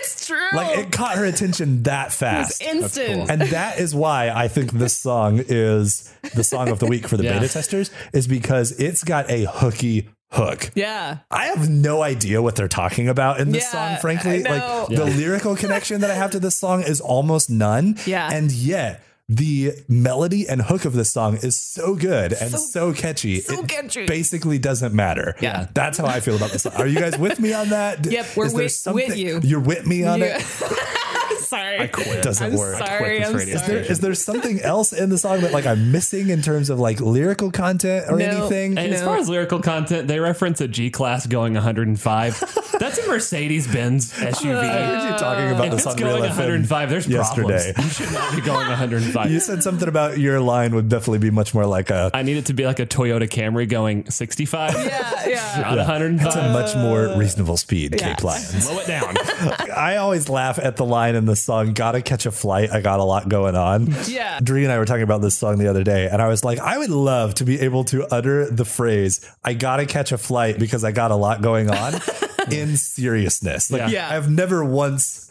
It's 0.00 0.26
true. 0.26 0.38
Like 0.54 0.78
it 0.78 0.92
caught 0.92 1.16
her 1.16 1.24
attention 1.24 1.82
that 1.84 2.12
fast. 2.12 2.62
instant. 2.62 3.30
And 3.30 3.42
that 3.42 3.78
is 3.78 3.94
why 3.94 4.30
I 4.30 4.48
think 4.48 4.70
this 4.72 4.94
song 4.96 5.42
is 5.48 6.12
the 6.34 6.44
song 6.44 6.68
of 6.68 6.78
the 6.78 6.86
week 6.86 7.08
for 7.08 7.16
the 7.16 7.24
Yeah. 7.28 7.38
beta 7.38 7.52
testers, 7.52 7.90
is 8.12 8.26
because 8.26 8.72
it's 8.72 9.04
got 9.04 9.30
a 9.30 9.44
hooky 9.46 10.08
hook. 10.30 10.70
Yeah. 10.74 11.18
I 11.30 11.46
have 11.46 11.68
no 11.68 12.02
idea 12.02 12.42
what 12.42 12.54
they're 12.56 12.68
talking 12.68 13.08
about 13.08 13.40
in 13.40 13.50
this 13.52 13.64
Yeah, 13.72 13.92
song, 13.94 14.00
frankly. 14.00 14.46
I 14.46 14.58
know. 14.58 14.86
Like 14.88 14.98
the 14.98 15.04
lyrical 15.06 15.56
connection 15.56 16.00
that 16.02 16.10
I 16.10 16.14
have 16.14 16.30
to 16.32 16.40
this 16.40 16.56
song 16.56 16.82
is 16.82 17.00
almost 17.00 17.48
none. 17.50 17.96
Yeah. 18.06 18.28
And 18.32 18.52
yet 18.52 19.02
the 19.30 19.72
melody 19.88 20.48
and 20.48 20.62
hook 20.62 20.84
of 20.86 20.94
this 20.94 21.10
song 21.10 21.36
is 21.42 21.60
so 21.60 21.94
good 21.94 22.32
and 22.32 22.50
so, 22.50 22.94
catchy. 22.94 23.40
so 23.40 23.60
it 23.60 23.68
catchy. 23.68 24.06
basically 24.06 24.58
doesn't 24.58 24.94
matter. 24.94 25.34
Yeah. 25.40 25.68
That's 25.74 25.98
how 25.98 26.06
I 26.06 26.20
feel 26.20 26.36
about 26.36 26.50
this 26.50 26.62
song. 26.62 26.72
Are 26.76 26.86
you 26.86 26.98
guys 26.98 27.18
with 27.18 27.38
me 27.38 27.52
on 27.52 27.68
that? 27.70 28.06
Yep, 28.10 28.26
we're 28.36 28.52
with- 28.54 28.86
with 28.86 29.16
you. 29.16 29.40
You're 29.42 29.60
with 29.60 29.86
me 29.86 30.04
on 30.04 30.20
You- 30.20 30.26
it? 30.26 30.42
sorry. 31.48 31.78
I 31.80 31.86
quit. 31.86 32.22
Doesn't 32.22 32.52
I'm 32.52 32.58
work. 32.58 32.78
sorry. 32.78 33.18
this 33.18 33.28
I'm 33.28 33.58
sorry. 33.66 33.78
Is 33.80 34.00
there 34.00 34.14
something 34.14 34.60
else 34.60 34.92
in 34.92 35.10
the 35.10 35.18
song 35.18 35.40
that 35.40 35.52
like 35.52 35.66
I'm 35.66 35.92
missing 35.92 36.28
in 36.30 36.42
terms 36.42 36.70
of 36.70 36.78
like 36.78 37.00
lyrical 37.00 37.50
content 37.50 38.06
or 38.08 38.16
No. 38.18 38.24
anything? 38.26 38.78
And 38.78 38.92
as 38.94 39.02
far 39.02 39.16
as 39.16 39.28
lyrical 39.28 39.60
content, 39.60 40.08
they 40.08 40.20
reference 40.20 40.60
a 40.60 40.68
G 40.68 40.90
class 40.90 41.26
going 41.26 41.54
105. 41.54 42.68
That's 42.78 42.98
a 42.98 43.08
Mercedes 43.08 43.66
Benz 43.66 44.12
SUV. 44.12 44.54
I 44.54 44.84
heard 44.84 45.12
you 45.12 45.18
talking 45.18 45.50
about 45.50 45.64
if 45.66 45.70
this 45.72 45.80
it's 45.80 45.86
on 45.94 45.96
going 45.96 46.22
Real 46.22 46.30
FM 46.30 46.36
105, 46.36 46.90
there's 46.90 47.08
yesterday. 47.08 47.72
problems. 47.72 47.98
You 47.98 48.06
should 48.06 48.14
not 48.14 48.34
be 48.36 48.40
going 48.42 48.68
105. 48.68 49.30
You 49.30 49.40
said 49.40 49.62
something 49.62 49.88
about 49.88 50.18
your 50.18 50.40
line 50.40 50.74
would 50.74 50.88
definitely 50.88 51.18
be 51.18 51.30
much 51.30 51.54
more 51.54 51.66
like 51.66 51.90
a 51.90 52.10
I 52.14 52.22
need 52.22 52.36
it 52.36 52.46
to 52.46 52.52
be 52.54 52.66
like 52.66 52.78
a 52.78 52.86
Toyota 52.86 53.28
Camry 53.28 53.68
going 53.68 54.08
65, 54.10 54.74
Yeah, 54.74 55.26
yeah. 55.28 55.60
not 55.62 55.76
105. 55.78 56.26
it's 56.26 56.36
a 56.36 56.52
much 56.52 56.74
more 56.76 57.18
reasonable 57.18 57.56
speed, 57.56 57.96
Cape 57.98 58.22
Lions. 58.22 58.64
Slow 58.64 58.78
it 58.78 58.86
down. 58.86 59.16
I 59.76 59.96
always 59.96 60.28
laugh 60.28 60.58
at 60.58 60.76
the 60.76 60.84
line 60.84 61.14
in 61.14 61.24
the 61.24 61.36
song, 61.42 61.72
Gotta 61.72 62.02
Catch 62.02 62.26
a 62.26 62.30
Flight. 62.30 62.70
I 62.70 62.80
got 62.80 63.00
a 63.00 63.04
lot 63.04 63.28
going 63.28 63.56
on. 63.56 63.94
Yeah. 64.06 64.40
Dree 64.42 64.64
and 64.64 64.72
I 64.72 64.78
were 64.78 64.84
talking 64.84 65.02
about 65.02 65.20
this 65.20 65.36
song 65.36 65.58
the 65.58 65.68
other 65.68 65.84
day, 65.84 66.08
and 66.08 66.20
I 66.22 66.28
was 66.28 66.44
like, 66.44 66.58
I 66.58 66.78
would 66.78 66.90
love 66.90 67.34
to 67.34 67.44
be 67.44 67.60
able 67.60 67.84
to 67.84 68.06
utter 68.12 68.50
the 68.50 68.64
phrase, 68.64 69.28
I 69.44 69.54
gotta 69.54 69.86
catch 69.86 70.12
a 70.12 70.18
flight 70.18 70.58
because 70.58 70.84
I 70.84 70.92
got 70.92 71.10
a 71.10 71.16
lot 71.16 71.42
going 71.42 71.70
on 71.70 71.94
in 72.58 72.76
seriousness. 72.76 73.70
Like, 73.70 73.80
Yeah. 73.82 73.88
Yeah. 74.10 74.16
I've 74.16 74.30
never 74.30 74.64
once 74.64 75.28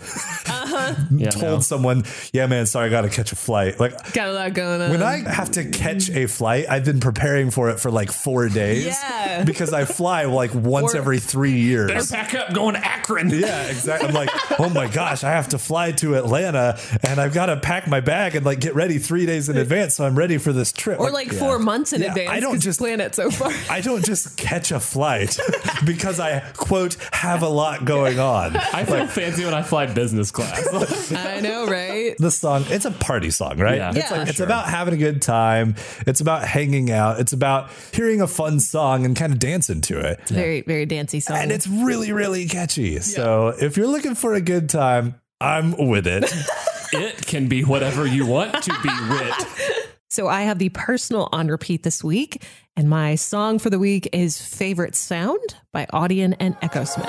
uh-huh. 0.47 0.93
Yeah, 1.11 1.30
told 1.32 1.43
no. 1.43 1.59
someone, 1.59 2.03
yeah, 2.34 2.47
man, 2.47 2.65
sorry, 2.65 2.88
I 2.88 2.89
gotta 2.89 3.09
catch 3.09 3.32
a 3.32 3.36
flight. 3.36 3.80
Like, 3.80 4.13
Got 4.13 4.30
a 4.30 4.34
lot 4.34 4.53
going 4.53 4.82
on. 4.82 4.91
when 4.91 5.01
I 5.03 5.18
have 5.30 5.51
to 5.51 5.65
catch 5.70 6.09
a 6.09 6.28
flight, 6.28 6.65
I've 6.70 6.86
been 6.86 6.99
preparing 6.99 7.51
for 7.51 7.70
it 7.70 7.80
for 7.80 7.89
like 7.91 8.11
four 8.11 8.49
days. 8.49 8.86
Yeah. 8.86 9.43
Because 9.43 9.74
I 9.74 9.86
fly 9.86 10.26
like 10.26 10.53
once 10.53 10.93
Or- 10.93 10.97
every 10.97 11.20
three 11.20 11.59
years. 11.59 11.91
Better 11.91 12.07
pack 12.13 12.34
up 12.34 12.53
going 12.53 12.76
to 12.76 12.86
Akron. 12.86 13.30
Yeah, 13.30 13.63
exactly. 13.70 14.07
I'm 14.09 14.13
like, 14.13 14.30
oh 14.59 14.70
my 14.70 14.88
gosh, 14.88 15.24
I 15.24 15.30
have 15.32 15.49
to 15.49 15.57
fly 15.57 15.91
to 15.93 16.15
Atlanta 16.15 16.80
and 17.03 17.20
I've 17.20 17.34
got 17.34 17.47
to 17.47 17.57
pack 17.57 17.88
my 17.88 17.99
bag 17.99 18.36
and 18.36 18.45
like 18.45 18.59
get 18.59 18.76
ready 18.76 18.97
three 18.99 19.26
days 19.26 19.49
in 19.49 19.57
advance 19.57 19.95
so 19.95 20.05
I'm 20.05 20.18
ready 20.18 20.38
for 20.38 20.53
this 20.53 20.72
trip. 20.72 20.99
or 20.99 21.11
like 21.11 21.32
four 21.32 21.59
months 21.59 21.93
in 21.93 22.01
Yeah, 22.01 22.09
advance. 22.09 22.30
I 22.30 22.39
don't 22.39 22.59
just- 22.59 22.80
plan 22.80 22.99
it 23.01 23.15
so 23.15 23.32
far. 23.32 23.51
I 23.70 23.82
don't 23.82 24.03
just 24.05 24.38
catch 24.38 24.72
a 24.72 24.80
flight 24.80 25.38
because 25.86 26.20
I 26.20 26.39
quote 26.55 26.97
have 27.14 27.41
a 27.41 27.47
lot 27.49 27.86
going 27.86 28.20
on. 28.20 28.55
I 28.74 28.86
feel 28.86 29.08
fancy 29.08 29.45
when 29.45 29.53
I 29.53 29.62
fly 29.62 29.86
business 29.88 30.32
class. 30.32 31.12
I 31.12 31.39
know, 31.39 31.68
right? 31.68 32.16
The 32.18 32.32
song, 32.32 32.66
it's 32.68 32.86
a 32.86 32.91
party 32.91 33.30
song, 33.32 33.58
right? 33.60 33.78
Yeah. 33.78 33.89
it's 33.89 33.97
Yeah. 33.97 34.12
like 34.18 34.28
it's 34.30 34.38
Sure. 34.38 34.45
about 34.45 34.70
having 34.70 34.93
a 34.93 34.97
good 34.97 35.22
time. 35.22 35.76
It's 36.05 36.22
about 36.22 36.43
hanging 36.45 36.91
out. 36.91 37.20
It's 37.20 37.34
about 37.34 37.70
hearing 37.93 38.22
a 38.22 38.28
fun 38.28 38.60
song 38.60 39.05
and 39.05 39.16
kind 39.16 39.34
of 39.34 39.39
dancing 39.39 39.82
to 39.82 39.99
it. 39.99 40.20
Very, 40.28 40.62
very 40.62 40.86
dancey 40.86 41.20
song. 41.20 41.38
And 41.38 41.51
it's 41.51 41.68
really, 41.68 42.12
really 42.12 42.47
catchy. 42.47 42.99
So 42.99 43.49
if 43.60 43.78
you're 43.78 43.88
looking 43.88 44.16
for 44.16 44.34
a 44.34 44.41
good 44.41 44.70
time, 44.70 45.16
I'm 45.41 45.76
with 45.89 46.08
it. 46.08 46.26
it 46.93 47.26
can 47.28 47.47
be 47.47 47.64
whatever 47.64 48.05
you 48.08 48.26
want 48.26 48.64
to 48.64 48.74
be 48.82 48.89
wit. 49.10 49.76
So 50.10 50.28
I 50.30 50.43
have 50.43 50.58
the 50.58 50.70
personal 50.70 51.28
on 51.34 51.47
repeat 51.47 51.84
this 51.84 52.01
week, 52.01 52.41
and 52.78 52.89
my 52.89 53.16
song 53.16 53.60
for 53.60 53.70
the 53.70 53.78
week 53.78 54.08
is 54.14 54.41
Favorite 54.41 54.95
Sound 54.95 55.55
by 55.74 55.86
Audion 55.88 56.34
and 56.39 56.55
Echo 56.62 56.86
Smith. 56.86 57.08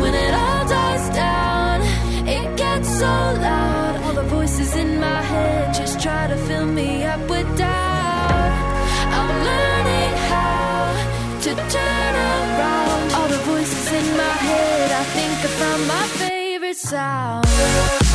When 0.00 0.14
it 0.14 0.32
all 0.32 0.68
dies 0.68 1.14
down, 1.16 1.80
it 2.28 2.56
gets 2.56 2.88
so 2.88 3.04
loud. 3.06 4.02
All 4.04 4.12
the 4.12 4.22
voices 4.22 4.76
in 4.76 5.00
my 5.00 5.20
head 5.20 5.74
just 5.74 6.00
try 6.00 6.28
to 6.28 6.36
fill 6.36 6.66
me 6.66 7.02
up 7.02 7.28
with 7.28 7.58
doubt. 7.58 8.52
I'm 9.18 9.44
learning 9.44 10.16
how 10.30 11.40
to 11.40 11.54
turn 11.54 12.14
around. 12.14 13.12
All 13.14 13.28
the 13.28 13.42
voices 13.50 13.92
in 13.92 14.16
my 14.16 14.36
head, 14.48 14.92
I 14.92 15.04
think 15.04 15.32
I 15.32 15.48
found 15.58 15.88
my 15.88 16.06
favorite 16.24 16.76
sound. 16.76 18.09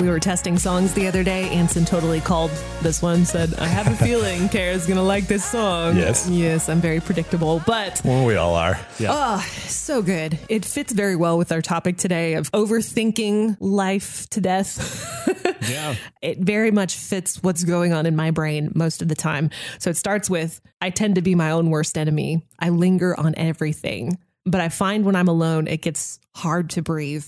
We 0.00 0.08
were 0.08 0.18
testing 0.18 0.58
songs 0.58 0.94
the 0.94 1.06
other 1.06 1.22
day. 1.22 1.48
Ansen 1.50 1.84
totally 1.84 2.20
called 2.20 2.50
this 2.80 3.00
one, 3.02 3.24
said, 3.24 3.54
I 3.54 3.66
have 3.66 3.86
a 3.86 3.96
feeling 4.04 4.48
Kara's 4.50 4.84
going 4.86 4.96
to 4.96 5.02
like 5.02 5.28
this 5.28 5.44
song. 5.44 5.96
Yes. 5.96 6.28
Yes, 6.28 6.68
I'm 6.68 6.80
very 6.80 6.98
predictable, 7.00 7.62
but 7.66 8.00
well, 8.04 8.24
we 8.26 8.34
all 8.34 8.54
are. 8.56 8.78
Oh, 9.02 9.38
so 9.66 10.02
good. 10.02 10.38
It 10.48 10.64
fits 10.64 10.92
very 10.92 11.14
well 11.14 11.38
with 11.38 11.52
our 11.52 11.62
topic 11.62 11.98
today 11.98 12.34
of 12.34 12.50
overthinking 12.52 13.58
life 13.60 14.28
to 14.30 14.40
death. 14.40 15.08
Yeah. 15.70 15.94
it 16.20 16.38
very 16.38 16.72
much 16.72 16.96
fits 16.96 17.40
what's 17.40 17.62
going 17.62 17.92
on 17.92 18.04
in 18.04 18.16
my 18.16 18.32
brain 18.32 18.72
most 18.74 19.00
of 19.00 19.06
the 19.06 19.14
time. 19.14 19.50
So 19.78 19.90
it 19.90 19.96
starts 19.96 20.28
with 20.28 20.60
I 20.80 20.90
tend 20.90 21.14
to 21.14 21.22
be 21.22 21.36
my 21.36 21.52
own 21.52 21.70
worst 21.70 21.96
enemy. 21.96 22.44
I 22.58 22.70
linger 22.70 23.18
on 23.18 23.34
everything, 23.36 24.18
but 24.44 24.60
I 24.60 24.68
find 24.68 25.04
when 25.04 25.16
I'm 25.16 25.28
alone, 25.28 25.66
it 25.68 25.82
gets 25.82 26.18
hard 26.34 26.70
to 26.70 26.82
breathe. 26.82 27.26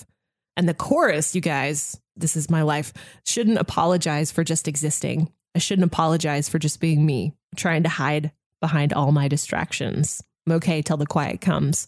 And 0.57 0.69
the 0.69 0.75
chorus, 0.75 1.35
you 1.35 1.41
guys, 1.41 1.99
this 2.17 2.37
is 2.37 2.51
my 2.51 2.63
life, 2.63 2.93
shouldn't 3.27 3.59
apologize 3.59 4.31
for 4.31 4.45
just 4.45 4.69
existing. 4.69 5.33
I 5.55 5.59
shouldn't 5.59 5.87
apologize 5.87 6.49
for 6.49 6.59
just 6.59 6.81
being 6.81 7.05
me, 7.05 7.35
trying 7.57 7.85
to 7.85 7.89
hide 7.89 8.33
behind 8.61 8.93
all 8.93 9.13
my 9.13 9.29
distractions. 9.29 10.23
I'm 10.47 10.55
okay 10.55 10.83
till 10.83 10.97
the 10.97 11.07
quiet 11.07 11.41
comes. 11.41 11.87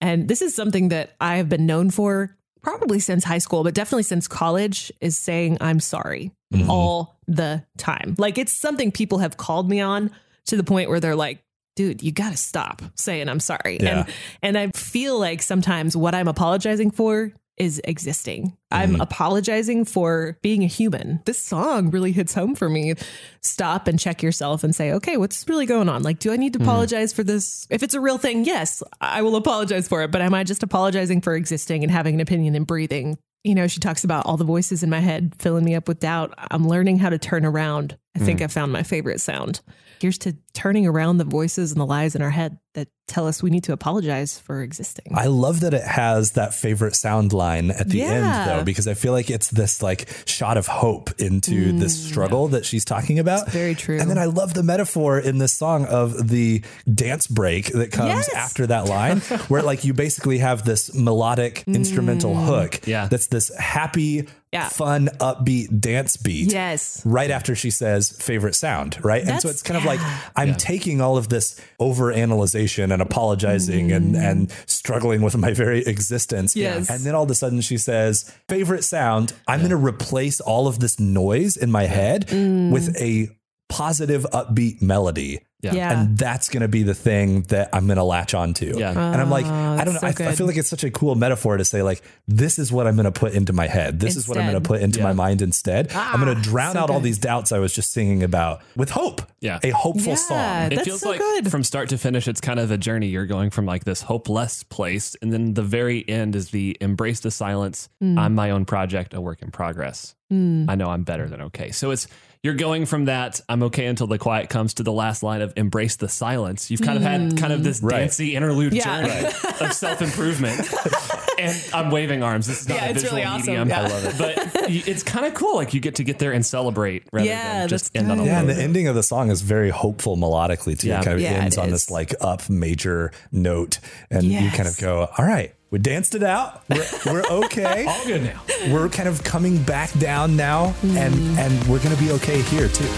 And 0.00 0.28
this 0.28 0.42
is 0.42 0.54
something 0.54 0.88
that 0.88 1.14
I 1.20 1.36
have 1.36 1.48
been 1.48 1.66
known 1.66 1.90
for 1.90 2.36
probably 2.62 3.00
since 3.00 3.24
high 3.24 3.38
school, 3.38 3.64
but 3.64 3.74
definitely 3.74 4.04
since 4.04 4.28
college, 4.28 4.92
is 5.00 5.16
saying 5.16 5.58
I'm 5.60 5.80
sorry 5.80 6.32
mm-hmm. 6.52 6.70
all 6.70 7.18
the 7.26 7.64
time. 7.76 8.14
Like 8.18 8.38
it's 8.38 8.52
something 8.52 8.92
people 8.92 9.18
have 9.18 9.36
called 9.36 9.68
me 9.68 9.80
on 9.80 10.10
to 10.46 10.56
the 10.56 10.64
point 10.64 10.88
where 10.88 11.00
they're 11.00 11.16
like, 11.16 11.42
dude, 11.76 12.02
you 12.02 12.12
gotta 12.12 12.36
stop 12.36 12.82
saying 12.94 13.28
I'm 13.28 13.40
sorry. 13.40 13.78
Yeah. 13.80 14.06
And 14.42 14.56
and 14.56 14.58
I 14.58 14.78
feel 14.78 15.18
like 15.18 15.42
sometimes 15.42 15.96
what 15.96 16.14
I'm 16.14 16.28
apologizing 16.28 16.90
for 16.90 17.32
is 17.58 17.80
existing. 17.84 18.56
I'm 18.70 18.92
mm-hmm. 18.92 19.00
apologizing 19.00 19.84
for 19.84 20.38
being 20.42 20.64
a 20.64 20.66
human. 20.66 21.20
This 21.26 21.42
song 21.42 21.90
really 21.90 22.12
hits 22.12 22.34
home 22.34 22.54
for 22.54 22.68
me. 22.68 22.94
Stop 23.42 23.88
and 23.88 23.98
check 23.98 24.22
yourself 24.22 24.64
and 24.64 24.74
say, 24.74 24.92
okay, 24.92 25.16
what's 25.16 25.46
really 25.48 25.66
going 25.66 25.88
on? 25.88 26.02
Like, 26.02 26.18
do 26.18 26.32
I 26.32 26.36
need 26.36 26.54
to 26.54 26.58
mm-hmm. 26.58 26.68
apologize 26.68 27.12
for 27.12 27.22
this? 27.22 27.66
If 27.70 27.82
it's 27.82 27.94
a 27.94 28.00
real 28.00 28.18
thing, 28.18 28.44
yes, 28.44 28.82
I 29.00 29.22
will 29.22 29.36
apologize 29.36 29.86
for 29.86 30.02
it. 30.02 30.10
But 30.10 30.22
am 30.22 30.34
I 30.34 30.44
just 30.44 30.62
apologizing 30.62 31.20
for 31.20 31.34
existing 31.34 31.82
and 31.82 31.92
having 31.92 32.14
an 32.14 32.20
opinion 32.20 32.54
and 32.54 32.66
breathing? 32.66 33.18
You 33.44 33.54
know, 33.54 33.66
she 33.66 33.80
talks 33.80 34.04
about 34.04 34.24
all 34.24 34.36
the 34.36 34.44
voices 34.44 34.82
in 34.82 34.90
my 34.90 35.00
head 35.00 35.34
filling 35.38 35.64
me 35.64 35.74
up 35.74 35.88
with 35.88 36.00
doubt. 36.00 36.32
I'm 36.38 36.66
learning 36.66 36.98
how 36.98 37.10
to 37.10 37.18
turn 37.18 37.44
around. 37.44 37.98
I 38.14 38.18
think 38.18 38.42
I 38.42 38.46
found 38.46 38.72
my 38.72 38.82
favorite 38.82 39.20
sound. 39.20 39.60
Here's 40.00 40.18
to 40.18 40.36
turning 40.52 40.86
around 40.86 41.18
the 41.18 41.24
voices 41.24 41.70
and 41.72 41.80
the 41.80 41.86
lies 41.86 42.14
in 42.16 42.22
our 42.22 42.30
head 42.30 42.58
that 42.74 42.88
tell 43.06 43.26
us 43.28 43.40
we 43.42 43.50
need 43.50 43.64
to 43.64 43.72
apologize 43.72 44.38
for 44.38 44.60
existing. 44.60 45.12
I 45.14 45.26
love 45.26 45.60
that 45.60 45.72
it 45.74 45.84
has 45.84 46.32
that 46.32 46.52
favorite 46.54 46.96
sound 46.96 47.32
line 47.32 47.70
at 47.70 47.88
the 47.88 47.98
Yeah. 47.98 48.04
end, 48.10 48.50
though, 48.50 48.64
because 48.64 48.88
I 48.88 48.94
feel 48.94 49.12
like 49.12 49.30
it's 49.30 49.48
this 49.48 49.80
like 49.82 50.08
shot 50.26 50.56
of 50.56 50.66
hope 50.66 51.10
into 51.20 51.72
this 51.78 51.96
struggle 52.08 52.48
that 52.48 52.66
she's 52.66 52.84
talking 52.84 53.18
about. 53.20 53.46
Mm, 53.46 53.50
very 53.52 53.74
true. 53.76 53.98
And 54.00 54.10
then 54.10 54.18
I 54.18 54.24
love 54.24 54.54
the 54.54 54.62
metaphor 54.64 55.18
in 55.20 55.38
this 55.38 55.52
song 55.52 55.84
of 55.86 56.28
the 56.28 56.62
dance 56.92 57.26
break 57.28 57.66
that 57.72 57.92
comes 57.92 58.08
Yes. 58.08 58.34
after 58.34 58.66
that 58.66 58.86
line, 58.88 59.20
where 59.48 59.62
like 59.62 59.84
you 59.84 59.94
basically 59.94 60.38
have 60.38 60.64
this 60.64 60.92
melodic 60.94 61.62
instrumental 61.68 62.34
hook. 62.34 62.80
Yeah. 62.86 63.06
That's 63.06 63.28
this 63.28 63.54
happy, 63.56 64.22
Mm. 64.22 64.28
Yeah. 64.52 64.68
fun, 64.68 65.08
upbeat 65.18 65.80
dance 65.80 66.18
beat. 66.18 66.52
Yes. 66.52 67.04
Right 67.06 67.30
after 67.30 67.54
she 67.54 67.70
says 67.70 68.10
favorite 68.10 68.54
sound, 68.54 69.02
right? 69.02 69.26
and 69.26 69.40
so 69.40 69.48
it's 69.48 69.62
kind 69.62 69.78
of 69.78 69.84
like 69.84 70.00
I'm 70.36 70.54
taking 70.54 71.00
all 71.00 71.16
of 71.16 71.30
this 71.30 71.58
over 71.80 72.12
analyzation 72.12 72.92
and 72.92 73.00
apologizing 73.00 73.92
and 73.92 74.14
and 74.14 74.50
struggling 74.66 75.22
with 75.22 75.36
my 75.36 75.52
very 75.52 75.80
existence. 75.86 76.54
Mm. 76.54 76.60
Yes. 76.60 76.90
And 76.90 77.00
then 77.00 77.14
all 77.14 77.24
of 77.24 77.30
a 77.30 77.34
sudden 77.34 77.62
she 77.62 77.78
says, 77.78 78.30
favorite 78.48 78.84
sound, 78.84 79.32
I'm 79.48 79.60
going 79.60 79.70
to 79.70 79.76
replace 79.76 80.40
all 80.40 80.66
of 80.66 80.80
this 80.80 81.00
noise 81.00 81.56
in 81.56 81.70
my 81.70 81.84
head 81.84 82.30
with 82.30 82.94
a 83.00 83.28
positive 83.68 84.26
upbeat 84.32 84.82
melody. 84.82 85.40
Yeah. 85.62 85.74
Yeah. 85.74 85.92
And 86.00 86.18
that's 86.18 86.48
going 86.48 86.62
to 86.62 86.68
be 86.68 86.82
the 86.82 86.94
thing 86.94 87.42
that 87.42 87.70
I'm 87.72 87.86
going 87.86 87.96
to 87.96 88.02
latch 88.04 88.34
onto. 88.34 88.76
Yeah. 88.76 88.90
And 88.90 89.20
I'm 89.20 89.30
like, 89.30 89.46
I 89.46 89.84
don't 89.84 89.94
know. 89.94 90.00
So 90.00 90.24
I, 90.24 90.28
I 90.30 90.34
feel 90.34 90.46
like 90.48 90.56
it's 90.56 90.68
such 90.68 90.82
a 90.82 90.90
cool 90.90 91.14
metaphor 91.14 91.56
to 91.56 91.64
say, 91.64 91.82
like, 91.82 92.02
this 92.26 92.58
is 92.58 92.72
what 92.72 92.88
I'm 92.88 92.96
going 92.96 93.04
to 93.04 93.12
put 93.12 93.32
into 93.32 93.52
my 93.52 93.68
head. 93.68 94.00
This 94.00 94.16
is 94.16 94.28
what 94.28 94.38
I'm 94.38 94.50
going 94.50 94.60
to 94.60 94.66
put 94.68 94.80
into 94.82 95.00
my 95.02 95.12
mind 95.12 95.40
instead. 95.40 95.92
I'm 95.94 96.20
going 96.20 96.34
to 96.36 96.42
drown 96.42 96.72
so 96.74 96.80
out 96.80 96.90
all 96.90 97.00
these 97.00 97.18
doubts 97.18 97.52
I 97.52 97.60
was 97.60 97.72
just 97.72 97.92
singing 97.92 98.22
about 98.24 98.62
with 98.76 98.90
hope. 98.90 99.22
Yeah. 99.40 99.60
A 99.62 99.70
hopeful 99.70 100.12
Yeah. 100.12 100.16
song. 100.16 100.66
It 100.72 100.76
That's 100.76 100.88
feels 100.88 101.00
so 101.00 101.10
like 101.10 101.20
good. 101.20 101.50
from 101.50 101.62
start 101.62 101.88
to 101.90 101.98
finish, 101.98 102.26
it's 102.26 102.40
kind 102.40 102.58
of 102.58 102.70
a 102.70 102.78
journey. 102.78 103.06
You're 103.08 103.26
going 103.26 103.50
from 103.50 103.64
like 103.64 103.84
this 103.84 104.02
hopeless 104.02 104.64
place, 104.64 105.14
and 105.22 105.32
then 105.32 105.54
the 105.54 105.62
very 105.62 106.08
end 106.08 106.34
is 106.34 106.50
the 106.50 106.76
embrace 106.80 107.20
the 107.20 107.30
silence. 107.30 107.88
Mm. 108.02 108.18
I'm 108.18 108.34
my 108.34 108.50
own 108.50 108.64
project, 108.64 109.14
a 109.14 109.20
work 109.20 109.42
in 109.42 109.50
progress. 109.52 110.14
I 110.30 110.76
know 110.76 110.88
I'm 110.88 111.02
better 111.02 111.28
than 111.28 111.42
okay. 111.42 111.72
So 111.72 111.90
it's 111.90 112.08
you're 112.42 112.54
going 112.54 112.86
from 112.86 113.04
that 113.04 113.40
I'm 113.48 113.62
okay 113.64 113.86
until 113.86 114.06
the 114.08 114.18
quiet 114.18 114.48
comes 114.50 114.74
to 114.74 114.82
the 114.82 114.92
last 114.92 115.22
line 115.22 115.42
of 115.42 115.52
embrace 115.56 115.96
the 115.96 116.08
silence. 116.08 116.70
You've 116.70 116.82
kind 116.82 116.96
of 116.96 117.02
had 117.02 117.36
kind 117.38 117.52
of 117.52 117.62
this 117.62 117.80
Right. 117.82 118.00
dancey 118.00 118.34
interlude 118.34 118.72
Mm. 118.72 118.76
Yeah. 118.76 119.02
journey 119.06 119.34
of 119.60 119.72
self 119.72 120.02
improvement, 120.02 120.60
and 121.42 121.74
I'm 121.74 121.90
waving 121.90 122.22
arms. 122.22 122.46
This 122.46 122.62
is 122.62 122.68
not 122.68 122.74
Yeah, 122.76 122.86
a 122.86 122.90
it's 122.90 123.02
visual 123.02 123.18
really 123.18 123.26
awesome. 123.28 123.46
medium. 123.46 123.68
Yeah. 123.68 123.80
I 123.80 123.88
love 123.88 124.04
it. 124.04 124.18
But 124.18 124.70
it's 124.70 125.02
kind 125.02 125.26
of 125.26 125.34
cool. 125.34 125.56
Like 125.56 125.74
you 125.74 125.80
get 125.80 125.96
to 125.96 126.04
get 126.04 126.18
there 126.18 126.32
and 126.32 126.44
celebrate 126.44 127.04
rather 127.12 127.26
Yeah, 127.28 127.60
than 127.60 127.68
just 127.68 127.92
that's 127.92 128.02
end 128.02 128.12
on 128.12 128.18
a 128.18 128.22
good. 128.22 128.26
Yeah, 128.28 128.40
and 128.40 128.48
the 128.48 128.54
ending 128.56 128.88
of 128.88 128.94
the 128.94 129.02
song 129.02 129.30
is 129.30 129.42
very 129.42 129.70
hopeful 129.70 130.16
melodically 130.16 130.78
too. 130.78 130.88
Yeah. 130.88 131.00
It 131.00 131.04
kind 131.04 131.14
of 131.16 131.20
Yeah, 131.20 131.30
ends 131.32 131.58
on 131.58 131.66
is. 131.66 131.72
this 131.72 131.90
like 131.90 132.14
up 132.20 132.48
major 132.48 133.12
note, 133.30 133.78
and 134.10 134.24
you 134.24 134.50
kind 134.50 134.68
of 134.68 134.76
go, 134.78 135.08
"All 135.18 135.24
right, 135.24 135.54
we 135.70 135.78
danced 135.78 136.14
it 136.14 136.22
out. 136.22 136.62
We're, 136.68 136.86
we're 137.06 137.22
okay. 137.44 137.84
All 137.88 138.04
good 138.06 138.22
now. 138.22 138.40
we're 138.72 138.88
kind 138.88 139.08
of 139.08 139.22
coming 139.24 139.62
back 139.62 139.92
down 139.98 140.36
now, 140.36 140.74
and 140.82 141.14
mm-hmm. 141.14 141.38
and 141.38 141.64
we're 141.68 141.82
gonna 141.82 141.96
be 141.96 142.10
okay 142.12 142.42
here 142.42 142.68
too." 142.68 142.88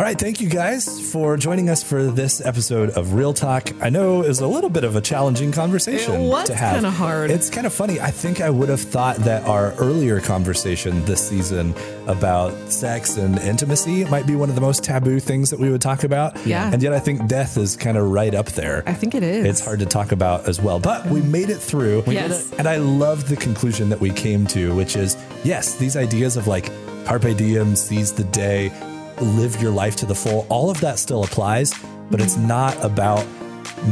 All 0.00 0.06
right, 0.06 0.18
thank 0.18 0.40
you 0.40 0.48
guys 0.48 1.12
for 1.12 1.36
joining 1.36 1.68
us 1.68 1.82
for 1.82 2.04
this 2.04 2.40
episode 2.40 2.88
of 2.96 3.12
Real 3.12 3.34
Talk. 3.34 3.70
I 3.82 3.90
know 3.90 4.22
it 4.22 4.28
was 4.28 4.40
a 4.40 4.46
little 4.46 4.70
bit 4.70 4.82
of 4.82 4.96
a 4.96 5.02
challenging 5.02 5.52
conversation 5.52 6.22
It 6.22 6.26
was 6.30 6.46
to 6.46 6.54
have. 6.54 6.76
It's 6.76 6.84
kinda 6.84 6.90
hard. 6.90 7.30
It's 7.30 7.50
kind 7.50 7.66
of 7.66 7.74
funny. 7.74 8.00
I 8.00 8.10
think 8.10 8.40
I 8.40 8.48
would 8.48 8.70
have 8.70 8.80
thought 8.80 9.16
that 9.18 9.46
our 9.46 9.72
earlier 9.72 10.18
conversation 10.18 11.04
this 11.04 11.28
season 11.28 11.74
about 12.06 12.54
sex 12.72 13.18
and 13.18 13.38
intimacy 13.40 14.06
might 14.06 14.26
be 14.26 14.36
one 14.36 14.48
of 14.48 14.54
the 14.54 14.62
most 14.62 14.82
taboo 14.82 15.20
things 15.20 15.50
that 15.50 15.60
we 15.60 15.68
would 15.68 15.82
talk 15.82 16.02
about. 16.02 16.34
Yeah. 16.46 16.72
And 16.72 16.82
yet 16.82 16.94
I 16.94 16.98
think 16.98 17.26
death 17.26 17.58
is 17.58 17.76
kind 17.76 17.98
of 17.98 18.10
right 18.10 18.34
up 18.34 18.46
there. 18.46 18.82
I 18.86 18.94
think 18.94 19.14
it 19.14 19.22
is. 19.22 19.44
It's 19.44 19.60
hard 19.62 19.80
to 19.80 19.86
talk 19.86 20.12
about 20.12 20.48
as 20.48 20.62
well, 20.62 20.80
but 20.80 21.04
we 21.08 21.20
mm. 21.20 21.28
made 21.28 21.50
it 21.50 21.58
through. 21.58 22.04
Yes. 22.06 22.50
And 22.54 22.66
I 22.66 22.76
love 22.78 23.28
the 23.28 23.36
conclusion 23.36 23.90
that 23.90 24.00
we 24.00 24.08
came 24.08 24.46
to, 24.46 24.74
which 24.74 24.96
is 24.96 25.18
yes, 25.44 25.74
these 25.74 25.94
ideas 25.94 26.38
of 26.38 26.46
like 26.46 26.72
carpe 27.04 27.36
diem, 27.36 27.76
seize 27.76 28.14
the 28.14 28.24
day, 28.24 28.72
live 29.20 29.60
your 29.60 29.70
life 29.70 29.96
to 29.96 30.06
the 30.06 30.14
full, 30.14 30.46
all 30.48 30.70
of 30.70 30.80
that 30.80 30.98
still 30.98 31.24
applies, 31.24 31.74
but 32.10 32.20
it's 32.20 32.36
not 32.36 32.76
about 32.82 33.24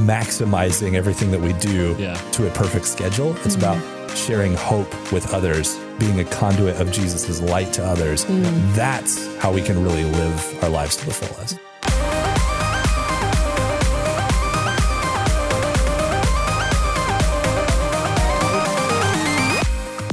maximizing 0.06 0.94
everything 0.94 1.30
that 1.30 1.40
we 1.40 1.52
do 1.54 1.96
Yeah. 1.98 2.14
to 2.32 2.46
a 2.46 2.50
perfect 2.50 2.86
schedule. 2.86 3.34
It's 3.44 3.56
mm-hmm. 3.56 3.80
about 3.80 4.16
sharing 4.16 4.54
hope 4.54 4.92
with 5.12 5.32
others, 5.32 5.78
being 5.98 6.20
a 6.20 6.24
conduit 6.24 6.80
of 6.80 6.90
Jesus' 6.92 7.40
light 7.40 7.72
to 7.74 7.84
others. 7.84 8.24
Mm. 8.24 8.74
That's 8.74 9.36
how 9.36 9.52
we 9.52 9.62
can 9.62 9.82
really 9.82 10.04
live 10.04 10.64
our 10.64 10.70
lives 10.70 10.96
to 10.96 11.06
the 11.06 11.12
fullest. 11.12 11.58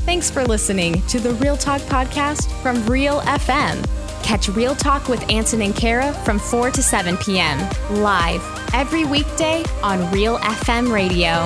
Thanks 0.05 0.30
for 0.30 0.45
listening 0.45 1.01
to 1.07 1.20
the 1.20 1.34
Real 1.36 1.57
Talk 1.57 1.82
podcast 1.82 2.49
from 2.61 2.86
Real 2.86 3.20
FM. 3.22 4.05
Catch 4.26 4.49
Real 4.49 4.73
Talk 4.76 5.07
with 5.07 5.23
Ansen 5.30 5.61
and 5.61 5.76
Kara 5.76 6.11
from 6.26 6.39
4 6.39 6.71
to 6.71 6.82
7 6.82 7.15
p.m. 7.17 7.59
live 8.01 8.41
every 8.73 9.05
weekday 9.05 9.63
on 9.84 10.11
Real 10.11 10.39
FM 10.39 10.91
radio. 10.91 11.45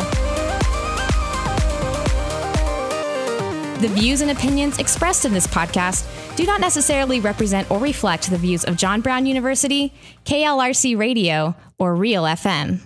The 3.82 3.94
views 3.94 4.22
and 4.22 4.32
opinions 4.32 4.80
expressed 4.80 5.26
in 5.26 5.34
this 5.34 5.46
podcast 5.46 6.08
do 6.38 6.46
not 6.46 6.62
necessarily 6.62 7.20
represent 7.20 7.70
or 7.70 7.80
reflect 7.80 8.30
the 8.30 8.38
views 8.38 8.64
of 8.64 8.78
John 8.78 9.02
Brown 9.02 9.26
University, 9.26 9.94
KLRC 10.24 10.98
Radio, 10.98 11.56
or 11.80 11.94
Real 11.98 12.24
FM. 12.24 12.80